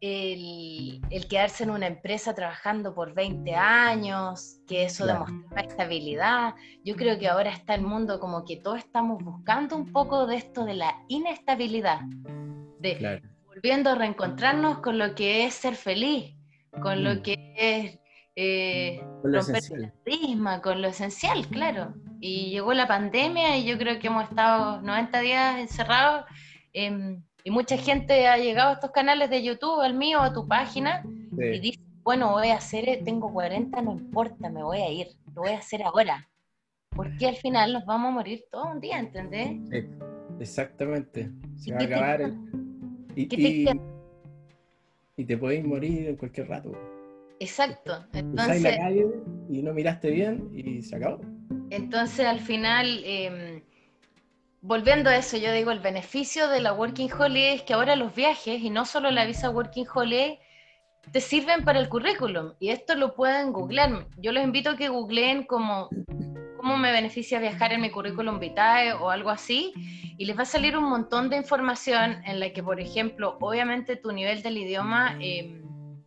el, 0.00 1.28
quedarse 1.28 1.64
en 1.64 1.70
una 1.70 1.86
empresa 1.86 2.34
trabajando 2.34 2.94
por 2.94 3.14
20 3.14 3.54
años, 3.54 4.58
que 4.68 4.84
eso 4.84 5.06
demostraba 5.06 5.60
estabilidad. 5.60 6.54
Yo 6.84 6.96
creo 6.96 7.18
que 7.18 7.28
ahora 7.28 7.50
está 7.50 7.74
el 7.74 7.82
mundo 7.82 8.20
como 8.20 8.44
que 8.44 8.56
todos 8.56 8.78
estamos 8.78 9.22
buscando 9.22 9.76
un 9.76 9.92
poco 9.92 10.26
de 10.26 10.36
esto 10.36 10.64
de 10.64 10.74
la 10.74 10.94
inestabilidad. 11.08 12.00
De, 12.78 13.22
volviendo 13.46 13.90
a 13.90 13.94
reencontrarnos 13.94 14.78
con 14.78 14.98
lo 14.98 15.14
que 15.14 15.46
es 15.46 15.54
ser 15.54 15.74
feliz, 15.74 16.36
con 16.82 17.02
lo 17.02 17.16
mm. 17.16 17.22
que 17.22 17.54
es 17.56 17.98
eh, 18.36 19.00
romper 19.24 19.62
el 19.72 19.92
prisma, 20.04 20.60
con 20.60 20.82
lo 20.82 20.88
esencial, 20.88 21.46
claro. 21.48 21.94
Y 22.26 22.50
llegó 22.50 22.74
la 22.74 22.88
pandemia 22.88 23.56
y 23.56 23.64
yo 23.64 23.78
creo 23.78 24.00
que 24.00 24.08
hemos 24.08 24.28
estado 24.28 24.82
90 24.82 25.20
días 25.20 25.60
encerrados 25.60 26.24
em, 26.72 27.22
y 27.44 27.52
mucha 27.52 27.76
gente 27.76 28.26
ha 28.26 28.36
llegado 28.36 28.70
a 28.70 28.72
estos 28.72 28.90
canales 28.90 29.30
de 29.30 29.44
YouTube, 29.44 29.80
al 29.80 29.94
mío, 29.94 30.20
a 30.20 30.32
tu 30.32 30.48
página, 30.48 31.04
y 31.38 31.60
dice, 31.60 31.78
bueno, 32.02 32.32
voy 32.32 32.48
a 32.48 32.56
hacer, 32.56 33.04
tengo 33.04 33.32
40, 33.32 33.80
no 33.80 33.92
importa, 33.92 34.50
me 34.50 34.64
voy 34.64 34.78
a 34.78 34.90
ir, 34.90 35.06
lo 35.36 35.42
voy 35.42 35.52
a 35.52 35.58
hacer 35.58 35.84
ahora. 35.84 36.28
Porque 36.90 37.28
al 37.28 37.36
final 37.36 37.72
nos 37.72 37.86
vamos 37.86 38.08
a 38.08 38.14
morir 38.14 38.42
todo 38.50 38.72
un 38.72 38.80
día, 38.80 38.98
¿entendés? 38.98 39.50
Sí, 39.70 39.86
exactamente. 40.40 41.30
Se 41.54 41.72
va 41.72 41.78
a 41.78 41.84
acabar 41.84 42.22
el 42.22 42.36
y, 43.14 43.28
te... 45.24 45.38
puedes 45.38 45.64
morir 45.64 46.08
en 46.08 46.16
cualquier 46.16 46.48
rato. 46.48 46.72
Exacto. 47.38 48.04
Entonces, 48.12 48.62
la 48.62 48.76
calle 48.78 49.06
y 49.48 49.62
no 49.62 49.72
miraste 49.72 50.10
bien 50.10 50.50
y 50.52 50.82
se 50.82 50.96
acabó. 50.96 51.20
Entonces, 51.70 52.26
al 52.26 52.40
final, 52.40 53.02
em, 53.04 53.62
volviendo 54.60 55.10
a 55.10 55.16
eso, 55.16 55.36
yo 55.36 55.52
digo, 55.52 55.70
el 55.70 55.80
beneficio 55.80 56.48
de 56.48 56.60
la 56.60 56.72
Working 56.72 57.12
Holiday 57.12 57.56
es 57.56 57.62
que 57.62 57.74
ahora 57.74 57.96
los 57.96 58.14
viajes, 58.14 58.60
y 58.60 58.70
no 58.70 58.84
solo 58.84 59.10
la 59.10 59.24
visa 59.24 59.50
Working 59.50 59.86
Holiday, 59.92 60.38
te 61.12 61.20
sirven 61.20 61.64
para 61.64 61.78
el 61.78 61.88
currículum. 61.88 62.54
Y 62.58 62.70
esto 62.70 62.94
lo 62.94 63.14
pueden 63.14 63.52
googlear. 63.52 64.06
Yo 64.18 64.32
los 64.32 64.42
invito 64.42 64.70
a 64.70 64.76
que 64.76 64.88
googleen 64.88 65.44
como 65.44 65.88
cómo 66.56 66.78
me 66.78 66.90
beneficia 66.90 67.38
viajar 67.38 67.72
en 67.72 67.80
mi 67.80 67.90
currículum 67.90 68.40
vitae 68.40 68.92
o 68.92 69.10
algo 69.10 69.30
así, 69.30 69.72
y 70.18 70.24
les 70.24 70.36
va 70.36 70.42
a 70.42 70.46
salir 70.46 70.76
un 70.76 70.84
montón 70.84 71.28
de 71.30 71.36
información 71.36 72.22
en 72.24 72.40
la 72.40 72.52
que, 72.52 72.62
por 72.62 72.80
ejemplo, 72.80 73.36
obviamente 73.40 73.96
tu 73.96 74.10
nivel 74.10 74.42
del 74.42 74.58
idioma 74.58 75.16
em, 75.20 75.62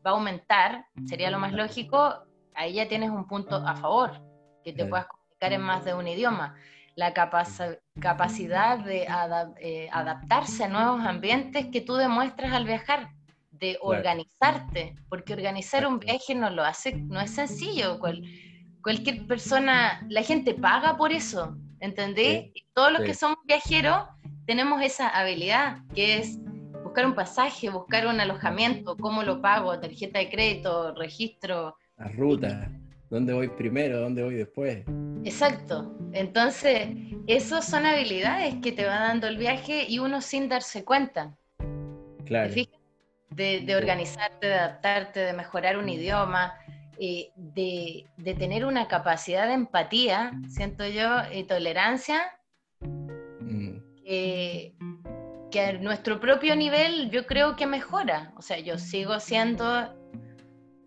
va 0.06 0.12
a 0.12 0.14
aumentar, 0.16 0.86
sería 1.06 1.32
lo 1.32 1.40
más 1.40 1.54
lógico, 1.54 2.26
ahí 2.56 2.74
ya 2.74 2.88
tienes 2.88 3.10
un 3.10 3.26
punto 3.28 3.56
a 3.56 3.76
favor, 3.76 4.22
que 4.64 4.74
te 4.74 4.86
puedas 4.86 5.06
comunicar 5.40 5.54
en 5.54 5.62
más 5.62 5.86
de 5.86 5.94
un 5.94 6.08
idioma. 6.08 6.56
La 6.96 7.14
capacidad 7.14 8.80
de 8.80 9.08
eh, 9.62 9.90
adaptarse 9.92 10.66
a 10.66 10.68
nuevos 10.68 11.02
ambientes 11.06 11.68
que 11.72 11.82
tú 11.82 11.96
demuestras 11.96 12.52
al 12.52 12.66
viajar 12.66 13.12
de 13.52 13.78
organizarte, 13.82 14.96
porque 15.10 15.34
organizar 15.34 15.88
un 15.88 16.00
viaje 16.00 16.36
no 16.36 16.50
lo 16.50 16.64
hace, 16.64 16.94
no 16.94 17.22
es 17.22 17.32
sencillo. 17.32 18.00
cualquier 18.82 19.28
persona, 19.28 20.06
la 20.10 20.24
gente 20.24 20.54
paga 20.54 20.98
por 20.98 21.12
eso, 21.12 21.58
¿entendés? 21.80 22.52
todos 22.74 22.92
los 22.92 23.02
que 23.02 23.14
somos 23.14 23.38
viajeros 23.46 24.08
tenemos 24.46 24.82
esa 24.82 25.10
habilidad, 25.10 25.78
que 25.94 26.18
es 26.18 26.38
buscar 26.84 27.06
un 27.06 27.16
pasaje, 27.16 27.70
buscar 27.70 28.08
un 28.08 28.20
alojamiento, 28.20 28.98
cómo 28.98 29.24
lo 29.24 29.42
pago, 29.42 29.80
tarjeta 29.80 30.20
de 30.20 30.30
crédito, 30.30 30.96
registro. 30.96 31.76
La 31.98 32.08
ruta, 32.08 32.72
dónde 33.10 33.34
voy 33.34 33.50
primero, 33.50 34.00
dónde 34.00 34.24
voy 34.24 34.36
después. 34.36 34.84
Exacto. 35.24 35.96
Entonces, 36.14 36.90
esas 37.28 37.66
son 37.66 37.86
habilidades 37.86 38.56
que 38.62 38.72
te 38.72 38.86
va 38.86 39.00
dando 39.00 39.28
el 39.28 39.38
viaje 39.38 39.86
y 39.88 40.00
uno 40.00 40.22
sin 40.22 40.50
darse 40.50 40.84
cuenta. 40.84 41.36
Claro 42.26 42.54
de, 43.30 43.76
organizarte, 43.76 44.48
de 44.48 44.54
adaptarte, 44.54 45.20
de 45.20 45.34
mejorar 45.34 45.78
un 45.78 45.90
idioma, 45.90 46.56
eh, 47.00 47.32
de, 47.36 48.06
tener 48.38 48.66
una 48.66 48.88
capacidad 48.88 49.48
de 49.48 49.54
empatía, 49.54 50.32
siento 50.48 50.88
yo, 50.88 51.10
y 51.32 51.44
tolerancia, 51.44 52.22
mm. 52.82 53.78
que 54.04 55.62
a 55.62 55.74
nuestro 55.74 56.20
propio 56.20 56.56
nivel 56.56 57.10
yo 57.12 57.26
creo 57.26 57.56
que 57.56 57.66
mejora. 57.66 58.34
O 58.38 58.42
sea, 58.42 58.60
yo 58.60 58.78
sigo 58.78 59.20
siendo... 59.20 59.96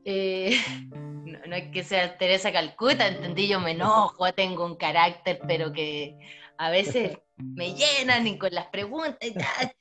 No, 1.33 1.57
es 1.57 1.71
que 1.73 1.85
sea 1.85 2.17
Teresa 2.19 2.53
Calcuta, 2.53 3.07
entendí, 3.07 3.49
yo 3.49 3.61
me 3.61 3.73
enojo, 3.73 4.33
tengo 4.33 4.65
un 4.65 4.77
carácter, 4.77 5.41
pero 5.47 5.73
que 5.73 6.19
a 6.59 6.71
veces 6.71 7.19
me 7.37 7.75
llenan 7.75 8.27
y 8.27 8.39
con 8.39 8.53
las 8.55 8.67
preguntas 8.67 9.19
y 9.29 9.35
tal 9.35 9.75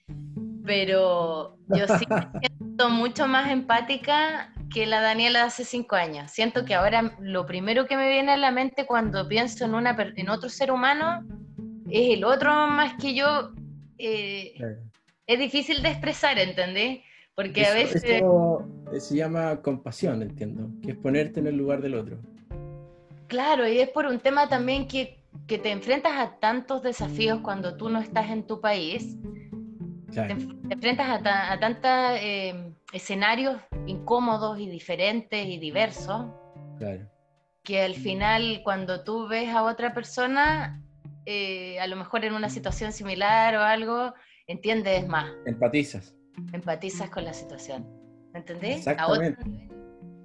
pero 0.65 1.57
yo 1.67 1.87
sí 1.87 2.05
me 2.09 2.39
siento 2.39 2.89
mucho 2.89 3.27
más 3.27 3.51
empática 3.51 4.53
que 4.73 4.85
la 4.85 5.01
Daniela 5.01 5.39
de 5.39 5.45
hace 5.45 5.65
cinco 5.65 5.95
años. 5.95 6.31
Siento 6.31 6.65
que 6.65 6.75
ahora 6.75 7.15
lo 7.19 7.45
primero 7.45 7.87
que 7.87 7.97
me 7.97 8.09
viene 8.09 8.31
a 8.31 8.37
la 8.37 8.51
mente 8.51 8.85
cuando 8.85 9.27
pienso 9.27 9.65
en, 9.65 9.75
una, 9.75 9.95
en 10.15 10.29
otro 10.29 10.49
ser 10.49 10.71
humano 10.71 11.25
es 11.89 12.17
el 12.17 12.23
otro 12.23 12.67
más 12.67 12.93
que 13.01 13.13
yo. 13.13 13.51
Eh, 13.97 14.53
es 15.27 15.39
difícil 15.39 15.81
de 15.81 15.89
expresar, 15.89 16.39
¿entendés? 16.39 17.01
Porque 17.35 17.65
a 17.65 17.73
veces... 17.73 18.03
Eso 18.03 18.67
se 18.99 19.15
llama 19.15 19.61
compasión, 19.61 20.21
entiendo, 20.21 20.69
que 20.83 20.91
es 20.91 20.97
ponerte 20.97 21.39
en 21.39 21.47
el 21.47 21.55
lugar 21.55 21.81
del 21.81 21.95
otro. 21.95 22.17
Claro, 23.27 23.67
y 23.67 23.79
es 23.79 23.89
por 23.89 24.05
un 24.05 24.19
tema 24.19 24.49
también 24.49 24.87
que, 24.87 25.23
que 25.47 25.57
te 25.57 25.71
enfrentas 25.71 26.13
a 26.17 26.39
tantos 26.39 26.83
desafíos 26.83 27.39
cuando 27.41 27.77
tú 27.77 27.89
no 27.89 27.99
estás 27.99 28.29
en 28.29 28.45
tu 28.45 28.59
país 28.59 29.17
te, 30.11 30.73
enfrentas 30.73 31.21
a, 31.25 31.59
tantos 31.59 31.91
eh, 32.21 32.73
escenarios 32.93 33.57
incómodos 33.85 34.59
y 34.59 34.69
diferentes 34.69 35.47
y 35.47 35.57
diversos. 35.57 36.25
Que 37.63 37.83
al 37.83 37.93
final, 37.93 38.61
cuando 38.63 39.03
tú 39.03 39.27
ves 39.27 39.49
a 39.49 39.63
otra 39.63 39.93
persona, 39.93 40.81
eh, 41.25 41.79
a 41.79 41.87
lo 41.87 41.95
mejor 41.95 42.25
en 42.25 42.33
una 42.33 42.49
situación 42.49 42.91
similar 42.91 43.55
o 43.55 43.61
algo, 43.61 44.13
entiendes 44.47 45.07
más. 45.07 45.31
Empatizas. 45.45 46.15
Empatizas 46.53 47.09
con 47.09 47.25
la 47.25 47.33
situación. 47.33 47.87
¿Me 48.33 48.39
entendés? 48.39 48.87
Exactamente. 48.87 49.43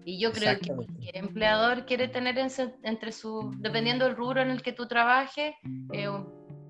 y 0.04 0.20
yo 0.20 0.32
creo 0.32 0.58
que 0.60 0.72
cualquier 0.72 1.16
empleador 1.16 1.84
quiere 1.86 2.08
tener 2.08 2.38
entre 2.38 3.12
su, 3.12 3.52
dependiendo 3.58 4.04
del 4.04 4.16
rubro 4.16 4.40
en 4.40 4.50
el 4.50 4.62
que 4.62 4.72
tú 4.72 4.86
trabajes, 4.86 5.54
eh, 5.92 6.08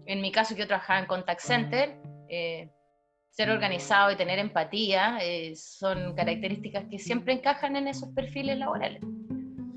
en 0.06 0.20
mi 0.22 0.32
caso 0.32 0.54
yo 0.54 0.66
trabajaba 0.66 1.00
en 1.00 1.06
contact 1.06 1.40
center, 1.40 2.00
ser 3.36 3.50
organizado 3.50 4.10
y 4.10 4.16
tener 4.16 4.38
empatía 4.38 5.18
eh, 5.20 5.54
son 5.56 6.14
características 6.14 6.86
que 6.90 6.98
siempre 6.98 7.34
encajan 7.34 7.76
en 7.76 7.86
esos 7.86 8.08
perfiles 8.14 8.58
laborales. 8.58 9.02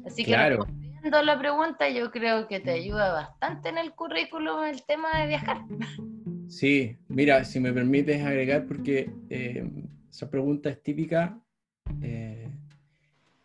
Así 0.06 0.24
que 0.24 0.32
claro. 0.32 0.64
respondiendo 0.64 1.22
la 1.24 1.38
pregunta, 1.38 1.90
yo 1.90 2.10
creo 2.10 2.48
que 2.48 2.62
te 2.62 2.72
ayuda 2.72 3.12
bastante 3.12 3.68
en 3.68 3.78
el 3.78 3.94
currículum 3.94 4.64
el 4.64 4.82
tema 4.86 5.10
de 5.20 5.28
viajar. 5.28 5.62
Sí, 6.50 6.98
mira, 7.08 7.44
si 7.46 7.60
me 7.60 7.72
permites 7.72 8.24
agregar, 8.24 8.66
porque 8.66 9.12
eh, 9.30 9.64
esa 10.10 10.30
pregunta 10.32 10.72
es 10.72 10.82
típica. 10.82 11.40
Eh, 12.02 12.50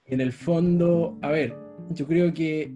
en 0.06 0.20
el 0.22 0.32
fondo, 0.32 1.18
a 1.20 1.30
ver, 1.30 1.54
yo 1.90 2.06
creo 2.06 2.32
que 2.32 2.74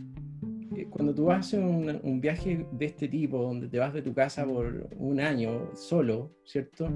cuando 0.91 1.14
tú 1.14 1.33
a 1.33 1.41
un, 1.55 1.99
un, 2.03 2.20
viaje 2.20 2.66
de 2.72 2.87
este 2.87 3.09
tipo, 3.09 3.39
donde 3.39 3.68
te 3.68 3.79
vas 3.79 3.95
de 3.95 4.03
tu 4.03 4.12
casa 4.12 4.45
por 4.45 4.89
un 4.99 5.18
año 5.18 5.70
solo, 5.74 6.31
¿cierto? 6.45 6.91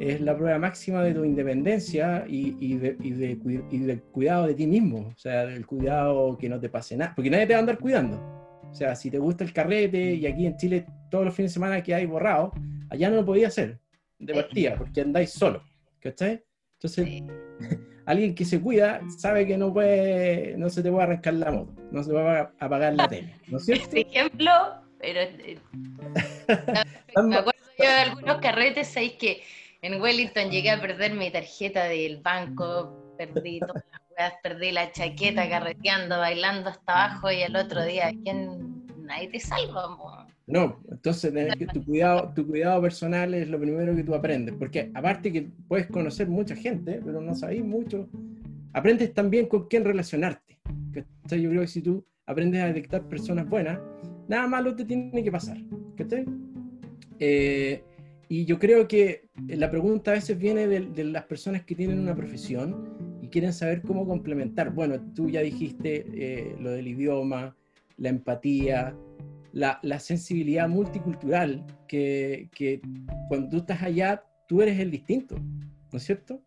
Es 0.00 0.20
la 0.22 0.36
prueba 0.36 0.58
máxima 0.58 1.02
de 1.02 1.12
tu 1.12 1.24
independencia 1.24 2.24
y, 2.26 2.56
y, 2.60 2.78
de, 2.78 2.96
y, 3.02 3.10
de, 3.10 3.38
y, 3.70 3.78
del 3.78 4.02
cuidado 4.02 4.46
de 4.46 4.54
ti 4.54 4.66
mismo, 4.66 5.12
o 5.14 5.18
sea, 5.18 5.44
del 5.44 5.66
cuidado 5.66 6.38
que 6.38 6.48
no 6.48 6.58
te 6.58 6.70
pase 6.70 6.96
nada, 6.96 7.12
porque 7.14 7.30
nadie 7.30 7.46
te 7.46 7.52
va 7.52 7.58
a 7.58 7.60
andar 7.60 7.78
cuidando. 7.78 8.16
O 8.70 8.74
sea, 8.74 8.94
si 8.94 9.10
te 9.10 9.18
gusta 9.18 9.44
el 9.44 9.52
carrete 9.52 10.14
y 10.14 10.26
aquí 10.26 10.46
en 10.46 10.56
Chile 10.56 10.86
todos 11.10 11.24
los 11.24 11.34
fines 11.34 11.52
de 11.52 11.54
semana 11.54 11.82
que 11.82 11.94
hay 11.94 12.06
borrado, 12.06 12.52
allá 12.90 13.10
no 13.10 13.16
lo 13.16 13.24
podía 13.24 13.48
hacer 13.48 13.78
de 14.18 14.34
partida, 14.34 14.74
porque 14.76 15.00
andáis 15.00 15.30
solo, 15.30 15.62
¿cachai? 16.00 16.42
Entonces, 16.74 17.22
alguien 18.06 18.34
que 18.34 18.44
se 18.44 18.60
cuida 18.60 19.00
sabe 19.16 19.46
que 19.46 19.56
no 19.56 19.72
puede, 19.72 20.56
no 20.56 20.68
se 20.68 20.82
te 20.82 20.90
puede 20.90 21.04
arrancar 21.04 21.34
la 21.34 21.50
moto, 21.50 21.72
no 21.90 22.02
se 22.02 22.12
va 22.12 22.40
a 22.40 22.52
apagar 22.58 22.94
la 22.94 23.08
tele, 23.08 23.34
¿no 23.48 23.58
es 23.58 23.64
cierto? 23.64 23.84
Este 23.84 24.00
ejemplo, 24.00 24.50
pero 24.98 25.20
eh, 25.20 25.58
me 27.24 27.36
acuerdo 27.36 27.60
yo 27.78 27.84
de 27.84 28.00
algunos 28.00 28.38
carretes, 28.38 28.88
sabéis 28.88 29.12
que 29.14 29.42
en 29.82 30.00
Wellington 30.00 30.50
llegué 30.50 30.70
a 30.70 30.80
perder 30.80 31.14
mi 31.14 31.30
tarjeta 31.30 31.84
del 31.84 32.18
banco, 32.18 33.14
perdí 33.16 33.60
todas 33.60 33.84
las 33.92 34.00
jugadas, 34.08 34.34
perdí 34.42 34.72
la 34.72 34.90
chaqueta 34.90 35.48
carreteando, 35.48 36.18
bailando 36.18 36.70
hasta 36.70 36.92
abajo 36.92 37.30
y 37.30 37.42
el 37.42 37.54
otro 37.54 37.84
día, 37.84 38.10
¿quién? 38.24 38.86
Nadie 39.04 39.28
te 39.28 39.40
salva, 39.40 40.26
no, 40.48 40.80
entonces 40.90 41.32
tu 41.74 41.84
cuidado, 41.84 42.32
tu 42.34 42.46
cuidado 42.46 42.80
personal 42.80 43.34
es 43.34 43.50
lo 43.50 43.60
primero 43.60 43.94
que 43.94 44.02
tú 44.02 44.14
aprendes, 44.14 44.54
porque 44.58 44.90
aparte 44.94 45.30
que 45.30 45.48
puedes 45.68 45.86
conocer 45.88 46.26
mucha 46.26 46.56
gente, 46.56 47.02
pero 47.04 47.20
no 47.20 47.34
sabéis 47.34 47.62
mucho, 47.62 48.08
aprendes 48.72 49.12
también 49.12 49.46
con 49.46 49.68
quién 49.68 49.84
relacionarte. 49.84 50.58
Entonces 50.94 51.42
yo 51.42 51.50
creo 51.50 51.60
que 51.60 51.68
si 51.68 51.82
tú 51.82 52.02
aprendes 52.24 52.62
a 52.62 52.66
detectar 52.66 53.06
personas 53.08 53.46
buenas, 53.46 53.78
nada 54.26 54.46
malo 54.46 54.74
te 54.74 54.86
tiene 54.86 55.22
que 55.22 55.30
pasar. 55.30 55.58
Eh, 57.18 57.82
y 58.30 58.44
yo 58.46 58.58
creo 58.58 58.88
que 58.88 59.28
la 59.48 59.70
pregunta 59.70 60.12
a 60.12 60.14
veces 60.14 60.38
viene 60.38 60.66
de, 60.66 61.04
las 61.04 61.24
personas 61.24 61.64
que 61.64 61.74
tienen 61.74 61.98
una 61.98 62.14
profesión 62.14 63.18
y 63.20 63.28
quieren 63.28 63.52
saber 63.52 63.82
cómo 63.82 64.06
complementar. 64.06 64.72
Bueno, 64.72 64.98
tú 65.14 65.28
ya 65.28 65.42
dijiste 65.42 66.06
eh, 66.14 66.56
lo 66.58 66.70
del 66.70 66.88
idioma, 66.88 67.54
la 67.98 68.08
empatía, 68.08 68.94
la, 69.58 69.98
sensibilidad 69.98 70.68
multicultural, 70.68 71.64
que, 71.86 72.80
cuando 73.28 73.48
tú 73.48 73.56
estás 73.58 73.82
allá, 73.82 74.22
tú 74.46 74.62
eres 74.62 74.78
el 74.78 74.90
distinto, 74.90 75.36
¿no 75.36 75.98
es 75.98 76.02
cierto? 76.02 76.40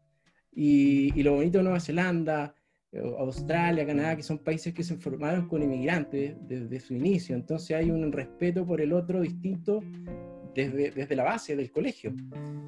Y, 0.52 1.22
lo 1.24 1.36
bonito 1.36 1.58
de 1.58 1.64
Nueva 1.64 1.80
Zelanda, 1.80 2.56
Australia, 3.20 3.86
Canadá, 3.86 4.16
que 4.16 4.24
son 4.24 4.40
países 4.40 4.74
que 4.74 4.84
se 4.84 4.98
formaron 4.98 5.48
con 5.48 5.62
inmigrantes 5.62 6.36
desde 6.48 6.80
su 6.80 6.94
inicio, 6.94 7.36
entonces 7.36 7.78
hay 7.78 7.90
un 7.90 8.12
respeto 8.12 8.66
por 8.66 8.82
el 8.82 8.94
otro 8.94 9.22
distinto 9.22 9.82
desde, 10.54 10.92
desde 10.92 11.16
la 11.16 11.24
base 11.24 11.56
del 11.56 11.72
colegio. 11.72 12.14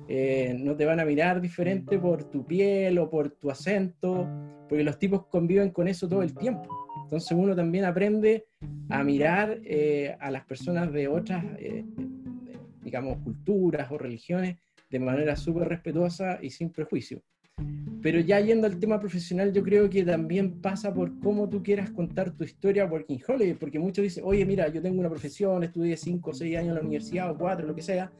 Eh, 0.07 0.55
no 0.59 0.75
te 0.75 0.85
van 0.85 0.99
a 0.99 1.05
mirar 1.05 1.41
diferente 1.41 1.97
por 1.97 2.25
tu 2.25 2.45
piel 2.45 2.97
o 2.99 3.09
por 3.09 3.31
tu 3.31 3.49
acento, 3.49 4.27
porque 4.67 4.83
los 4.83 4.97
tipos 4.97 5.25
conviven 5.27 5.71
con 5.71 5.87
eso 5.87 6.07
todo 6.07 6.23
el 6.23 6.33
tiempo. 6.33 6.82
Entonces 7.03 7.31
uno 7.31 7.55
también 7.55 7.85
aprende 7.85 8.45
a 8.89 9.03
mirar 9.03 9.59
eh, 9.63 10.15
a 10.19 10.31
las 10.31 10.45
personas 10.45 10.91
de 10.91 11.07
otras, 11.07 11.43
eh, 11.59 11.85
digamos, 12.81 13.19
culturas 13.19 13.91
o 13.91 13.97
religiones 13.97 14.57
de 14.89 14.99
manera 14.99 15.35
súper 15.35 15.67
respetuosa 15.69 16.39
y 16.41 16.49
sin 16.49 16.69
prejuicio. 16.69 17.21
Pero 18.01 18.19
ya 18.19 18.39
yendo 18.39 18.67
al 18.67 18.79
tema 18.79 18.99
profesional, 18.99 19.53
yo 19.53 19.63
creo 19.63 19.89
que 19.89 20.03
también 20.03 20.59
pasa 20.61 20.93
por 20.93 21.19
cómo 21.19 21.47
tú 21.49 21.63
quieras 21.63 21.89
contar 21.91 22.31
tu 22.31 22.43
historia 22.43 22.85
working 22.85 23.21
holiday, 23.25 23.53
porque 23.53 23.79
muchos 23.79 24.03
dicen, 24.03 24.23
oye, 24.25 24.45
mira, 24.45 24.67
yo 24.67 24.81
tengo 24.81 24.99
una 24.99 25.09
profesión, 25.09 25.63
estudié 25.63 25.95
5 25.95 26.29
o 26.29 26.33
6 26.33 26.57
años 26.57 26.69
en 26.69 26.75
la 26.75 26.81
universidad 26.81 27.31
o 27.31 27.37
4, 27.37 27.65
lo 27.65 27.73
que 27.73 27.81
sea, 27.81 28.11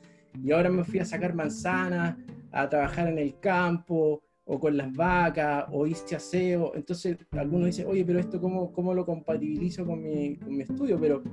y 0.42 0.52
ahora 0.52 0.70
me 0.70 0.84
fui 0.84 1.00
a 1.00 1.06
sacar 1.06 1.36
manzanas, 1.36 2.16
a 2.52 2.70
trabajar 2.70 3.10
en 3.10 3.20
el 3.20 3.38
campo, 3.40 4.23
o 4.46 4.60
con 4.60 4.76
las 4.76 4.92
vacas, 4.94 5.66
o 5.72 5.88
hice 5.88 6.16
aseo. 6.16 6.74
Entonces, 6.76 7.18
algunos 7.32 7.68
dicen, 7.68 7.88
oye, 7.88 8.04
pero 8.04 8.20
esto 8.20 8.42
cómo, 8.42 8.72
cómo 8.74 8.94
lo 8.94 9.06
compatibilizo 9.06 9.86
con 9.86 10.04
mi, 10.04 10.38
con 10.38 10.56
mi 10.56 10.64
estudio, 10.64 11.00
pero 11.00 11.24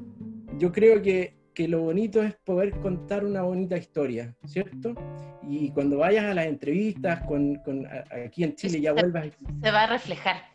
yo 0.59 0.71
creo 0.73 1.03
que, 1.03 1.35
que, 1.55 1.69
lo 1.69 1.81
bonito 1.81 2.23
es 2.23 2.35
poder 2.35 2.71
contar 2.81 3.25
una 3.25 3.43
bonita 3.43 3.77
historia, 3.77 4.35
¿cierto? 4.47 4.95
Y 5.43 5.71
cuando 5.71 5.99
vayas 5.99 6.25
a 6.27 6.35
las 6.35 6.47
entrevistas 6.47 7.23
con, 7.27 7.57
con 7.57 7.87
aquí 8.27 8.45
en 8.45 8.55
Chile 8.55 8.81
ya 8.81 8.93
vuelvas... 8.93 9.31
Se 9.63 9.71
va 9.71 9.85
a 9.85 9.87
reflejar. 9.87 10.51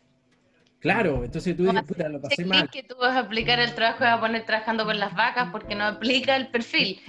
Claro, 0.78 1.24
entonces 1.24 1.56
tú 1.56 1.64
dices, 1.64 1.82
puta, 1.82 2.08
lo 2.08 2.20
pasé 2.20 2.44
mal. 2.44 2.70
que 2.70 2.82
tú 2.82 2.94
vas 3.00 3.16
a 3.16 3.20
aplicar 3.20 3.58
el 3.58 3.74
trabajo 3.74 4.04
y 4.04 4.06
vas 4.06 4.18
a 4.18 4.20
poner 4.20 4.44
trabajando 4.44 4.84
con 4.84 4.98
las 4.98 5.14
vacas 5.14 5.48
porque 5.50 5.74
no 5.74 5.84
aplica 5.84 6.36
el 6.36 6.48
perfil. 6.48 7.00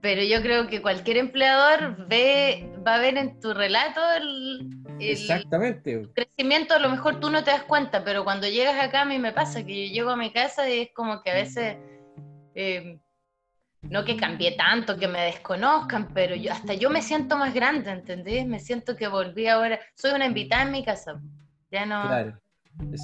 Pero 0.00 0.22
yo 0.22 0.42
creo 0.42 0.68
que 0.68 0.82
cualquier 0.82 1.16
empleador 1.16 2.06
ve, 2.06 2.70
va 2.86 2.96
a 2.96 2.98
ver 2.98 3.16
en 3.16 3.40
tu 3.40 3.54
relato 3.54 4.00
el, 4.18 4.83
Exactamente. 5.00 6.08
crecimiento. 6.14 6.74
A 6.74 6.78
lo 6.78 6.88
mejor 6.88 7.20
tú 7.20 7.30
no 7.30 7.42
te 7.44 7.50
das 7.50 7.64
cuenta, 7.64 8.04
pero 8.04 8.24
cuando 8.24 8.48
llegas 8.48 8.82
acá 8.82 9.02
a 9.02 9.04
mí 9.04 9.18
me 9.18 9.32
pasa 9.32 9.64
que 9.64 9.88
yo 9.88 9.94
llego 9.94 10.10
a 10.10 10.16
mi 10.16 10.32
casa 10.32 10.68
y 10.68 10.82
es 10.82 10.88
como 10.94 11.22
que 11.22 11.30
a 11.30 11.34
veces, 11.34 11.76
eh, 12.54 12.98
no 13.82 14.04
que 14.04 14.16
cambié 14.16 14.52
tanto, 14.52 14.98
que 14.98 15.08
me 15.08 15.22
desconozcan, 15.22 16.12
pero 16.14 16.34
yo, 16.34 16.52
hasta 16.52 16.74
yo 16.74 16.90
me 16.90 17.02
siento 17.02 17.36
más 17.36 17.52
grande, 17.52 17.90
¿entendés? 17.90 18.46
Me 18.46 18.58
siento 18.58 18.96
que 18.96 19.08
volví 19.08 19.46
ahora, 19.46 19.80
soy 19.94 20.12
una 20.12 20.26
invitada 20.26 20.62
en 20.62 20.72
mi 20.72 20.84
casa. 20.84 21.20
Ya 21.70 21.86
no... 21.86 22.06
Claro. 22.06 22.40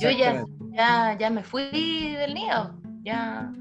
Yo 0.01 0.11
ya, 0.11 0.45
ya, 0.73 1.17
ya 1.19 1.31
me 1.31 1.45
fui 1.45 2.15
del 2.15 2.35
nido. 2.35 2.81
Ya. 3.03 3.53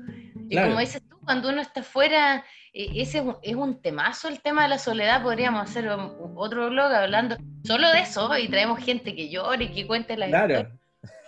Y 0.49 0.55
como 0.55 0.80
dices 0.80 1.03
tú, 1.07 1.19
cuando 1.19 1.49
uno 1.49 1.61
está 1.61 1.82
afuera, 1.82 2.38
e, 2.38 2.43
ese 2.74 3.24
es 3.41 3.55
un 3.55 3.82
temazo 3.82 4.28
el 4.28 4.41
tema 4.41 4.63
de 4.63 4.70
la 4.70 4.80
soledad. 4.80 5.24
Podríamos 5.24 5.70
hacer 5.70 5.89
otro 5.89 6.70
blog 6.70 6.91
hablando 6.91 7.38
solo 7.63 7.89
de 7.91 8.01
eso 8.01 8.38
y 8.38 8.47
traemos 8.47 8.80
gente 8.84 9.15
que 9.15 9.30
llore 9.30 9.65
y 9.65 9.70
que 9.70 9.88
cuente 9.88 10.17
la 10.17 10.28
claro. 10.28 10.70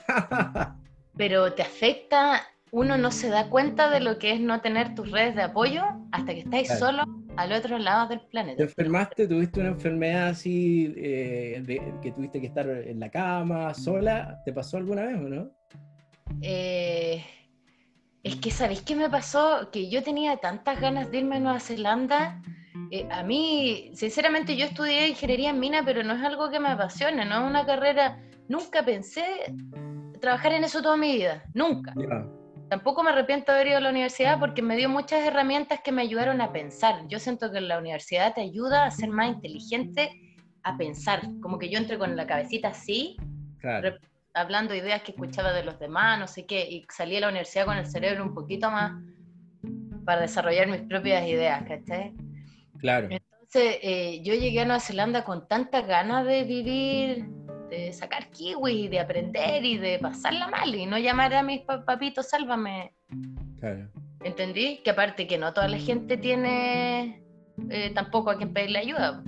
Pero 1.17 1.53
te 1.53 1.61
afecta, 1.61 2.41
uno 2.71 2.97
no 2.97 3.11
se 3.11 3.29
da 3.29 3.49
cuenta 3.49 3.89
de 3.89 3.99
lo 3.99 4.17
que 4.17 4.33
es 4.33 4.39
no 4.39 4.61
tener 4.61 4.95
tus 4.95 5.11
redes 5.11 5.35
de 5.35 5.43
apoyo 5.43 5.83
hasta 6.11 6.33
que 6.33 6.39
estáis 6.39 6.69
solo 6.79 7.03
al 7.37 7.51
otro 7.51 7.77
lado 7.77 8.07
del 8.07 8.21
planeta. 8.21 8.57
¿Te 8.57 8.63
enfermaste? 8.63 9.27
¿Tuviste 9.27 9.59
una 9.59 9.69
enfermedad 9.69 10.29
así 10.29 10.93
eh, 10.97 11.61
que 12.01 12.11
tuviste 12.11 12.39
que 12.39 12.47
estar 12.47 12.67
en 12.69 12.99
la 12.99 13.09
cama, 13.09 13.73
sola? 13.73 14.41
¿Te 14.45 14.53
pasó 14.53 14.77
alguna 14.77 15.03
vez 15.03 15.15
o 15.17 15.29
no? 15.29 15.51
Eh, 16.41 17.23
es 18.24 18.36
que, 18.36 18.51
¿sabéis 18.51 18.82
qué 18.84 18.95
me 18.95 19.09
pasó? 19.09 19.69
Que 19.72 19.89
yo 19.89 20.03
tenía 20.03 20.38
tantas 20.38 20.80
ganas 20.80 21.09
de 21.09 21.19
irme 21.19 21.38
a 21.38 21.39
Nueva 21.39 21.59
Zelanda. 21.59 22.41
Eh, 22.91 23.07
a 23.09 23.24
mí, 23.24 23.91
sinceramente, 23.95 24.55
yo 24.55 24.65
estudié 24.65 25.07
ingeniería 25.07 25.49
en 25.49 25.59
mina, 25.59 25.84
pero 25.84 26.03
no 26.03 26.13
es 26.13 26.24
algo 26.24 26.49
que 26.49 26.59
me 26.59 26.69
apasione, 26.69 27.26
no 27.26 27.43
es 27.43 27.49
una 27.49 27.65
carrera. 27.65 28.19
Nunca 28.47 28.84
pensé 28.84 29.26
trabajar 30.19 30.53
en 30.53 30.63
eso 30.63 30.82
toda 30.82 30.97
mi 30.97 31.13
vida, 31.13 31.43
nunca. 31.53 31.93
Tampoco 32.69 33.03
me 33.03 33.09
arrepiento 33.09 33.51
de 33.51 33.57
haber 33.57 33.67
ido 33.69 33.78
a 33.78 33.82
la 33.82 33.89
universidad 33.89 34.39
porque 34.39 34.61
me 34.61 34.78
dio 34.78 34.88
muchas 34.88 35.26
herramientas 35.26 35.82
que 35.84 35.91
me 35.91 36.03
ayudaron 36.03 36.39
a 36.41 36.53
pensar. 36.53 37.07
Yo 37.07 37.19
siento 37.19 37.51
que 37.51 37.59
la 37.59 37.80
universidad 37.80 38.34
te 38.34 38.41
ayuda 38.41 38.86
a 38.86 38.91
ser 38.91 39.09
más 39.09 39.30
inteligente, 39.30 40.38
a 40.63 40.78
pensar. 40.78 41.22
Como 41.41 41.57
que 41.57 41.69
yo 41.69 41.80
entré 41.80 41.97
con 41.97 42.15
la 42.15 42.28
cabecita 42.28 42.69
así, 42.69 43.17
hablando 44.34 44.75
ideas 44.75 45.01
que 45.03 45.11
escuchaba 45.11 45.53
de 45.53 45.63
los 45.63 45.79
demás, 45.79 46.19
no 46.19 46.27
sé 46.27 46.45
qué, 46.45 46.67
y 46.69 46.86
salí 46.89 47.17
a 47.17 47.21
la 47.21 47.29
universidad 47.29 47.65
con 47.65 47.77
el 47.77 47.86
cerebro 47.86 48.23
un 48.23 48.34
poquito 48.34 48.69
más 48.71 48.93
para 50.05 50.21
desarrollar 50.21 50.67
mis 50.67 50.82
propias 50.82 51.27
ideas, 51.27 51.63
¿cachai? 51.67 52.13
Claro. 52.79 53.07
Entonces, 53.09 53.77
eh, 53.82 54.21
yo 54.23 54.34
llegué 54.34 54.61
a 54.61 54.65
Nueva 54.65 54.79
Zelanda 54.79 55.23
con 55.23 55.47
tantas 55.47 55.86
ganas 55.86 56.25
de 56.25 56.43
vivir 56.43 57.25
de 57.71 57.93
sacar 57.93 58.29
kiwi 58.32 58.89
de 58.89 58.99
aprender 58.99 59.63
y 59.63 59.77
de 59.77 59.97
pasarla 59.97 60.47
mal 60.49 60.75
y 60.75 60.86
no 60.86 60.99
llamar 60.99 61.34
a 61.34 61.41
mis 61.41 61.61
papitos, 61.61 62.29
sálvame. 62.29 62.93
Claro. 63.59 63.89
¿Entendí? 64.23 64.82
Que 64.84 64.91
aparte 64.91 65.25
que 65.25 65.38
no 65.38 65.53
toda 65.53 65.69
la 65.69 65.77
gente 65.77 66.17
tiene 66.17 67.23
eh, 67.69 67.91
tampoco 67.95 68.29
a 68.29 68.38
quien 68.38 68.53
pedirle 68.53 68.79
ayuda. 68.79 69.23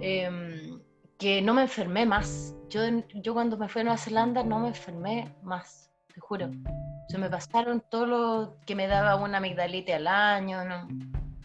Em, 0.00 0.80
que 1.16 1.40
no 1.40 1.54
me 1.54 1.62
enfermé 1.62 2.04
más. 2.04 2.56
Yo, 2.74 2.80
yo 3.22 3.34
cuando 3.34 3.56
me 3.56 3.68
fui 3.68 3.82
a 3.82 3.84
Nueva 3.84 3.98
Zelanda 3.98 4.42
no 4.42 4.58
me 4.58 4.68
enfermé 4.68 5.32
más, 5.44 5.92
te 6.12 6.18
juro. 6.18 6.50
Se 7.06 7.16
me 7.18 7.30
pasaron 7.30 7.80
todo 7.88 8.04
lo 8.04 8.56
que 8.66 8.74
me 8.74 8.88
daba 8.88 9.14
una 9.14 9.38
amigdalite 9.38 9.94
al 9.94 10.08
año, 10.08 10.64
¿no? 10.64 10.88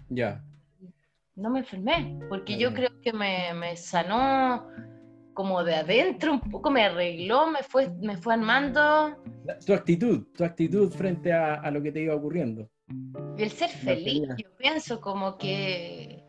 Ya. 0.09 0.43
No 1.35 1.51
me 1.51 1.59
enfermé, 1.59 2.19
porque 2.29 2.57
yo 2.57 2.73
creo 2.73 2.89
que 3.03 3.13
me, 3.13 3.53
me 3.53 3.77
sanó 3.77 4.65
como 5.35 5.63
de 5.63 5.75
adentro 5.75 6.33
un 6.33 6.41
poco 6.41 6.71
me 6.71 6.83
arregló, 6.83 7.45
me 7.45 7.61
fue, 7.61 7.91
me 8.01 8.17
fue 8.17 8.33
armando. 8.33 9.15
Tu 9.63 9.71
actitud, 9.71 10.25
tu 10.35 10.43
actitud 10.43 10.91
frente 10.91 11.31
a, 11.31 11.69
lo 11.69 11.79
que 11.83 11.91
te 11.91 12.01
iba 12.01 12.15
ocurriendo. 12.15 12.67
El 13.37 13.51
ser 13.51 13.69
feliz, 13.69 14.27
yo 14.35 14.49
pienso 14.57 14.99
como 14.99 15.37
que... 15.37 16.23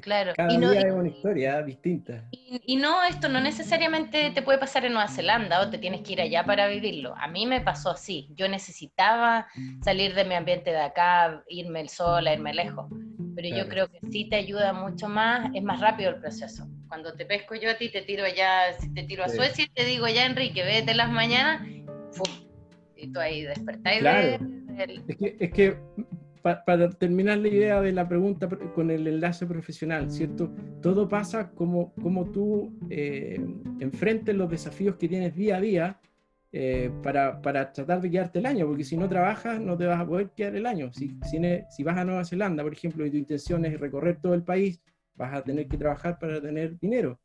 Claro. 0.00 0.32
Cada 0.36 0.52
y 0.52 0.58
no, 0.58 0.70
día 0.70 0.80
es 0.80 0.92
una 0.92 1.08
historia 1.08 1.62
distinta. 1.62 2.24
Y, 2.30 2.76
no, 2.76 3.02
esto 3.04 3.28
no 3.28 3.40
necesariamente 3.40 4.30
te 4.30 4.42
puede 4.42 4.58
pasar 4.58 4.84
en 4.84 4.92
Nueva 4.92 5.08
Zelanda 5.08 5.60
o 5.60 5.70
te 5.70 5.78
tienes 5.78 6.02
que 6.02 6.12
ir 6.12 6.20
allá 6.20 6.44
para 6.44 6.66
vivirlo. 6.68 7.14
A 7.16 7.28
mí 7.28 7.46
me 7.46 7.60
pasó 7.60 7.90
así. 7.90 8.28
Yo 8.34 8.48
necesitaba 8.48 9.46
salir 9.82 10.14
de 10.14 10.24
mi 10.24 10.34
ambiente 10.34 10.70
de 10.70 10.80
acá, 10.80 11.42
irme 11.48 11.88
sola, 11.88 12.32
irme 12.32 12.54
lejos. 12.54 12.86
Pero 13.34 13.56
yo 13.56 13.68
creo 13.68 13.88
que 13.88 14.00
sí 14.10 14.28
te 14.28 14.36
ayuda 14.36 14.72
mucho 14.72 15.08
más, 15.08 15.50
es 15.54 15.62
más 15.62 15.80
rápido 15.80 16.10
el 16.10 16.16
proceso. 16.16 16.66
Cuando 16.88 17.14
te 17.14 17.24
pesco 17.24 17.54
yo 17.54 17.70
a 17.70 17.74
ti, 17.74 17.90
te 17.90 18.02
tiro 18.02 18.24
allá, 18.24 18.72
si 18.78 18.92
te 18.92 19.04
tiro 19.04 19.24
a 19.24 19.28
Suecia 19.28 19.64
y 19.64 19.68
te 19.68 19.84
digo 19.84 20.08
ya, 20.08 20.26
Enrique, 20.26 20.64
vete 20.64 20.94
las 20.94 21.10
mañanas, 21.10 21.62
y 22.96 23.12
tú 23.12 23.20
ahí 23.20 23.42
despertáis. 23.42 24.00
Claro. 24.00 24.38
Es 25.08 25.16
que, 25.16 25.36
es 25.38 25.50
que 25.52 25.76
para 26.42 26.90
terminar 26.90 27.38
la 27.38 27.48
idea 27.48 27.80
de 27.80 27.92
la 27.92 28.08
pregunta 28.08 28.48
con 28.74 28.90
el 28.90 29.06
enlace 29.06 29.46
profesional, 29.46 30.10
¿cierto? 30.10 30.52
Todo 30.80 31.08
pasa 31.08 31.50
como, 31.50 31.92
como 31.94 32.30
tú 32.30 32.78
eh, 32.88 33.38
enfrentes 33.80 34.34
los 34.34 34.50
desafíos 34.50 34.96
que 34.96 35.08
tienes 35.08 35.34
día 35.34 35.56
a 35.56 35.60
día 35.60 36.00
eh, 36.52 36.90
para, 37.02 37.40
para, 37.40 37.72
tratar 37.72 38.00
de 38.00 38.10
quedarte 38.10 38.38
el 38.40 38.46
año, 38.46 38.66
porque 38.66 38.84
si 38.84 38.96
no 38.96 39.08
trabajas 39.08 39.60
no 39.60 39.76
te 39.76 39.86
vas 39.86 40.00
a 40.00 40.06
poder 40.06 40.30
quedar 40.30 40.56
el 40.56 40.66
año. 40.66 40.92
Si, 40.92 41.16
si, 41.30 41.38
si 41.68 41.82
vas 41.82 41.98
a 41.98 42.04
Nueva 42.04 42.24
Zelanda, 42.24 42.62
por 42.62 42.72
ejemplo, 42.72 43.06
y 43.06 43.10
tu 43.10 43.16
intención 43.16 43.64
es 43.64 43.78
recorrer 43.78 44.20
todo 44.20 44.34
el 44.34 44.42
país, 44.42 44.80
vas 45.14 45.34
a 45.34 45.42
tener 45.42 45.68
que 45.68 45.76
trabajar 45.76 46.18
para 46.18 46.40
tener 46.40 46.78
dinero. 46.78 47.19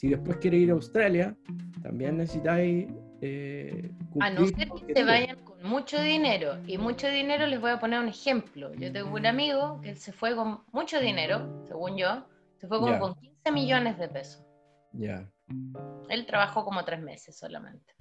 Si 0.00 0.08
después 0.08 0.38
quieres 0.38 0.62
ir 0.62 0.70
a 0.70 0.72
Australia, 0.72 1.36
también 1.82 2.16
necesitáis... 2.16 2.88
Eh, 3.20 3.90
a 4.18 4.30
no 4.30 4.46
ser 4.46 4.70
que 4.86 4.94
se 4.94 5.04
vayan 5.04 5.38
con 5.44 5.62
mucho 5.62 6.00
dinero, 6.00 6.56
y 6.66 6.78
mucho 6.78 7.06
dinero 7.06 7.46
les 7.46 7.60
voy 7.60 7.72
a 7.72 7.78
poner 7.78 8.00
un 8.00 8.08
ejemplo. 8.08 8.72
Yo 8.76 8.90
tengo 8.90 9.14
un 9.14 9.26
amigo 9.26 9.78
que 9.82 9.94
se 9.94 10.12
fue 10.12 10.34
con 10.34 10.62
mucho 10.72 10.98
dinero, 11.00 11.66
según 11.66 11.98
yo, 11.98 12.26
se 12.56 12.66
fue 12.66 12.80
como 12.80 12.98
con 12.98 13.14
15 13.14 13.52
millones 13.52 13.98
de 13.98 14.08
pesos. 14.08 14.42
Ya. 14.94 15.28
Él 16.08 16.24
trabajó 16.24 16.64
como 16.64 16.82
tres 16.86 17.02
meses 17.02 17.38
solamente. 17.38 17.94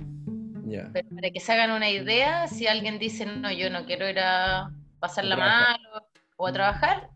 Ya. 0.68 0.90
Pero 0.94 1.10
para 1.10 1.32
que 1.32 1.42
se 1.42 1.52
hagan 1.52 1.72
una 1.72 1.90
idea, 1.90 2.48
si 2.48 2.66
alguien 2.66 2.98
dice, 2.98 3.26
no, 3.26 3.52
yo 3.52 3.70
no 3.70 3.86
quiero 3.86 4.08
ir 4.08 4.20
a 4.20 4.72
pasarla 5.02 5.36
mal 5.36 5.82
o, 5.94 6.44
o 6.46 6.48
a 6.48 6.54
trabajar, 6.54 7.10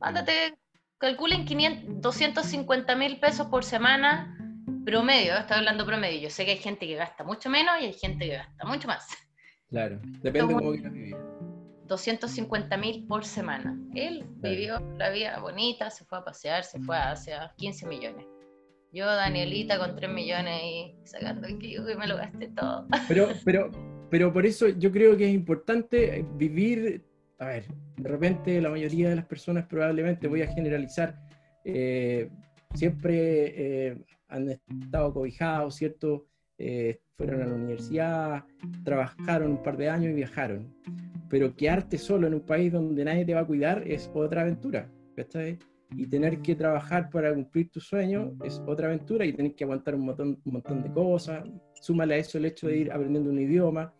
mándate 0.00 0.58
calculen 1.04 1.44
500, 1.44 2.00
250 2.00 2.96
mil 2.96 3.20
pesos 3.20 3.46
por 3.48 3.62
semana 3.62 4.38
promedio, 4.86 5.36
estoy 5.36 5.58
hablando 5.58 5.84
promedio. 5.84 6.18
Yo 6.18 6.30
sé 6.30 6.46
que 6.46 6.52
hay 6.52 6.56
gente 6.56 6.86
que 6.86 6.94
gasta 6.94 7.22
mucho 7.24 7.50
menos 7.50 7.74
y 7.78 7.84
hay 7.84 7.92
gente 7.92 8.26
que 8.26 8.36
gasta 8.36 8.64
mucho 8.64 8.88
más. 8.88 9.06
Claro, 9.68 10.00
depende 10.22 10.48
de 10.48 10.54
cómo 10.54 10.72
quieras 10.72 10.92
vivir. 10.94 11.16
250 11.88 12.76
mil 12.78 13.06
por 13.06 13.22
semana. 13.26 13.78
Él 13.94 14.24
vivió 14.36 14.80
la 14.96 15.10
vida 15.10 15.38
bonita, 15.40 15.90
se 15.90 16.06
fue 16.06 16.16
a 16.16 16.24
pasear, 16.24 16.64
se 16.64 16.80
fue 16.80 16.96
hacia 16.96 17.52
15 17.58 17.86
millones. 17.86 18.26
Yo, 18.90 19.04
Danielita, 19.04 19.78
con 19.78 19.94
3 19.94 20.10
millones 20.10 20.62
y 20.62 20.94
sacando 21.04 21.46
el 21.46 21.58
que 21.58 21.78
me 21.98 22.06
lo 22.06 22.16
gasté 22.16 22.48
todo. 22.48 22.86
Pero, 23.08 23.28
pero, 23.44 23.70
pero 24.10 24.32
por 24.32 24.46
eso 24.46 24.68
yo 24.68 24.90
creo 24.90 25.18
que 25.18 25.28
es 25.28 25.34
importante 25.34 26.24
vivir 26.36 27.04
a 27.44 27.48
ver, 27.48 27.64
de 27.96 28.08
repente 28.08 28.60
la 28.60 28.70
mayoría 28.70 29.10
de 29.10 29.16
las 29.16 29.26
personas 29.26 29.66
probablemente, 29.66 30.28
voy 30.28 30.42
a 30.42 30.46
generalizar, 30.46 31.20
eh, 31.64 32.30
siempre 32.74 33.88
eh, 33.88 33.98
han 34.28 34.48
estado 34.48 35.12
cobijados, 35.12 35.76
¿cierto? 35.76 36.26
Eh, 36.58 37.00
fueron 37.16 37.42
a 37.42 37.46
la 37.46 37.54
universidad, 37.54 38.44
trabajaron 38.84 39.52
un 39.52 39.62
par 39.62 39.76
de 39.76 39.88
años 39.88 40.10
y 40.10 40.14
viajaron. 40.14 40.74
Pero 41.28 41.54
quedarte 41.54 41.98
solo 41.98 42.26
en 42.26 42.34
un 42.34 42.40
país 42.40 42.72
donde 42.72 43.04
nadie 43.04 43.24
te 43.24 43.34
va 43.34 43.40
a 43.40 43.46
cuidar 43.46 43.82
es 43.86 44.10
otra 44.14 44.42
aventura, 44.42 44.90
Y 45.96 46.06
tener 46.06 46.40
que 46.40 46.56
trabajar 46.56 47.10
para 47.10 47.32
cumplir 47.32 47.70
tu 47.70 47.80
sueño 47.80 48.32
es 48.42 48.60
otra 48.66 48.88
aventura 48.88 49.24
y 49.24 49.32
tener 49.32 49.54
que 49.54 49.64
aguantar 49.64 49.94
un 49.94 50.06
montón, 50.06 50.40
un 50.44 50.52
montón 50.52 50.82
de 50.82 50.90
cosas. 50.90 51.44
Súmale 51.74 52.14
a 52.14 52.18
eso 52.18 52.38
el 52.38 52.46
hecho 52.46 52.66
de 52.66 52.78
ir 52.78 52.92
aprendiendo 52.92 53.30
un 53.30 53.38
idioma. 53.38 53.92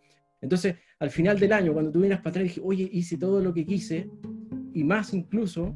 Entonces, 0.45 0.75
al 0.99 1.09
final 1.09 1.39
del 1.39 1.51
año, 1.51 1.73
cuando 1.73 1.91
tú 1.91 2.01
vienes 2.01 2.19
para 2.19 2.29
atrás, 2.29 2.43
dije, 2.43 2.61
oye, 2.63 2.87
hice 2.91 3.17
todo 3.17 3.41
lo 3.41 3.51
que 3.51 3.65
quise, 3.65 4.07
y 4.73 4.83
más 4.83 5.11
incluso, 5.11 5.75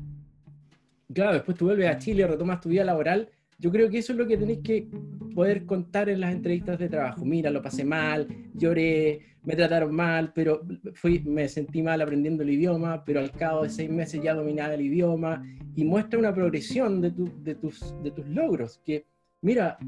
claro, 1.12 1.34
después 1.34 1.58
tú 1.58 1.66
vuelves 1.66 1.90
a 1.90 1.98
Chile, 1.98 2.28
retomas 2.28 2.62
tu 2.62 2.70
vida 2.70 2.84
laboral, 2.84 3.30
yo 3.58 3.72
creo 3.72 3.90
que 3.90 3.98
eso 3.98 4.14
es 4.14 4.20
lo 4.20 4.28
que 4.28 4.38
tenéis 4.38 4.60
que 4.60 4.88
poder 5.34 5.66
contar 5.66 6.08
en 6.08 6.20
las 6.20 6.34
entrevistas 6.34 6.78
de 6.78 6.88
trabajo. 6.88 7.26
Mira, 7.26 7.50
lo 7.50 7.64
pasé 7.64 7.84
mal, 7.84 8.28
lloré, 8.54 9.38
me 9.44 9.56
trataron 9.56 9.94
mal, 9.94 10.34
pero 10.34 10.62
fui, 10.94 11.20
me 11.22 11.50
sentí 11.50 11.82
mal 11.82 12.00
aprendiendo 12.00 12.44
el 12.44 12.52
idioma, 12.52 13.04
pero 13.04 13.22
al 13.22 13.32
cabo 13.32 13.64
de 13.64 13.70
seis 13.70 13.90
meses 13.90 14.22
ya 14.22 14.36
dominaba 14.36 14.76
el 14.76 14.82
idioma 14.82 15.44
y 15.76 15.84
muestra 15.84 16.20
una 16.20 16.34
progresión 16.34 17.02
de, 17.02 17.12
de, 17.42 17.56
tus, 17.56 17.96
de 18.04 18.12
tus 18.12 18.28
logros, 18.28 18.80
que 18.86 19.08
mira, 19.42 19.80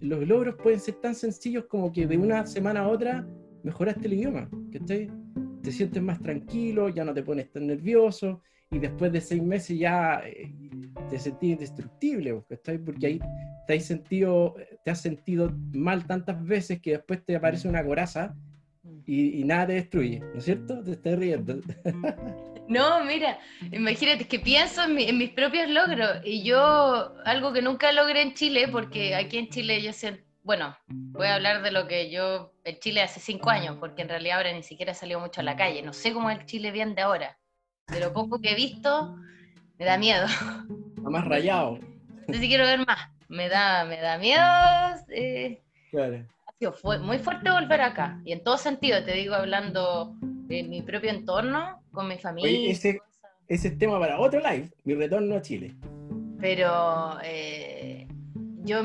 los 0.00 0.28
logros 0.28 0.54
pueden 0.62 0.78
ser 0.78 0.94
tan 0.94 1.16
sencillos 1.16 1.64
como 1.64 1.92
que 1.92 2.06
de 2.06 2.16
una 2.16 2.46
semana 2.46 2.82
a 2.82 2.88
otra 2.88 3.26
mejoraste 3.62 4.06
el 4.06 4.14
idioma, 4.14 4.48
que 4.70 4.80
te 4.80 5.72
sientes 5.72 6.02
más 6.02 6.20
tranquilo, 6.20 6.88
ya 6.88 7.04
no 7.04 7.14
te 7.14 7.22
pones 7.22 7.50
tan 7.50 7.66
nervioso 7.66 8.42
y 8.70 8.78
después 8.78 9.12
de 9.12 9.20
seis 9.20 9.42
meses 9.42 9.78
ya 9.78 10.22
eh, 10.26 10.52
te 11.08 11.18
sentís 11.18 11.52
indestructible, 11.52 12.42
porque 12.84 13.06
ahí 13.06 13.20
te 13.66 13.74
has, 13.74 15.00
sentido, 15.00 15.52
mal 15.72 16.06
tantas 16.06 16.42
veces 16.44 16.80
que 16.80 16.92
después 16.92 17.24
te 17.24 17.36
aparece 17.36 17.68
una 17.68 17.84
coraza 17.84 18.34
y, 19.06 19.42
nada 19.44 19.68
te 19.68 19.72
destruye, 19.74 20.20
¿no 20.20 20.38
es 20.38 20.44
cierto? 20.44 20.82
Te 20.82 20.92
estás 20.92 21.18
riendo. 21.18 21.60
No, 22.68 23.02
mira, 23.02 23.38
imagínate 23.72 24.28
que 24.28 24.40
pienso 24.40 24.84
en, 24.84 24.98
en, 24.98 25.16
mis 25.16 25.30
propios 25.30 25.70
logros 25.70 26.20
y 26.22 26.42
yo 26.42 27.14
algo 27.24 27.50
que 27.50 27.62
nunca 27.62 27.92
logré 27.92 28.20
en 28.20 28.34
Chile, 28.34 28.68
porque 28.70 29.14
aquí 29.14 29.38
en 29.38 29.48
Chile 29.48 29.80
yo 29.80 29.90
siento 29.94 30.27
bueno, 30.48 30.74
voy 30.88 31.26
a 31.26 31.34
hablar 31.34 31.60
de 31.60 31.70
lo 31.70 31.86
que 31.86 32.08
yo, 32.08 32.54
en 32.64 32.78
Chile 32.78 33.02
hace 33.02 33.20
cinco 33.20 33.50
años, 33.50 33.76
porque 33.78 34.00
en 34.00 34.08
realidad 34.08 34.38
ahora 34.38 34.50
ni 34.54 34.62
siquiera 34.62 34.94
salió 34.94 35.20
mucho 35.20 35.42
a 35.42 35.44
la 35.44 35.56
calle. 35.56 35.82
No 35.82 35.92
sé 35.92 36.14
cómo 36.14 36.30
es 36.30 36.38
el 36.38 36.46
Chile 36.46 36.70
bien 36.70 36.94
de 36.94 37.02
ahora. 37.02 37.38
De 37.88 38.00
lo 38.00 38.14
poco 38.14 38.40
que 38.40 38.52
he 38.52 38.54
visto, 38.54 39.14
me 39.78 39.84
da 39.84 39.98
miedo. 39.98 40.24
Está 40.96 41.10
más 41.10 41.26
rayado. 41.26 41.78
No 42.26 42.32
sé 42.32 42.40
si 42.40 42.48
quiero 42.48 42.64
ver 42.64 42.78
más. 42.86 43.10
Me 43.28 43.50
da, 43.50 43.84
me 43.84 44.00
da 44.00 44.16
miedo. 44.16 44.42
Eh, 45.10 45.60
claro. 45.90 46.24
Ha 46.46 46.52
sido 46.58 46.72
fue 46.72 46.98
muy 46.98 47.18
fuerte 47.18 47.50
volver 47.50 47.82
acá. 47.82 48.18
Y 48.24 48.32
en 48.32 48.42
todo 48.42 48.56
sentido, 48.56 49.04
te 49.04 49.12
digo, 49.12 49.34
hablando 49.34 50.14
de 50.22 50.62
mi 50.62 50.80
propio 50.80 51.10
entorno, 51.10 51.82
con 51.92 52.08
mi 52.08 52.16
familia. 52.16 52.72
ese, 52.72 53.02
ese 53.48 53.68
es 53.68 53.78
tema 53.78 54.00
para 54.00 54.18
otro 54.18 54.40
live, 54.40 54.70
mi 54.84 54.94
retorno 54.94 55.36
a 55.36 55.42
Chile. 55.42 55.74
Pero 56.40 57.18
eh, 57.22 58.08
yo 58.64 58.82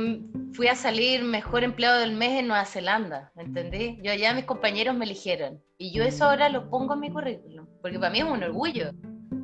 fui 0.53 0.67
a 0.67 0.75
salir 0.75 1.23
mejor 1.23 1.63
empleado 1.63 1.99
del 1.99 2.13
mes 2.13 2.39
en 2.39 2.47
Nueva 2.47 2.65
Zelanda, 2.65 3.31
¿me 3.35 3.43
entendí? 3.43 3.99
Yo 4.03 4.11
allá 4.11 4.33
mis 4.33 4.45
compañeros 4.45 4.95
me 4.95 5.05
eligieron 5.05 5.61
y 5.77 5.91
yo 5.91 6.03
eso 6.03 6.25
ahora 6.25 6.49
lo 6.49 6.69
pongo 6.69 6.93
en 6.93 6.99
mi 6.99 7.11
currículum, 7.11 7.67
porque 7.81 7.99
para 7.99 8.11
mí 8.11 8.19
es 8.19 8.25
un 8.25 8.43
orgullo. 8.43 8.91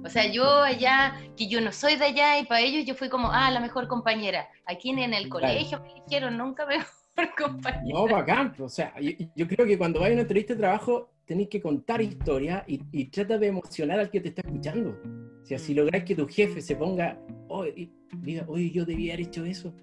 O 0.06 0.10
sea, 0.10 0.32
yo 0.32 0.62
allá, 0.62 1.20
que 1.36 1.48
yo 1.48 1.60
no 1.62 1.72
soy 1.72 1.96
de 1.96 2.06
allá 2.06 2.40
y 2.40 2.46
para 2.46 2.62
ellos 2.62 2.86
yo 2.86 2.96
fui 2.96 3.10
como, 3.10 3.30
ah, 3.32 3.52
la 3.52 3.60
mejor 3.60 3.88
compañera. 3.88 4.48
Aquí 4.66 4.94
ni 4.94 5.04
en 5.04 5.14
el 5.14 5.28
colegio 5.30 5.82
me 5.82 5.92
eligieron, 5.92 6.38
nunca 6.38 6.66
mejor 7.18 7.36
compañera. 7.36 7.84
No, 7.92 8.08
bacán. 8.08 8.56
O 8.60 8.70
sea, 8.70 8.94
yo, 9.36 9.48
creo 9.48 9.66
que 9.66 9.78
cuando 9.78 10.00
vayas 10.00 10.12
a 10.12 10.14
una 10.14 10.22
entrevista 10.22 10.54
de 10.54 10.60
trabajo 10.60 11.12
tenéis 11.26 11.50
que 11.50 11.62
contar 11.62 12.02
historia 12.02 12.64
y, 12.68 12.82
y, 12.92 13.06
trata 13.06 13.38
de 13.38 13.48
emocionar 13.48 14.00
al 14.00 14.10
que 14.10 14.22
te 14.22 14.30
está 14.30 14.42
escuchando. 14.42 14.98
O 15.42 15.46
sea, 15.46 15.60
si 15.60 15.74
mm. 15.74 15.78
logras 15.78 16.04
que 16.04 16.16
tu 16.16 16.28
jefe 16.28 16.62
se 16.62 16.76
ponga, 16.76 17.20
oh, 17.50 17.66
y 17.66 17.92
diga, 18.16 18.46
oye, 18.48 18.72
yo 18.72 18.86
debía 18.86 19.14
haber 19.14 19.28
hecho 19.28 19.44
eso 19.44 19.74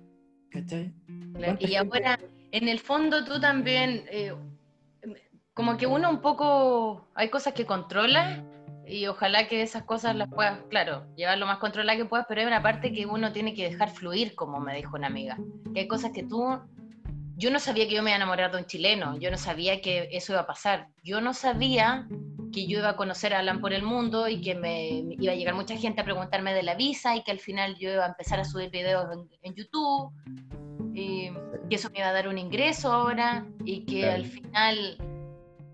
y 1.61 1.75
ahora, 1.75 2.19
en 2.53 2.69
el 2.69 2.79
fondo 2.81 3.25
tú 3.25 3.41
también, 3.41 4.05
eh, 4.09 4.35
como 5.55 5.77
que 5.77 5.87
uno 5.87 6.11
un 6.11 6.21
poco, 6.21 7.09
hay 7.15 7.29
cosas 7.29 7.55
que 7.55 7.67
controla 7.67 8.45
y 8.87 9.07
ojalá 9.07 9.49
que 9.49 9.63
esas 9.63 9.83
cosas 9.83 10.15
las 10.15 10.29
puedas, 10.29 10.61
claro, 10.71 11.05
llevar 11.17 11.39
lo 11.39 11.47
más 11.47 11.59
controlada 11.59 11.99
que 11.99 12.05
puedas, 12.05 12.27
pero 12.29 12.41
hay 12.41 12.47
una 12.47 12.63
parte 12.63 12.93
que 12.93 13.07
uno 13.07 13.33
tiene 13.33 13.55
que 13.55 13.69
dejar 13.69 13.91
fluir, 13.91 14.35
como 14.35 14.61
me 14.61 14.77
dijo 14.77 14.97
una 14.97 15.09
amiga. 15.09 15.37
Que 15.75 15.81
hay 15.81 15.89
cosas 15.89 16.13
que 16.13 16.23
tú, 16.23 16.61
yo 17.37 17.51
no 17.51 17.61
sabía 17.61 17.87
que 17.87 17.95
yo 17.95 18.03
me 18.03 18.11
iba 18.11 18.14
a 18.14 18.16
enamorar 18.16 18.51
de 18.51 18.59
un 18.59 18.64
chileno, 18.64 19.18
yo 19.18 19.30
no 19.30 19.37
sabía 19.37 19.82
que 19.82 20.09
eso 20.12 20.32
iba 20.32 20.41
a 20.41 20.47
pasar, 20.47 20.89
yo 21.03 21.20
no 21.20 21.34
sabía 21.34 22.09
que 22.51 22.66
yo 22.66 22.78
iba 22.78 22.89
a 22.89 22.97
conocer 22.97 23.34
a 23.34 23.41
Alan 23.41 23.61
por 23.61 23.74
el 23.74 23.82
mundo 23.82 24.28
y 24.28 24.41
que 24.41 24.55
me 24.55 25.05
iba 25.18 25.32
a 25.32 25.37
llegar 25.37 25.55
mucha 25.55 25.76
gente 25.76 26.01
a 26.01 26.05
preguntarme 26.05 26.55
de 26.55 26.62
la 26.62 26.74
visa 26.74 27.14
y 27.14 27.22
que 27.22 27.30
al 27.30 27.39
final 27.39 27.76
yo 27.76 27.91
iba 27.91 28.05
a 28.05 28.09
empezar 28.09 28.41
a 28.41 28.45
subir 28.45 28.70
videos 28.70 29.07
en, 29.43 29.55
YouTube 29.55 30.11
y 30.95 31.30
que 31.68 31.76
eso 31.76 31.91
me 31.91 31.99
iba 31.99 32.09
a 32.09 32.12
dar 32.12 32.28
un 32.28 32.39
ingreso 32.39 32.91
ahora 32.91 33.47
y 33.66 33.84
que 33.84 34.09
al 34.09 34.24
final 34.24 34.97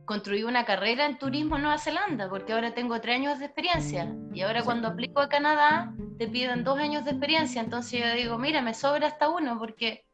construí 0.04 0.42
una 0.42 0.64
carrera 0.64 1.06
en 1.06 1.18
turismo 1.18 1.54
en 1.54 1.62
Nueva 1.62 1.78
Zelanda 1.78 2.28
porque 2.28 2.52
ahora 2.52 2.74
tengo 2.74 3.00
tres 3.00 3.16
años 3.16 3.38
de 3.38 3.44
experiencia. 3.44 4.12
Y 4.34 4.40
ahora 4.40 4.64
cuando 4.64 4.88
aplico 4.88 5.20
a 5.20 5.28
Canadá 5.28 5.94
te 6.18 6.26
piden 6.26 6.64
dos 6.64 6.78
años 6.78 7.04
de 7.04 7.12
experiencia. 7.12 7.62
Entonces 7.62 8.00
yo 8.00 8.14
digo 8.14 8.38
mira 8.38 8.60
me 8.62 8.74
sobra 8.74 9.06
hasta 9.06 9.28
uno 9.28 9.58
porque. 9.60 10.04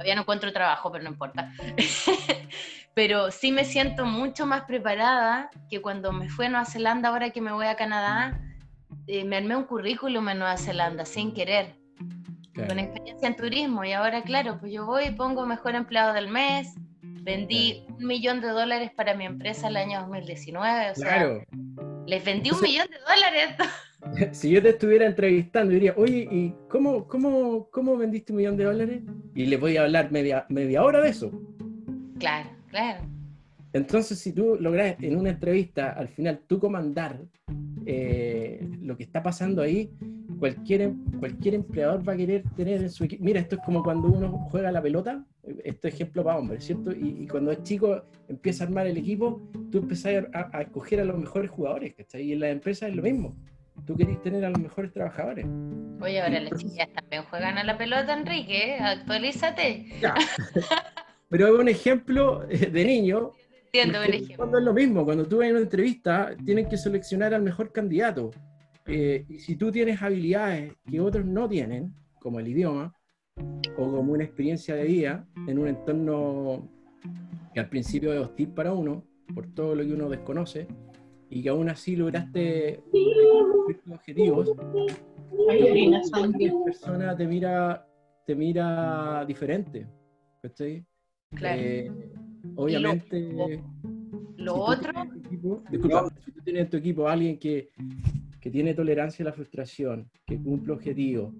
Todavía 0.00 0.14
no 0.14 0.22
encuentro 0.22 0.50
trabajo 0.50 0.90
pero 0.90 1.04
no 1.04 1.10
importa. 1.10 1.52
Pero 2.94 3.30
sí 3.30 3.52
me 3.52 3.64
siento 3.64 4.04
mucho 4.04 4.46
más 4.46 4.62
preparada 4.62 5.50
que 5.68 5.80
cuando 5.80 6.10
me 6.12 6.28
fui 6.28 6.46
a 6.46 6.48
Nueva 6.48 6.64
Zelanda, 6.64 7.10
ahora 7.10 7.30
que 7.30 7.40
me 7.40 7.52
voy 7.52 7.66
a 7.66 7.76
Canadá, 7.76 8.40
eh, 9.06 9.24
me 9.24 9.36
armé 9.36 9.54
un 9.54 9.62
currículum 9.62 10.28
en 10.28 10.38
Nueva 10.40 10.56
Zelanda 10.56 11.04
sin 11.04 11.32
querer, 11.32 11.76
con 12.54 12.80
experiencia 12.80 13.28
en 13.28 13.36
turismo, 13.36 13.84
y 13.84 13.92
ahora 13.92 14.22
claro, 14.22 14.58
pues 14.58 14.72
yo 14.72 14.86
voy 14.86 15.04
y 15.04 15.10
pongo 15.12 15.46
mejor 15.46 15.76
empleado 15.76 16.12
del 16.12 16.28
mes, 16.28 16.74
vendí 17.00 17.84
un 17.88 18.06
millón 18.06 18.40
de 18.40 18.48
dólares 18.48 18.90
para 18.96 19.14
mi 19.14 19.24
empresa 19.24 19.68
el 19.68 19.76
año 19.76 20.00
2019, 20.00 20.90
o 20.90 20.94
sea, 20.96 21.44
les 22.06 22.24
vendí 22.24 22.50
un 22.50 22.60
millón 22.60 22.88
de 22.88 22.98
dólares. 22.98 24.32
si 24.32 24.50
yo 24.50 24.62
te 24.62 24.70
estuviera 24.70 25.06
entrevistando, 25.06 25.72
diría, 25.72 25.94
oye, 25.96 26.28
¿y 26.30 26.54
cómo, 26.68 27.06
cómo, 27.06 27.68
cómo 27.70 27.96
vendiste 27.96 28.32
un 28.32 28.38
millón 28.38 28.56
de 28.56 28.64
dólares? 28.64 29.02
Y 29.34 29.46
le 29.46 29.56
voy 29.56 29.76
a 29.76 29.82
hablar 29.82 30.10
media, 30.10 30.46
media 30.48 30.82
hora 30.82 31.00
de 31.00 31.10
eso. 31.10 31.30
Claro. 32.18 32.50
Claro. 32.70 33.00
Entonces, 33.72 34.18
si 34.18 34.32
tú 34.32 34.56
logras 34.60 34.96
en 35.00 35.16
una 35.16 35.30
entrevista 35.30 35.90
al 35.90 36.08
final 36.08 36.40
tú 36.46 36.58
comandar 36.58 37.20
eh, 37.86 38.66
lo 38.82 38.96
que 38.96 39.04
está 39.04 39.22
pasando 39.22 39.62
ahí, 39.62 39.90
cualquier, 40.40 40.92
cualquier 41.20 41.54
empleador 41.54 42.08
va 42.08 42.14
a 42.14 42.16
querer 42.16 42.42
tener 42.56 42.80
en 42.80 42.90
su 42.90 43.04
equipo. 43.04 43.22
Mira, 43.22 43.40
esto 43.40 43.56
es 43.56 43.62
como 43.62 43.84
cuando 43.84 44.08
uno 44.08 44.48
juega 44.50 44.72
la 44.72 44.82
pelota, 44.82 45.24
esto 45.62 45.86
es 45.86 45.94
ejemplo 45.94 46.24
para 46.24 46.38
hombres, 46.38 46.64
¿cierto? 46.64 46.90
Y, 46.90 47.28
cuando 47.28 47.52
es 47.52 47.62
chico 47.62 48.02
empieza 48.26 48.64
a 48.64 48.66
armar 48.66 48.86
el 48.86 48.96
equipo, 48.96 49.40
tú 49.70 49.78
empiezas 49.78 50.24
a, 50.32 50.62
escoger 50.62 51.00
a 51.00 51.04
los 51.04 51.18
mejores 51.18 51.50
jugadores, 51.50 51.94
¿cachai? 51.94 52.22
Y 52.22 52.32
en 52.32 52.40
la 52.40 52.48
empresa 52.48 52.88
es 52.88 52.96
lo 52.96 53.02
mismo. 53.02 53.36
Tú 53.86 53.96
querés 53.96 54.20
tener 54.22 54.44
a 54.44 54.50
los 54.50 54.58
mejores 54.58 54.92
trabajadores. 54.92 55.46
Oye, 56.00 56.20
ahora 56.20 56.40
las 56.40 56.58
chicas 56.58 56.88
también 56.92 57.22
juegan 57.24 57.56
a 57.56 57.64
la 57.64 57.78
pelota, 57.78 58.12
Enrique, 58.18 58.74
¿eh? 58.74 58.78
actualízate. 58.80 59.86
Ya. 60.00 60.14
Pero 61.28 61.46
es 61.46 61.60
un 61.60 61.68
ejemplo 61.68 62.46
eh, 62.50 62.66
de 62.66 62.84
niño. 62.84 63.32
Entiendo, 63.66 64.02
ejemplo. 64.02 64.36
Cuando 64.36 64.58
es 64.58 64.64
lo 64.64 64.74
mismo, 64.74 65.04
cuando 65.04 65.26
tú 65.26 65.38
vas 65.38 65.48
a 65.48 65.50
una 65.50 65.60
entrevista, 65.60 66.34
tienen 66.44 66.68
que 66.68 66.76
seleccionar 66.76 67.32
al 67.32 67.42
mejor 67.42 67.72
candidato. 67.72 68.32
Eh, 68.90 69.24
y 69.28 69.38
si 69.38 69.56
tú 69.56 69.70
tienes 69.70 70.02
habilidades 70.02 70.74
que 70.84 71.00
otros 71.00 71.24
no 71.24 71.48
tienen, 71.48 71.94
como 72.18 72.40
el 72.40 72.48
idioma, 72.48 72.92
o 73.76 73.90
como 73.90 74.12
una 74.12 74.24
experiencia 74.24 74.74
de 74.74 74.84
vida 74.84 75.28
en 75.46 75.58
un 75.58 75.68
entorno 75.68 76.68
que 77.54 77.60
al 77.60 77.68
principio 77.68 78.12
es 78.12 78.20
hostil 78.20 78.48
para 78.48 78.72
uno, 78.72 79.04
por 79.34 79.46
todo 79.54 79.74
lo 79.76 79.84
que 79.84 79.92
uno 79.92 80.08
desconoce, 80.08 80.66
y 81.28 81.42
que 81.42 81.48
aún 81.48 81.68
así 81.68 81.94
lograste 81.94 82.82
tus 82.90 83.94
objetivos, 83.94 84.52
la 85.46 86.64
persona 86.64 87.16
te 87.16 87.26
mira, 87.26 87.86
te 88.26 88.34
mira 88.34 89.24
diferente. 89.24 89.86
¿cachai? 90.42 90.84
Claro. 91.34 91.60
Eh, 91.60 91.92
obviamente. 92.56 93.62
Lo, 94.36 94.54
otro. 94.56 94.90
disculpa, 95.70 96.10
si 96.24 96.32
tú 96.32 96.40
tienes 96.42 96.64
en 96.64 96.70
tu 96.70 96.76
equipo 96.78 97.06
a 97.06 97.12
alguien 97.12 97.38
que, 97.38 97.70
que, 98.40 98.50
tiene 98.50 98.74
tolerancia 98.74 99.22
a 99.24 99.26
la 99.26 99.32
frustración, 99.32 100.10
que 100.26 100.38
cumple 100.38 100.72
objetivos, 100.72 101.34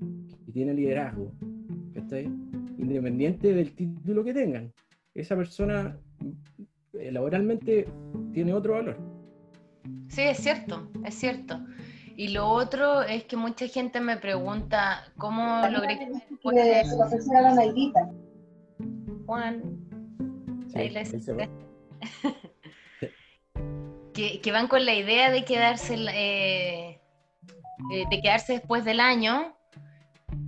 que 0.47 0.53
tiene 0.53 0.75
liderazgo, 0.75 1.33
independiente 2.79 3.53
del 3.53 3.75
título 3.75 4.25
que 4.25 4.35
tengan, 4.35 4.73
esa 5.15 5.37
persona 5.37 5.99
eh, 6.95 7.13
laboralmente 7.13 7.87
tiene 8.33 8.53
otro 8.53 8.75
valor. 8.75 8.97
Sí, 10.09 10.23
es 10.23 10.39
cierto, 10.39 10.91
es 11.05 11.15
cierto. 11.15 11.61
Y 12.17 12.29
lo 12.29 12.49
otro 12.49 13.03
es 13.03 13.25
que 13.25 13.37
mucha 13.37 13.67
gente 13.67 14.01
me 14.01 14.17
pregunta 14.17 15.05
cómo 15.17 15.67
logré 15.69 15.99
que... 15.99 16.13
Juan, 19.27 19.63
que, 24.43 24.53
van 24.53 24.69
con 24.69 24.85
la 24.85 24.95
idea 24.95 25.31
de 25.31 25.45
quedarse, 25.45 25.95
eh, 25.95 27.01
eh, 27.93 28.05
de 28.11 28.21
quedarse 28.21 28.55
después 28.55 28.85
del 28.85 29.01
año. 29.01 29.57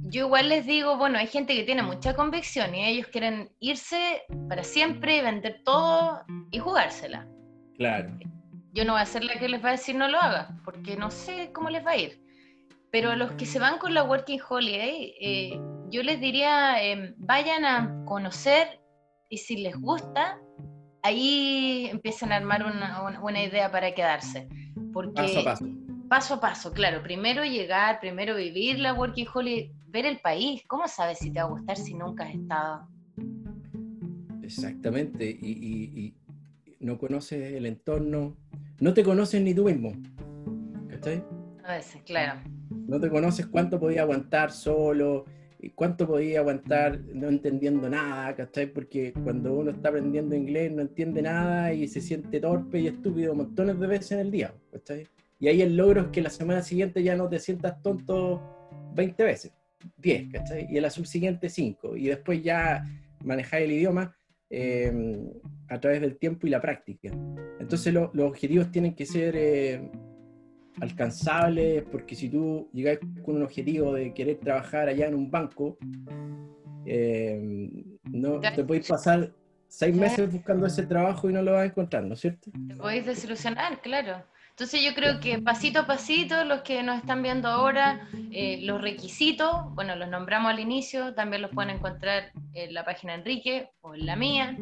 Yo 0.04 0.26
igual 0.26 0.48
les 0.48 0.66
digo, 0.66 0.96
bueno, 0.96 1.18
hay 1.18 1.26
gente 1.26 1.54
que 1.54 1.64
tiene 1.64 1.82
mucha 1.82 2.14
convicción 2.14 2.74
y 2.74 2.84
ellos 2.84 3.06
quieren 3.06 3.50
irse 3.58 4.22
para 4.48 4.62
siempre, 4.62 5.22
vender 5.22 5.62
todo 5.64 6.24
y 6.50 6.58
jugársela. 6.58 7.26
Claro. 7.76 8.10
Yo 8.74 8.84
no 8.84 8.92
voy 8.92 9.02
a 9.02 9.06
ser 9.06 9.24
la 9.24 9.38
que 9.38 9.48
les 9.48 9.62
va 9.64 9.70
a 9.70 9.72
decir 9.72 9.94
no 9.94 10.08
lo 10.08 10.18
haga, 10.18 10.56
porque 10.64 10.96
no 10.96 11.10
sé 11.10 11.50
cómo 11.52 11.70
les 11.70 11.84
va 11.84 11.92
a 11.92 11.96
ir. 11.96 12.22
Pero 12.90 13.16
los 13.16 13.32
que 13.32 13.46
se 13.46 13.58
van 13.58 13.78
con 13.78 13.94
la 13.94 14.04
Working 14.04 14.40
Holiday, 14.46 15.14
eh, 15.20 15.60
yo 15.90 16.02
les 16.02 16.20
diría, 16.20 16.82
em, 16.82 17.14
vayan 17.16 17.64
a 17.64 18.04
conocer 18.04 18.80
y 19.30 19.38
si 19.38 19.56
les 19.56 19.74
gusta, 19.80 20.38
ahí 21.02 21.88
empiezan 21.90 22.32
a 22.32 22.36
armar 22.36 22.64
una, 22.64 23.20
una, 23.20 23.42
idea 23.42 23.70
para 23.70 23.94
quedarse. 23.94 24.48
Porque, 24.92 25.22
paso 25.22 25.40
a 25.40 25.44
paso. 25.44 25.66
Paso 26.08 26.34
a 26.34 26.40
paso, 26.40 26.72
claro. 26.72 27.02
Primero 27.02 27.44
llegar, 27.44 28.00
primero 28.00 28.36
vivir 28.36 28.78
la 28.78 28.94
Working 28.94 29.26
Holiday, 29.32 29.72
ver 29.88 30.06
el 30.06 30.20
país. 30.20 30.62
¿Cómo 30.66 30.88
sabes 30.88 31.18
si 31.18 31.30
te 31.30 31.40
va 31.40 31.46
a 31.46 31.50
gustar 31.50 31.76
si 31.76 31.94
nunca 31.94 32.24
has 32.24 32.34
estado? 32.34 32.88
Exactamente. 34.42 35.28
Y, 35.30 36.14
no 36.80 36.98
conoces 36.98 37.54
el 37.54 37.66
entorno, 37.66 38.36
no 38.80 38.92
te 38.92 39.04
conoces 39.04 39.40
ni 39.40 39.54
tú 39.54 39.64
mismo. 39.64 39.92
¿Cachai? 40.88 41.24
A 41.64 41.74
veces, 41.74 42.02
claro. 42.02 42.40
No 42.88 42.98
te 42.98 43.08
conoces 43.08 43.46
cuánto 43.46 43.78
podía 43.78 44.02
aguantar 44.02 44.50
solo, 44.50 45.24
cuánto 45.70 46.06
podía 46.06 46.40
aguantar 46.40 47.00
no 47.14 47.28
entendiendo 47.28 47.88
nada, 47.88 48.34
¿cachai? 48.34 48.66
Porque 48.66 49.12
cuando 49.12 49.52
uno 49.54 49.70
está 49.70 49.88
aprendiendo 49.88 50.34
inglés 50.34 50.72
no 50.72 50.82
entiende 50.82 51.22
nada 51.22 51.72
y 51.72 51.88
se 51.88 52.00
siente 52.00 52.40
torpe 52.40 52.80
y 52.80 52.88
estúpido 52.88 53.34
montones 53.34 53.78
de 53.78 53.86
veces 53.86 54.12
en 54.12 54.18
el 54.20 54.30
día, 54.30 54.54
¿cachai? 54.72 55.06
Y 55.38 55.48
ahí 55.48 55.62
el 55.62 55.76
logro 55.76 56.02
es 56.02 56.06
que 56.08 56.22
la 56.22 56.30
semana 56.30 56.62
siguiente 56.62 57.02
ya 57.02 57.16
no 57.16 57.28
te 57.28 57.38
sientas 57.38 57.80
tonto 57.82 58.40
20 58.94 59.24
veces, 59.24 59.52
10, 59.96 60.32
¿cachai? 60.32 60.66
Y 60.70 60.76
el 60.76 60.84
azul 60.84 61.06
siguiente 61.06 61.48
5. 61.48 61.96
Y 61.96 62.08
después 62.08 62.42
ya 62.42 62.84
manejar 63.24 63.62
el 63.62 63.72
idioma 63.72 64.14
Em, 64.54 65.30
a 65.68 65.80
través 65.80 66.02
del 66.02 66.18
tiempo 66.18 66.46
y 66.46 66.50
la 66.50 66.60
práctica. 66.60 67.08
Entonces 67.58 67.94
los 67.94 68.10
objetivos 68.18 68.70
tienen 68.70 68.94
que 68.94 69.06
ser 69.06 69.34
eh, 69.34 69.90
alcanzables, 70.80 71.84
porque 71.90 72.14
si 72.14 72.28
tú 72.28 72.68
llegas 72.72 72.98
con 73.24 73.36
un 73.36 73.42
objetivo 73.42 73.92
de 73.92 74.12
querer 74.14 74.38
trabajar 74.38 74.88
allá 74.88 75.06
en 75.06 75.14
un 75.14 75.30
banco, 75.30 75.76
em, 76.86 77.84
no 78.04 78.40
te 78.40 78.64
puedes 78.64 78.88
pasar 78.88 79.32
seis 79.68 79.94
meses 79.94 80.30
buscando 80.30 80.66
ese 80.66 80.86
trabajo 80.86 81.30
y 81.30 81.32
no 81.32 81.42
lo 81.42 81.52
vas 81.52 81.62
a 81.62 81.66
encontrar, 81.66 82.04
¿no 82.04 82.14
es 82.14 82.20
cierto? 82.20 82.50
Te 82.68 82.76
podéis 82.76 83.06
desilusionar, 83.06 83.80
claro. 83.80 84.22
Entonces 84.50 84.82
yo 84.84 84.94
creo 84.94 85.18
que 85.18 85.38
pasito 85.38 85.80
a 85.80 85.86
pasito, 85.86 86.44
los 86.44 86.60
que 86.60 86.82
nos 86.82 86.98
están 86.98 87.22
viendo 87.22 87.48
ahora, 87.48 88.06
eh, 88.30 88.58
los 88.62 88.82
requisitos, 88.82 89.74
bueno, 89.74 89.96
los 89.96 90.10
nombramos 90.10 90.52
al 90.52 90.60
inicio, 90.60 91.14
también 91.14 91.40
los 91.40 91.50
pueden 91.52 91.76
encontrar 91.76 92.32
en 92.52 92.74
la 92.74 92.84
página 92.84 93.14
de 93.14 93.18
Enrique 93.20 93.70
o 93.80 93.94
en 93.94 94.04
la 94.04 94.14
mía, 94.14 94.58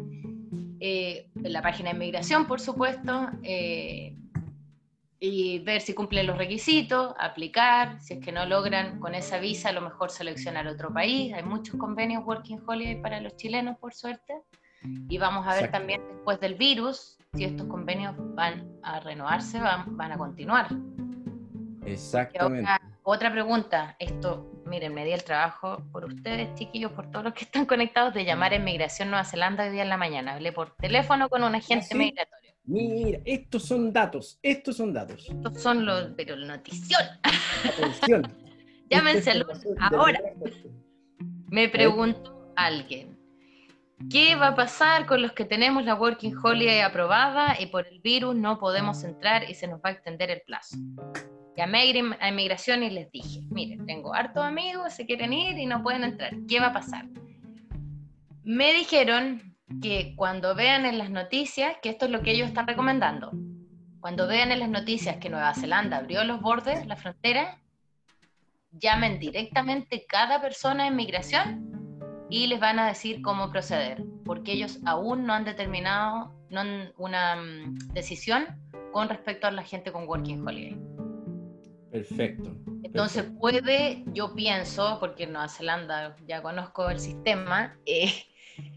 eh, 0.78 1.28
en 1.34 1.52
la 1.52 1.60
página 1.60 1.90
de 1.90 1.96
inmigración, 1.96 2.46
por 2.46 2.60
supuesto, 2.60 3.30
eh, 3.42 4.16
y 5.22 5.58
ver 5.58 5.82
si 5.82 5.92
cumplen 5.92 6.26
los 6.26 6.38
requisitos, 6.38 7.14
aplicar, 7.18 8.00
si 8.00 8.14
es 8.14 8.20
que 8.20 8.32
no 8.32 8.46
logran 8.46 8.98
con 8.98 9.14
esa 9.14 9.38
visa, 9.38 9.68
a 9.68 9.72
lo 9.72 9.82
mejor 9.82 10.10
seleccionar 10.10 10.66
otro 10.66 10.92
país. 10.92 11.34
Hay 11.34 11.42
muchos 11.42 11.76
convenios 11.76 12.24
Working 12.24 12.62
Holiday 12.66 13.02
para 13.02 13.20
los 13.20 13.36
chilenos, 13.36 13.76
por 13.78 13.92
suerte. 13.92 14.40
Y 15.10 15.18
vamos 15.18 15.46
a 15.46 15.54
ver 15.54 15.70
también 15.70 16.02
después 16.10 16.40
del 16.40 16.54
virus 16.54 17.18
si 17.34 17.44
estos 17.44 17.66
convenios 17.66 18.14
van 18.34 18.66
a 18.82 18.98
renovarse, 19.00 19.60
van, 19.60 19.94
van 19.94 20.12
a 20.12 20.16
continuar. 20.16 20.68
Exactamente. 21.84 22.68
otra 23.02 23.30
pregunta, 23.30 23.96
esto, 23.98 24.62
miren, 24.64 24.94
me 24.94 25.04
di 25.04 25.12
el 25.12 25.22
trabajo 25.22 25.82
por 25.92 26.06
ustedes, 26.06 26.54
chiquillos, 26.54 26.92
por 26.92 27.10
todos 27.10 27.24
los 27.24 27.34
que 27.34 27.44
están 27.44 27.66
conectados, 27.66 28.14
de 28.14 28.24
llamar 28.24 28.52
a 28.52 28.56
Inmigración 28.56 29.10
Nueva 29.10 29.24
Zelanda 29.24 29.64
hoy 29.64 29.70
día 29.70 29.82
en 29.82 29.90
la 29.90 29.96
mañana. 29.98 30.34
Hablé 30.34 30.52
por 30.52 30.74
teléfono 30.76 31.28
con 31.28 31.42
un 31.42 31.54
agente 31.54 31.88
¿Ah, 31.92 31.96
migratorio. 31.96 32.39
Mira, 32.70 33.18
estos 33.24 33.64
son 33.64 33.92
datos, 33.92 34.38
estos 34.42 34.76
son 34.76 34.92
datos. 34.92 35.28
Estos 35.28 35.60
son 35.60 35.84
los, 35.84 36.12
pero 36.16 36.36
la 36.36 36.56
notición. 36.56 37.02
Atención. 37.64 38.32
Llámense 38.90 39.32
ahora. 39.80 40.20
Me 41.48 41.68
preguntó 41.68 42.52
alguien, 42.54 43.18
¿Qué 44.08 44.34
va 44.34 44.48
a 44.48 44.54
pasar 44.54 45.04
con 45.04 45.20
los 45.20 45.32
que 45.32 45.44
tenemos 45.44 45.84
la 45.84 45.94
Working 45.94 46.34
Holiday 46.42 46.80
aprobada 46.80 47.60
y 47.60 47.66
por 47.66 47.86
el 47.86 48.00
virus 48.00 48.34
no 48.34 48.58
podemos 48.58 49.04
entrar 49.04 49.50
y 49.50 49.54
se 49.54 49.66
nos 49.66 49.80
va 49.80 49.90
a 49.90 49.92
extender 49.92 50.30
el 50.30 50.40
plazo? 50.46 50.76
Llamé 51.56 51.92
a 52.20 52.28
inmigración 52.28 52.82
y 52.82 52.90
les 52.90 53.10
dije, 53.10 53.42
miren, 53.50 53.84
tengo 53.84 54.14
hartos 54.14 54.42
amigos, 54.42 54.94
se 54.94 55.04
quieren 55.04 55.32
ir 55.32 55.58
y 55.58 55.66
no 55.66 55.82
pueden 55.82 56.04
entrar. 56.04 56.32
¿Qué 56.48 56.60
va 56.60 56.68
a 56.68 56.72
pasar? 56.72 57.06
Me 58.42 58.72
dijeron 58.72 59.49
que 59.80 60.14
cuando 60.16 60.54
vean 60.54 60.84
en 60.84 60.98
las 60.98 61.10
noticias, 61.10 61.76
que 61.82 61.90
esto 61.90 62.06
es 62.06 62.10
lo 62.10 62.22
que 62.22 62.32
ellos 62.32 62.48
están 62.48 62.66
recomendando, 62.66 63.30
cuando 64.00 64.26
vean 64.26 64.50
en 64.50 64.60
las 64.60 64.70
noticias 64.70 65.18
que 65.18 65.28
Nueva 65.28 65.54
Zelanda 65.54 65.98
abrió 65.98 66.24
los 66.24 66.40
bordes, 66.40 66.86
la 66.86 66.96
frontera, 66.96 67.58
llamen 68.72 69.18
directamente 69.18 70.06
cada 70.06 70.40
persona 70.40 70.84
de 70.84 70.90
inmigración 70.90 71.70
y 72.30 72.46
les 72.46 72.60
van 72.60 72.78
a 72.78 72.86
decir 72.86 73.20
cómo 73.22 73.50
proceder, 73.50 74.04
porque 74.24 74.52
ellos 74.52 74.78
aún 74.86 75.26
no 75.26 75.34
han 75.34 75.44
determinado 75.44 76.32
una 76.96 77.36
mm, 77.36 77.78
decisión 77.92 78.46
con 78.92 79.08
respecto 79.08 79.46
a 79.46 79.50
la 79.50 79.62
gente 79.62 79.92
con 79.92 80.08
Working 80.08 80.46
Holiday. 80.46 80.78
Perfecto. 81.90 82.56
Entonces 82.84 83.24
puede, 83.38 84.04
yo 84.12 84.34
pienso, 84.34 84.98
porque 85.00 85.24
en 85.24 85.32
Nueva 85.32 85.48
Zelanda 85.48 86.16
ya 86.26 86.40
conozco 86.40 86.88
el 86.88 87.00
sistema, 87.00 87.76
eh, 87.84 88.12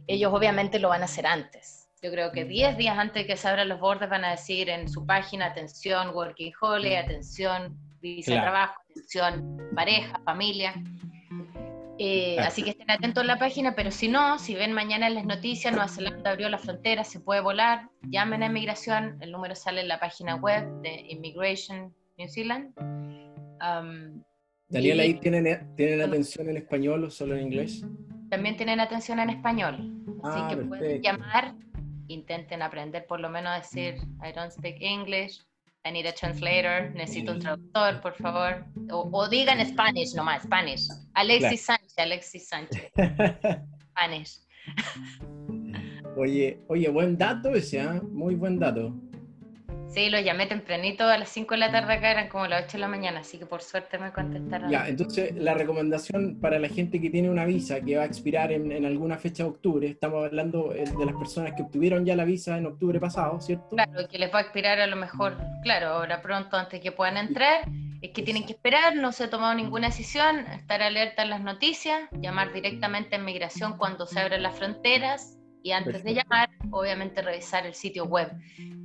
ellos 0.08 0.34
obviamente 0.34 0.80
lo 0.80 0.90
van 0.90 1.02
a 1.02 1.06
hacer 1.06 1.26
antes. 1.26 1.90
Yo 2.02 2.12
creo 2.12 2.32
que 2.34 2.44
10 2.44 2.78
días 2.78 2.98
antes 2.98 3.24
de 3.24 3.28
que 3.28 3.38
se 3.38 3.48
abran 3.48 3.70
los 3.70 3.80
bordes 3.80 4.10
van 4.10 4.26
a 4.26 4.32
decir 4.32 4.70
en 4.70 4.90
su 4.90 5.06
página, 5.06 5.46
atención, 5.46 6.10
Working 6.14 6.52
Holiday, 6.60 6.98
atención, 6.98 7.78
visa 8.02 8.34
de 8.34 8.42
trabajo, 8.42 8.82
atención, 8.92 9.58
pareja, 9.74 10.20
familia. 10.26 10.74
Eh, 11.98 12.38
así 12.40 12.64
que 12.64 12.72
estén 12.72 12.92
atentos 12.92 13.24
a 13.24 13.28
la 13.28 13.40
página, 13.40 13.76
pero 13.76 13.92
si 13.92 14.10
no, 14.10 14.38
si 14.38 14.56
ven 14.56 14.74
mañana 14.74 15.08
en 15.08 15.16
las 15.16 15.26
noticias, 15.26 15.72
Nueva 15.72 15.88
Zelanda 15.88 16.32
abrió 16.32 16.50
la 16.50 16.58
frontera, 16.58 17.06
se 17.06 17.22
puede 17.22 17.40
volar, 17.40 17.90
llamen 18.10 18.44
a 18.44 18.48
inmigración, 18.48 19.18
el 19.22 19.32
número 19.32 19.56
sale 19.56 19.82
en 19.82 19.88
la 19.88 20.00
página 20.00 20.36
web 20.36 20.66
de 20.82 21.06
Immigration 21.08 21.94
New 22.18 22.28
Zealand. 22.28 22.74
Um, 22.78 24.22
Daniel, 24.68 25.00
¿ahí 25.00 25.14
tienen, 25.14 25.76
tienen 25.76 26.02
atención 26.02 26.50
en 26.50 26.58
español 26.58 27.06
o 27.06 27.10
solo 27.10 27.38
en 27.38 27.44
inglés? 27.44 27.86
También 28.30 28.58
tienen 28.58 28.80
atención 28.80 29.20
en 29.20 29.30
español, 29.30 29.76
así 30.24 30.40
ah, 30.42 30.48
que 30.50 30.58
pueden 30.58 31.02
llamar, 31.02 31.56
intenten 32.08 32.62
aprender 32.62 33.06
por 33.06 33.20
lo 33.20 33.30
menos 33.30 33.52
a 33.52 33.56
decir 33.58 33.96
I 34.24 34.32
don't 34.34 34.52
speak 34.52 34.78
English, 34.80 35.42
I 35.86 35.92
need 35.92 36.06
a 36.06 36.14
translator, 36.14 36.94
necesito 36.96 37.34
un 37.34 37.40
traductor, 37.40 38.02
por 38.02 38.14
favor. 38.16 38.66
O, 38.90 39.10
o 39.12 39.28
digan 39.28 39.60
Spanish 39.66 40.16
nomás, 40.16 40.44
Spanish. 40.44 40.88
Alexis 41.14 41.66
Sánchez, 41.66 41.98
Alexis 41.98 42.48
Sánchez. 42.48 42.92
Spanish. 43.92 44.40
Oye, 46.16 46.60
oye, 46.70 46.90
buen 46.90 47.18
dato 47.18 47.50
ese, 47.50 47.82
¿eh? 47.82 48.02
muy 48.12 48.36
buen 48.36 48.60
dato. 48.60 48.96
Sí, 49.94 50.10
lo 50.10 50.20
llamé 50.20 50.48
tempranito 50.48 51.04
a 51.04 51.20
las 51.20 51.30
5 51.30 51.54
de 51.54 51.60
la 51.60 51.72
tarde 51.72 51.94
acá, 51.94 52.10
eran 52.10 52.28
como 52.28 52.48
las 52.48 52.66
8 52.66 52.74
de 52.74 52.80
la 52.80 52.88
mañana, 52.88 53.20
así 53.20 53.38
que 53.38 53.46
por 53.46 53.62
suerte 53.62 54.00
me 54.00 54.12
contestaron. 54.12 54.72
Ya, 54.72 54.88
entonces 54.88 55.36
la 55.36 55.54
recomendación 55.54 56.40
para 56.42 56.58
la 56.58 56.68
gente 56.68 57.00
que 57.00 57.12
tiene 57.12 57.30
una 57.30 57.46
visa 57.46 57.80
que 57.80 57.98
va 57.98 58.04
a 58.04 58.06
expirar 58.06 58.52
en, 58.52 58.86
alguna 58.86 59.20
fecha 59.20 59.44
de 59.44 59.50
octubre, 59.50 59.88
estamos 59.88 60.26
hablando 60.26 60.74
eh, 60.74 60.86
de 60.98 61.06
las 61.06 61.16
personas 61.16 61.54
que 61.56 61.62
obtuvieron 61.62 62.06
ya 62.06 62.16
la 62.16 62.26
visa 62.26 62.58
en 62.58 62.66
octubre 62.66 63.00
pasado, 63.00 63.40
¿cierto? 63.40 63.70
Claro, 63.70 64.08
que 64.10 64.18
les 64.18 64.34
va 64.34 64.40
a 64.40 64.42
expirar 64.42 64.80
a 64.80 64.88
lo 64.88 64.96
mejor, 64.96 65.38
claro, 65.62 65.90
ahora 65.90 66.24
pronto 66.24 66.58
antes 66.58 66.82
que 66.82 66.92
puedan 66.92 67.18
entrar, 67.18 67.68
es 68.02 68.10
que 68.10 68.24
tienen 68.24 68.48
que 68.48 68.54
esperar, 68.54 68.96
no 68.96 69.12
se 69.12 69.26
ha 69.26 69.30
tomado 69.30 69.54
ninguna 69.54 69.90
decisión, 69.90 70.40
estar 70.40 70.82
alerta 70.82 71.22
en 71.22 71.30
las 71.30 71.42
noticias, 71.42 72.02
llamar 72.20 72.52
directamente 72.52 73.16
a 73.16 73.20
inmigración 73.20 73.78
cuando 73.78 74.08
se 74.08 74.20
abren 74.20 74.42
las 74.42 74.58
fronteras 74.58 75.38
y 75.64 75.72
antes 75.72 76.04
de 76.04 76.14
llamar, 76.14 76.50
obviamente 76.72 77.22
revisar 77.22 77.66
el 77.66 77.74
sitio 77.74 78.04
web. 78.06 78.30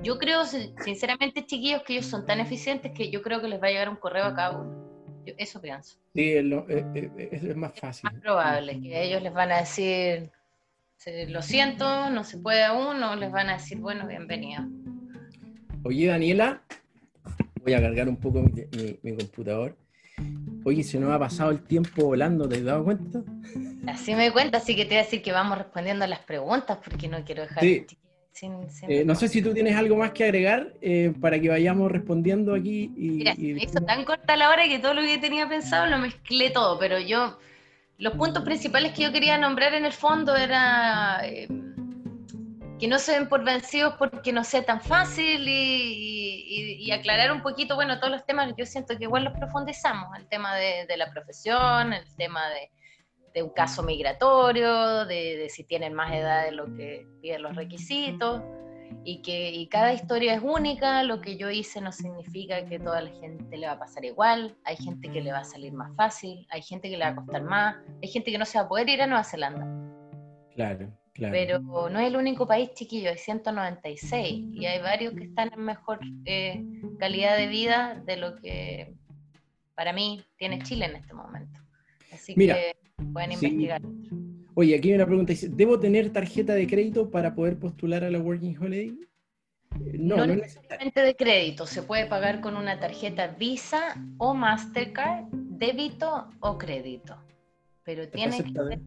Yo 0.00 0.16
creo, 0.16 0.44
sinceramente, 0.44 1.44
chiquillos, 1.44 1.82
que 1.82 1.94
ellos 1.94 2.06
son 2.06 2.24
tan 2.24 2.38
eficientes 2.38 2.92
que 2.92 3.10
yo 3.10 3.20
creo 3.20 3.42
que 3.42 3.48
les 3.48 3.60
va 3.60 3.66
a 3.66 3.70
llegar 3.70 3.88
un 3.88 3.96
correo 3.96 4.24
a 4.24 4.34
cada 4.34 4.58
uno. 4.60 5.24
eso 5.26 5.60
pienso. 5.60 5.98
Sí, 6.14 6.32
es, 6.32 6.44
eh, 6.44 6.86
eh, 6.94 7.28
es, 7.32 7.56
más 7.56 7.72
fácil. 7.78 8.08
Es 8.08 8.14
más 8.14 8.22
probable 8.22 8.80
que 8.80 9.02
ellos 9.02 9.20
les 9.20 9.34
van 9.34 9.50
a 9.50 9.58
decir, 9.58 10.30
lo 11.26 11.42
siento, 11.42 12.10
no 12.10 12.22
se 12.22 12.38
puede 12.38 12.64
aún, 12.64 13.02
o 13.02 13.16
les 13.16 13.32
van 13.32 13.50
a 13.50 13.54
decir, 13.54 13.78
bueno, 13.78 14.06
bienvenido. 14.06 14.62
Oye, 15.82 16.06
Daniela, 16.06 16.62
voy 17.64 17.74
a 17.74 17.80
cargar 17.80 18.08
un 18.08 18.16
poco 18.16 18.40
mi, 18.40 18.98
mi 19.02 19.16
computador. 19.16 19.76
Oye, 20.64 20.82
se 20.82 20.98
nos 20.98 21.10
ha 21.12 21.18
pasado 21.18 21.50
el 21.50 21.62
tiempo 21.62 22.04
volando, 22.04 22.48
¿te 22.48 22.56
has 22.56 22.64
dado 22.64 22.84
cuenta? 22.84 23.20
Así 23.86 24.14
me 24.14 24.24
doy 24.24 24.32
cuenta, 24.32 24.58
así 24.58 24.76
que 24.76 24.84
te 24.84 24.90
voy 24.90 24.98
a 24.98 25.02
decir 25.04 25.22
que 25.22 25.32
vamos 25.32 25.58
respondiendo 25.58 26.04
a 26.04 26.08
las 26.08 26.20
preguntas 26.20 26.78
porque 26.84 27.08
no 27.08 27.24
quiero 27.24 27.42
dejar 27.42 27.64
sin, 28.38 28.68
eh, 28.86 29.04
no 29.04 29.16
sé 29.16 29.26
si 29.26 29.42
tú 29.42 29.52
tienes 29.52 29.74
algo 29.74 29.96
más 29.96 30.12
que 30.12 30.22
agregar 30.22 30.72
eh, 30.80 31.12
para 31.20 31.40
que 31.40 31.48
vayamos 31.48 31.90
respondiendo 31.90 32.54
aquí. 32.54 32.92
Y, 32.96 33.10
Mira, 33.10 33.34
me 33.36 33.64
hizo 33.64 33.80
tan 33.80 34.04
corta 34.04 34.36
la 34.36 34.50
hora 34.50 34.68
que 34.68 34.78
todo 34.78 34.94
lo 34.94 35.02
que 35.02 35.18
tenía 35.18 35.48
pensado 35.48 35.86
lo 35.86 35.98
mezclé 35.98 36.50
todo, 36.50 36.78
pero 36.78 37.00
yo, 37.00 37.36
los 37.98 38.14
puntos 38.14 38.44
principales 38.44 38.92
que 38.92 39.02
yo 39.02 39.12
quería 39.12 39.38
nombrar 39.38 39.74
en 39.74 39.84
el 39.84 39.92
fondo 39.92 40.36
era, 40.36 41.20
eh, 41.24 41.48
que 42.78 42.88
no 42.88 42.98
se 42.98 43.12
ven 43.12 43.28
por 43.28 43.44
vencidos 43.44 43.94
porque 43.98 44.32
no 44.32 44.44
sea 44.44 44.64
tan 44.64 44.80
fácil 44.80 45.44
y, 45.46 46.90
aclarar 46.92 47.32
un 47.32 47.42
poquito, 47.42 47.74
bueno, 47.74 47.98
todos 47.98 48.10
los 48.10 48.24
temas 48.24 48.48
que 48.48 48.62
yo 48.62 48.66
siento 48.66 48.96
que 48.96 49.04
igual 49.04 49.24
los 49.24 49.34
profundizamos, 49.34 50.08
el 50.16 50.26
tema 50.26 50.56
de, 50.56 50.96
la 50.96 51.10
profesión, 51.10 51.92
el 51.92 52.16
tema 52.16 52.40
de, 52.48 53.42
un 53.42 53.50
caso 53.50 53.84
migratorio, 53.84 55.04
de, 55.04 55.46
si 55.48 55.62
tienen 55.62 55.94
más 55.94 56.12
edad 56.12 56.44
de 56.44 56.52
lo 56.52 56.64
que 56.74 57.06
piden 57.20 57.42
los 57.42 57.54
requisitos, 57.54 58.42
y 59.04 59.22
que 59.22 59.68
cada 59.70 59.92
historia 59.92 60.34
es 60.34 60.40
única, 60.42 61.02
lo 61.02 61.20
que 61.20 61.36
yo 61.36 61.50
hice 61.50 61.80
no 61.80 61.92
significa 61.92 62.64
que 62.64 62.80
toda 62.80 63.02
la 63.02 63.10
gente 63.10 63.56
le 63.56 63.66
va 63.66 63.74
a 63.74 63.78
pasar 63.78 64.04
igual, 64.04 64.56
hay 64.64 64.76
gente 64.76 65.10
que 65.10 65.20
le 65.20 65.30
va 65.30 65.40
a 65.40 65.44
salir 65.44 65.72
más 65.72 65.94
fácil, 65.94 66.46
hay 66.50 66.62
gente 66.62 66.90
que 66.90 66.96
le 66.96 67.04
va 67.04 67.10
a 67.10 67.16
costar 67.16 67.42
más, 67.42 67.76
hay 68.02 68.08
gente 68.08 68.32
que 68.32 68.38
no 68.38 68.44
se 68.44 68.58
va 68.58 68.64
a 68.64 68.68
poder 68.68 68.88
ir 68.88 69.02
a 69.02 69.06
Nueva 69.06 69.24
Zelanda. 69.24 69.66
Claro. 70.54 70.90
Pero 71.18 71.60
no 71.60 71.98
es 71.98 72.06
el 72.06 72.16
único 72.16 72.46
país 72.46 72.70
chiquillo, 72.74 73.10
hay 73.10 73.18
196 73.18 74.46
y 74.52 74.66
hay 74.66 74.80
varios 74.80 75.14
que 75.14 75.24
están 75.24 75.52
en 75.52 75.60
mejor 75.60 75.98
eh, 76.24 76.64
calidad 76.98 77.36
de 77.36 77.48
vida 77.48 78.00
de 78.06 78.16
lo 78.16 78.36
que 78.36 78.94
para 79.74 79.92
mí 79.92 80.22
tiene 80.36 80.60
Chile 80.62 80.86
en 80.86 80.96
este 80.96 81.14
momento. 81.14 81.60
Así 82.12 82.34
que 82.34 82.76
pueden 83.12 83.32
investigar. 83.32 83.82
Oye, 84.54 84.76
aquí 84.76 84.88
hay 84.88 84.94
una 84.96 85.06
pregunta. 85.06 85.32
¿Debo 85.50 85.78
tener 85.78 86.12
tarjeta 86.12 86.54
de 86.54 86.66
crédito 86.66 87.10
para 87.10 87.34
poder 87.34 87.58
postular 87.58 88.02
a 88.02 88.10
la 88.10 88.18
Working 88.18 88.58
Holiday? 88.58 88.88
Eh, 88.88 89.98
no, 89.98 90.16
no, 90.16 90.26
no 90.26 90.36
necesariamente 90.36 91.00
de 91.00 91.14
crédito. 91.14 91.66
Se 91.66 91.82
puede 91.82 92.06
pagar 92.06 92.40
con 92.40 92.56
una 92.56 92.80
tarjeta 92.80 93.28
Visa 93.28 93.96
o 94.18 94.34
Mastercard, 94.34 95.26
débito 95.30 96.28
o 96.40 96.58
crédito. 96.58 97.16
Pero 97.84 98.08
tiene 98.08 98.36
que 98.36 98.52
ser 98.52 98.80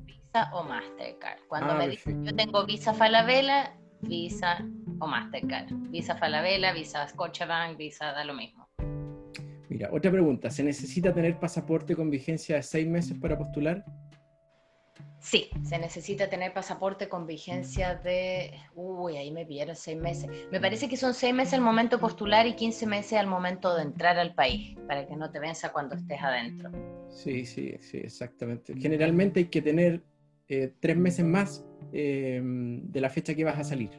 o 0.54 0.64
Mastercard. 0.64 1.40
Cuando 1.48 1.74
ah, 1.74 1.78
me 1.78 1.90
dicen 1.90 2.24
yo 2.24 2.36
tengo 2.36 2.66
Visa 2.66 2.94
Falabella, 2.94 3.76
Visa 4.02 4.66
o 5.00 5.08
Mastercard. 5.08 5.72
Visa 5.90 6.16
Falabella, 6.16 6.74
Visa 6.74 7.08
Scotiabank, 7.08 7.78
Visa 7.78 8.12
da 8.12 8.24
lo 8.24 8.34
mismo. 8.34 8.68
Mira, 9.70 9.90
otra 9.92 10.12
pregunta. 10.12 10.50
¿Se 10.50 10.64
necesita 10.64 11.14
tener 11.14 11.40
pasaporte 11.40 11.96
con 11.96 12.10
vigencia 12.10 12.58
de 12.58 12.64
seis 12.64 12.88
meses 12.88 13.18
para 13.18 13.38
postular? 13.38 13.86
Sí, 15.22 15.50
se 15.64 15.78
necesita 15.78 16.30
tener 16.30 16.52
pasaporte 16.52 17.08
con 17.08 17.28
vigencia 17.28 17.94
de... 17.94 18.54
Uy, 18.74 19.18
ahí 19.18 19.32
me 19.32 19.46
pidieron 19.46 19.76
seis 19.76 19.96
meses. 19.96 20.30
Me 20.52 20.60
parece 20.60 20.90
que 20.90 20.98
son 20.98 21.14
seis 21.14 21.34
meses 21.34 21.54
al 21.54 21.62
momento 21.62 22.00
postular 22.00 22.48
y 22.48 22.56
15 22.56 22.88
meses 22.88 23.14
al 23.20 23.28
momento 23.28 23.76
de 23.76 23.84
entrar 23.84 24.18
al 24.18 24.34
país, 24.34 24.76
para 24.88 25.06
que 25.06 25.16
no 25.16 25.30
te 25.30 25.40
venza 25.40 25.72
cuando 25.72 25.96
estés 25.96 26.22
adentro. 26.22 26.72
Sí, 27.10 27.46
sí, 27.46 27.78
sí, 27.82 27.98
exactamente. 27.98 28.74
Generalmente 28.76 29.42
hay 29.42 29.46
que 29.46 29.62
tener 29.62 30.02
eh, 30.54 30.74
tres 30.82 30.98
meses 30.98 31.24
más 31.24 31.66
eh, 31.94 32.42
de 32.44 33.00
la 33.00 33.10
fecha 33.10 33.34
que 33.34 33.46
vas 33.46 33.58
a 33.58 33.64
salir. 33.64 33.90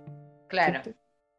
Claro. 0.51 0.83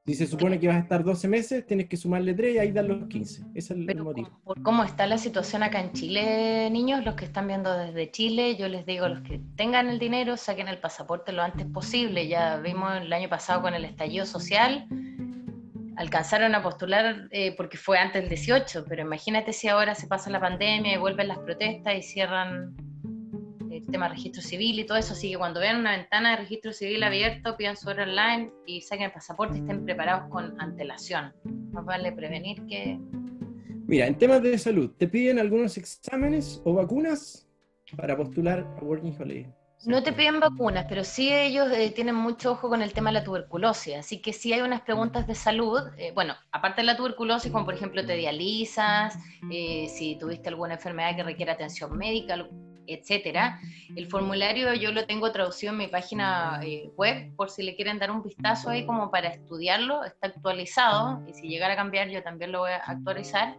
Si 0.07 0.15
se 0.15 0.25
supone 0.25 0.59
que 0.59 0.67
vas 0.67 0.77
a 0.77 0.79
estar 0.79 1.03
12 1.03 1.27
meses, 1.27 1.67
tienes 1.67 1.87
que 1.87 1.97
sumarle 1.97 2.33
3 2.33 2.55
y 2.55 2.57
ahí 2.57 2.71
dar 2.71 2.85
los 2.85 3.07
15. 3.07 3.43
Ese 3.53 3.73
es 3.75 3.87
el, 3.89 4.01
motivo. 4.01 4.41
Por 4.43 4.63
cómo 4.63 4.83
está 4.83 5.05
la 5.05 5.19
situación 5.19 5.61
acá 5.61 5.81
en 5.81 5.91
Chile, 5.91 6.67
niños, 6.71 7.05
los 7.05 7.13
que 7.13 7.25
están 7.25 7.45
viendo 7.45 7.71
desde 7.77 8.09
Chile, 8.09 8.55
yo 8.55 8.67
les 8.67 8.87
digo, 8.87 9.07
los 9.07 9.21
que 9.21 9.39
tengan 9.55 9.87
el 9.87 9.99
dinero, 9.99 10.35
saquen 10.35 10.67
el 10.67 10.79
pasaporte 10.79 11.31
lo 11.31 11.43
antes 11.43 11.67
posible. 11.67 12.27
Ya 12.27 12.57
vimos 12.57 12.99
el 12.99 13.13
año 13.13 13.29
pasado 13.29 13.61
con 13.61 13.75
el 13.75 13.85
estallido 13.85 14.25
social, 14.25 14.87
alcanzaron 15.95 16.55
a 16.55 16.63
postular 16.63 17.27
eh, 17.29 17.53
porque 17.55 17.77
fue 17.77 17.99
antes 17.99 18.23
del 18.23 18.29
18, 18.29 18.85
pero 18.89 19.03
imagínate 19.03 19.53
si 19.53 19.67
ahora 19.67 19.93
se 19.93 20.07
pasa 20.07 20.31
la 20.31 20.39
pandemia 20.39 20.95
y 20.95 20.97
vuelven 20.97 21.27
las 21.27 21.37
protestas 21.37 21.95
y 21.95 22.01
cierran 22.01 22.75
tema 23.93 24.09
de 24.09 24.15
registro 24.15 24.41
civil 24.41 24.79
y 24.79 24.85
todo 24.85 24.97
eso, 24.97 25.13
así 25.13 25.31
que 25.31 25.37
cuando 25.37 25.61
vean 25.61 25.79
una 25.79 25.95
ventana 25.95 26.31
de 26.31 26.37
registro 26.37 26.73
civil 26.73 27.01
abierto, 27.03 27.55
pidan 27.55 27.77
su 27.77 27.87
hora 27.87 28.03
online 28.03 28.51
y 28.65 28.81
saquen 28.81 29.05
el 29.05 29.11
pasaporte 29.11 29.57
y 29.57 29.61
estén 29.61 29.85
preparados 29.85 30.29
con 30.29 30.59
antelación. 30.59 31.31
Más 31.71 31.85
vale 31.85 32.11
prevenir 32.11 32.65
que... 32.65 32.99
Mira, 33.87 34.07
en 34.07 34.17
temas 34.17 34.41
de 34.41 34.57
salud, 34.57 34.91
¿te 34.97 35.07
piden 35.07 35.39
algunos 35.39 35.77
exámenes 35.77 36.61
o 36.65 36.73
vacunas 36.73 37.47
para 37.95 38.17
postular 38.17 38.67
a 38.77 38.83
Working 38.83 39.15
Holiday? 39.19 39.53
No 39.85 40.01
te 40.01 40.13
piden 40.13 40.39
vacunas, 40.39 40.85
pero 40.87 41.03
sí 41.03 41.31
ellos 41.31 41.69
eh, 41.71 41.91
tienen 41.91 42.15
mucho 42.15 42.53
ojo 42.53 42.69
con 42.69 42.81
el 42.81 42.93
tema 42.93 43.09
de 43.09 43.15
la 43.19 43.23
tuberculosis, 43.23 43.95
así 43.95 44.21
que 44.21 44.31
sí 44.31 44.53
hay 44.53 44.61
unas 44.61 44.81
preguntas 44.81 45.27
de 45.27 45.35
salud, 45.35 45.81
eh, 45.97 46.13
bueno, 46.15 46.35
aparte 46.53 46.81
de 46.81 46.85
la 46.85 46.95
tuberculosis, 46.95 47.51
como 47.51 47.65
por 47.65 47.73
ejemplo 47.73 48.05
te 48.05 48.15
dializas, 48.15 49.17
eh, 49.51 49.87
si 49.89 50.15
tuviste 50.15 50.47
alguna 50.47 50.75
enfermedad 50.75 51.17
que 51.17 51.23
requiere 51.23 51.51
atención 51.51 51.97
médica, 51.97 52.47
etcétera. 52.87 53.59
El 53.95 54.07
formulario 54.07 54.73
yo 54.73 54.91
lo 54.91 55.05
tengo 55.05 55.31
traducido 55.31 55.71
en 55.71 55.79
mi 55.79 55.87
página 55.87 56.59
eh, 56.63 56.91
web, 56.95 57.35
por 57.35 57.49
si 57.49 57.63
le 57.63 57.75
quieren 57.75 57.99
dar 57.99 58.11
un 58.11 58.23
vistazo 58.23 58.69
ahí 58.69 58.85
como 58.85 59.11
para 59.11 59.29
estudiarlo, 59.29 60.03
está 60.03 60.27
actualizado 60.27 61.23
y 61.27 61.33
si 61.33 61.47
llegara 61.47 61.73
a 61.73 61.77
cambiar 61.77 62.09
yo 62.09 62.23
también 62.23 62.51
lo 62.51 62.59
voy 62.59 62.71
a 62.71 62.77
actualizar. 62.77 63.57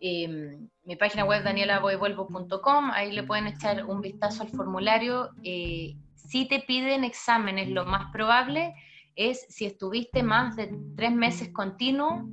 Em, 0.00 0.68
mi 0.84 0.96
página 0.96 1.24
web 1.24 1.44
danielavoyvuelvo.com, 1.44 2.90
ahí 2.92 3.12
le 3.12 3.22
pueden 3.22 3.46
echar 3.46 3.84
un 3.84 4.00
vistazo 4.00 4.42
al 4.42 4.48
formulario. 4.48 5.30
Eh, 5.44 5.94
si 6.14 6.46
te 6.46 6.60
piden 6.60 7.04
exámenes, 7.04 7.68
lo 7.68 7.84
más 7.84 8.10
probable 8.12 8.74
es 9.14 9.46
si 9.48 9.66
estuviste 9.66 10.22
más 10.22 10.56
de 10.56 10.74
tres 10.96 11.12
meses 11.12 11.50
continuos 11.50 12.24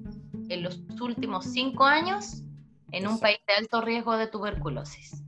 en 0.50 0.64
los 0.64 0.80
últimos 1.00 1.46
cinco 1.46 1.84
años 1.84 2.44
en 2.92 3.08
un 3.08 3.20
país 3.20 3.40
de 3.48 3.54
alto 3.54 3.82
riesgo 3.82 4.18
de 4.18 4.28
tuberculosis 4.28 5.24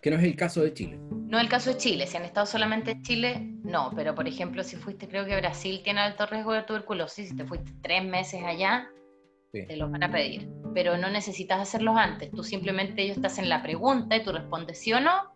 que 0.00 0.10
no 0.10 0.16
es 0.16 0.24
el 0.24 0.36
caso 0.36 0.62
de 0.62 0.72
Chile. 0.72 0.98
No 1.10 1.38
es 1.38 1.44
el 1.44 1.50
caso 1.50 1.70
de 1.70 1.78
Chile, 1.78 2.06
si 2.06 2.16
han 2.16 2.24
estado 2.24 2.46
solamente 2.46 2.92
en 2.92 3.02
Chile, 3.02 3.40
no, 3.62 3.92
pero 3.94 4.14
por 4.14 4.26
ejemplo, 4.26 4.62
si 4.62 4.76
fuiste, 4.76 5.08
creo 5.08 5.24
que 5.24 5.36
Brasil 5.36 5.80
tiene 5.82 6.00
alto 6.00 6.26
riesgo 6.26 6.52
de 6.52 6.62
tuberculosis, 6.62 7.28
si 7.28 7.36
te 7.36 7.44
fuiste 7.44 7.72
tres 7.82 8.04
meses 8.04 8.42
allá, 8.44 8.88
te 9.52 9.76
los 9.76 9.90
van 9.90 10.02
a 10.02 10.10
pedir, 10.10 10.48
pero 10.74 10.96
no 10.96 11.10
necesitas 11.10 11.60
hacerlos 11.60 11.96
antes, 11.96 12.30
tú 12.30 12.42
simplemente 12.42 13.02
ellos 13.02 13.20
te 13.20 13.26
hacen 13.28 13.48
la 13.48 13.62
pregunta 13.62 14.16
y 14.16 14.22
tú 14.22 14.32
respondes 14.32 14.80
sí 14.80 14.92
o 14.92 15.00
no, 15.00 15.34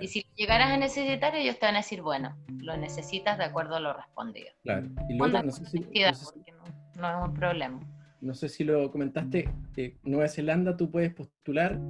y 0.00 0.08
si 0.08 0.26
llegaras 0.36 0.72
a 0.72 0.76
necesitar, 0.76 1.34
ellos 1.34 1.58
te 1.58 1.66
van 1.66 1.76
a 1.76 1.78
decir, 1.78 2.02
bueno, 2.02 2.36
lo 2.58 2.76
necesitas 2.76 3.38
de 3.38 3.44
acuerdo 3.44 3.76
a 3.76 3.80
lo 3.80 3.94
respondido. 3.94 4.50
Claro, 4.62 4.88
y 5.08 5.16
luego, 5.16 5.42
no, 5.42 5.50
sé 5.50 5.64
si, 5.66 5.78
no, 5.80 5.86
es 5.88 7.28
un 7.28 7.34
problema. 7.34 7.80
No 8.20 8.34
sé 8.34 8.48
si 8.48 8.64
lo 8.64 8.90
comentaste, 8.90 9.48
que 9.74 9.96
Nueva 10.02 10.28
Zelanda 10.28 10.76
tú 10.76 10.90
puedes 10.90 11.14
postular 11.14 11.80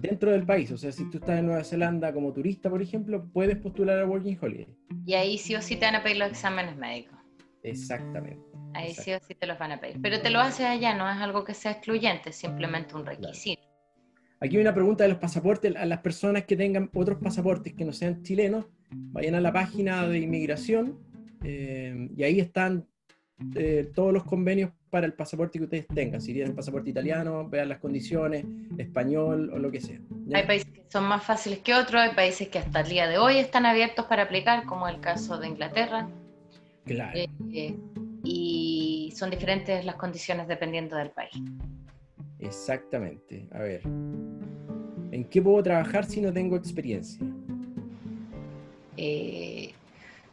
dentro 0.00 0.30
del 0.30 0.44
país. 0.44 0.70
O 0.72 0.78
sea, 0.78 0.92
si 0.92 1.08
tú 1.10 1.18
estás 1.18 1.38
en 1.38 1.46
Nueva 1.46 1.64
Zelanda 1.64 2.12
como 2.12 2.32
turista, 2.32 2.70
por 2.70 2.82
ejemplo, 2.82 3.28
puedes 3.32 3.56
postular 3.56 3.98
a 3.98 4.06
Working 4.06 4.38
Holiday. 4.40 4.68
Y 5.04 5.14
ahí 5.14 5.38
sí 5.38 5.54
o 5.54 5.62
sí 5.62 5.76
te 5.76 5.86
van 5.86 5.96
a 5.96 6.02
pedir 6.02 6.18
los 6.18 6.28
exámenes 6.28 6.76
médicos. 6.76 7.18
Exactamente. 7.62 8.42
Ahí 8.74 8.94
sí 8.94 9.12
o 9.12 9.18
sí 9.20 9.34
te 9.34 9.46
los 9.46 9.58
van 9.58 9.72
a 9.72 9.80
pedir. 9.80 10.00
Pero 10.00 10.20
te 10.20 10.30
lo 10.30 10.40
haces 10.40 10.66
allá, 10.66 10.94
no 10.94 11.10
es 11.10 11.16
algo 11.16 11.44
que 11.44 11.54
sea 11.54 11.72
excluyente, 11.72 12.30
es 12.30 12.36
simplemente 12.36 12.94
un 12.94 13.06
requisito. 13.06 13.62
Aquí 14.40 14.56
hay 14.56 14.62
una 14.62 14.74
pregunta 14.74 15.04
de 15.04 15.10
los 15.10 15.18
pasaportes. 15.18 15.74
A 15.74 15.84
las 15.86 16.00
personas 16.00 16.44
que 16.44 16.56
tengan 16.56 16.90
otros 16.94 17.18
pasaportes 17.18 17.74
que 17.74 17.84
no 17.84 17.92
sean 17.92 18.22
chilenos, 18.22 18.66
vayan 18.90 19.34
a 19.34 19.40
la 19.40 19.52
página 19.52 20.06
de 20.06 20.20
inmigración 20.20 21.00
eh, 21.42 22.08
y 22.16 22.22
ahí 22.22 22.38
están 22.38 22.86
eh, 23.56 23.90
todos 23.94 24.12
los 24.12 24.24
convenios 24.24 24.70
para 24.90 25.06
el 25.06 25.12
pasaporte 25.12 25.58
que 25.58 25.64
ustedes 25.64 25.86
tengan. 25.88 26.20
Si 26.20 26.32
tienen 26.32 26.54
pasaporte 26.54 26.90
italiano, 26.90 27.48
vean 27.48 27.68
las 27.68 27.78
condiciones, 27.78 28.44
español 28.76 29.50
o 29.52 29.58
lo 29.58 29.70
que 29.70 29.80
sea. 29.80 29.98
Hay 30.32 30.46
países 30.46 30.70
que 30.70 30.84
son 30.88 31.04
más 31.04 31.22
fáciles 31.22 31.60
que 31.60 31.74
otros, 31.74 32.00
hay 32.00 32.14
países 32.14 32.48
que 32.48 32.58
hasta 32.58 32.80
el 32.80 32.88
día 32.88 33.06
de 33.08 33.18
hoy 33.18 33.38
están 33.38 33.66
abiertos 33.66 34.06
para 34.06 34.24
aplicar, 34.24 34.64
como 34.64 34.88
el 34.88 35.00
caso 35.00 35.38
de 35.38 35.48
Inglaterra. 35.48 36.08
Claro. 36.84 37.18
Eh, 37.18 37.28
eh, 37.52 37.76
y 38.24 39.12
son 39.16 39.30
diferentes 39.30 39.84
las 39.84 39.96
condiciones 39.96 40.48
dependiendo 40.48 40.96
del 40.96 41.10
país. 41.10 41.32
Exactamente. 42.38 43.46
A 43.52 43.60
ver. 43.60 43.82
¿En 45.10 45.24
qué 45.24 45.40
puedo 45.40 45.62
trabajar 45.62 46.04
si 46.04 46.20
no 46.20 46.32
tengo 46.32 46.56
experiencia? 46.56 47.26
Eh, 48.96 49.72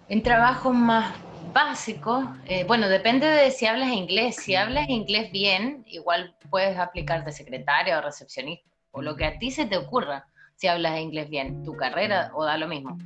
en 0.10 0.24
trabajos 0.24 0.76
más 0.76 1.16
básicos, 1.54 2.26
eh, 2.46 2.64
bueno, 2.66 2.88
depende 2.90 3.28
de 3.28 3.52
si 3.52 3.66
hablas 3.66 3.92
inglés. 3.92 4.36
Si 4.38 4.56
hablas 4.56 4.90
inglés 4.90 5.32
bien, 5.32 5.84
igual 5.88 6.36
puedes 6.50 6.78
aplicar 6.78 7.26
de 7.26 7.32
secretaria 7.32 7.98
o 7.98 8.02
recepcionista, 8.02 8.70
o 8.92 9.02
lo 9.02 9.16
que 9.16 9.26
a 9.26 9.38
ti 9.38 9.52
se 9.52 9.66
te 9.66 9.78
ocurra, 9.78 10.26
si 10.56 10.68
hablas 10.68 11.00
inglés 11.00 11.30
bien, 11.30 11.64
tu 11.64 11.76
carrera 11.76 12.32
o 12.34 12.44
da 12.46 12.58
lo 12.58 12.68
mismo. 12.68 12.98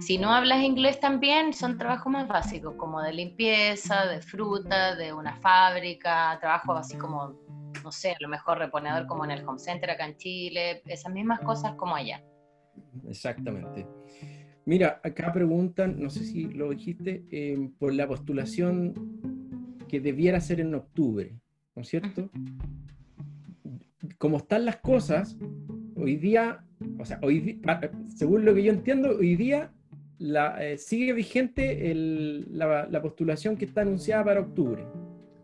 Si 0.00 0.18
no 0.18 0.32
hablas 0.32 0.62
inglés 0.62 0.98
también, 1.00 1.52
son 1.52 1.78
trabajos 1.78 2.12
más 2.12 2.26
básicos, 2.26 2.74
como 2.76 3.00
de 3.02 3.12
limpieza, 3.12 4.06
de 4.06 4.20
fruta, 4.20 4.96
de 4.96 5.12
una 5.12 5.36
fábrica, 5.36 6.38
trabajo 6.40 6.72
así 6.72 6.96
como, 6.96 7.34
no 7.84 7.92
sé, 7.92 8.12
a 8.12 8.16
lo 8.20 8.28
mejor 8.28 8.58
reponedor 8.58 9.06
como 9.06 9.24
en 9.24 9.32
el 9.32 9.46
Home 9.46 9.58
Center 9.58 9.90
acá 9.90 10.06
en 10.06 10.16
Chile, 10.16 10.82
esas 10.86 11.12
mismas 11.12 11.40
cosas 11.40 11.74
como 11.74 11.94
allá. 11.94 12.22
Exactamente. 13.06 13.86
Mira, 14.64 15.00
acá 15.02 15.32
preguntan, 15.32 16.00
no 16.00 16.08
sé 16.10 16.24
si 16.24 16.44
lo 16.44 16.70
dijiste, 16.70 17.24
eh, 17.30 17.70
por 17.78 17.92
la 17.92 18.06
postulación 18.06 18.94
que 19.88 20.00
debiera 20.00 20.40
ser 20.40 20.60
en 20.60 20.74
octubre, 20.74 21.34
¿no 21.74 21.82
es 21.82 21.88
cierto? 21.88 22.30
Como 24.18 24.36
están 24.36 24.64
las 24.64 24.76
cosas, 24.76 25.36
hoy 25.96 26.16
día, 26.16 26.64
o 26.98 27.04
sea, 27.04 27.18
hoy 27.22 27.60
según 28.14 28.44
lo 28.44 28.54
que 28.54 28.62
yo 28.62 28.72
entiendo, 28.72 29.10
hoy 29.10 29.36
día 29.36 29.72
la, 30.18 30.58
sigue 30.78 31.12
vigente 31.12 31.92
la, 31.94 33.02
postulación 33.02 33.56
que 33.56 33.64
está 33.64 33.82
anunciada 33.82 34.24
para 34.24 34.40
octubre. 34.40 34.86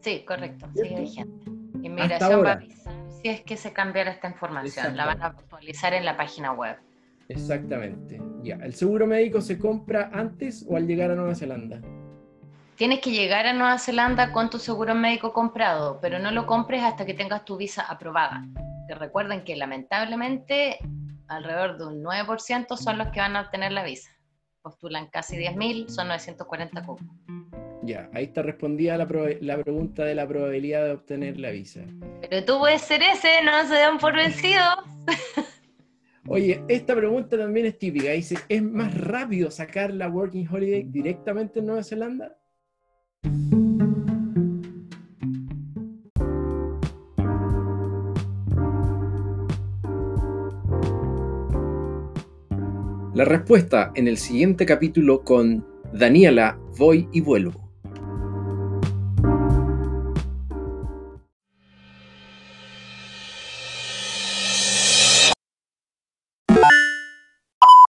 Sí, 0.00 0.22
correcto, 0.24 0.68
sigue 0.74 1.00
vigente. 1.00 1.50
Inmigración 1.82 2.44
va 2.44 2.50
a 2.50 2.52
avisar 2.54 2.98
si 3.22 3.28
es 3.28 3.42
que 3.42 3.56
se 3.56 3.72
cambiara 3.72 4.10
esta 4.10 4.28
información, 4.28 4.96
la 4.96 5.06
van 5.06 5.22
a 5.22 5.26
actualizar 5.26 5.92
en 5.94 6.04
la 6.04 6.16
página 6.16 6.52
web. 6.52 6.76
Exactamente. 7.28 8.20
Ya, 8.42 8.56
¿el 8.56 8.74
seguro 8.74 9.06
médico 9.06 9.40
se 9.40 9.58
compra 9.58 10.10
antes 10.12 10.64
o 10.68 10.76
al 10.76 10.86
llegar 10.86 11.10
a 11.10 11.14
Nueva 11.14 11.34
Zelanda? 11.34 11.80
Tienes 12.76 13.00
que 13.00 13.10
llegar 13.10 13.46
a 13.46 13.52
Nueva 13.52 13.78
Zelanda 13.78 14.32
con 14.32 14.50
tu 14.50 14.58
seguro 14.58 14.94
médico 14.94 15.32
comprado, 15.32 15.98
pero 16.00 16.18
no 16.18 16.30
lo 16.30 16.46
compres 16.46 16.82
hasta 16.82 17.04
que 17.04 17.12
tengas 17.12 17.44
tu 17.44 17.56
visa 17.56 17.82
aprobada. 17.82 18.44
Que 18.86 18.94
recuerden 18.94 19.44
que 19.44 19.56
lamentablemente 19.56 20.78
alrededor 21.26 21.76
de 21.76 21.86
un 21.86 22.02
9% 22.02 22.76
son 22.76 22.98
los 22.98 23.08
que 23.08 23.20
van 23.20 23.36
a 23.36 23.42
obtener 23.42 23.72
la 23.72 23.84
visa. 23.84 24.10
Postulan 24.62 25.08
casi 25.08 25.36
10.000, 25.36 25.88
son 25.88 26.08
940 26.08 26.82
cupos. 26.84 27.06
Ya, 27.82 28.08
ahí 28.14 28.24
está 28.24 28.42
respondida 28.42 28.96
la, 28.96 29.06
la, 29.40 29.58
pregunta 29.62 30.04
de 30.04 30.14
la 30.14 30.26
probabilidad 30.26 30.84
de 30.84 30.92
obtener 30.92 31.38
la 31.38 31.50
visa. 31.50 31.80
Pero 32.20 32.44
tú 32.44 32.58
puedes 32.58 32.82
ser 32.82 33.02
ese, 33.02 33.42
no 33.44 33.66
se 33.66 33.74
den 33.74 33.98
por 33.98 34.14
vencidos. 34.14 34.84
Oye, 36.30 36.62
esta 36.68 36.94
pregunta 36.94 37.38
también 37.38 37.64
es 37.64 37.78
típica. 37.78 38.10
Dice, 38.10 38.36
¿es 38.50 38.62
más 38.62 38.94
rápido 38.94 39.50
sacar 39.50 39.94
la 39.94 40.10
Working 40.10 40.46
Holiday 40.46 40.82
directamente 40.82 41.60
en 41.60 41.66
Nueva 41.66 41.82
Zelanda? 41.82 42.36
La 53.14 53.24
respuesta 53.24 53.90
en 53.94 54.06
el 54.06 54.18
siguiente 54.18 54.66
capítulo 54.66 55.24
con 55.24 55.66
Daniela, 55.94 56.58
voy 56.76 57.08
y 57.10 57.22
vuelvo. 57.22 57.67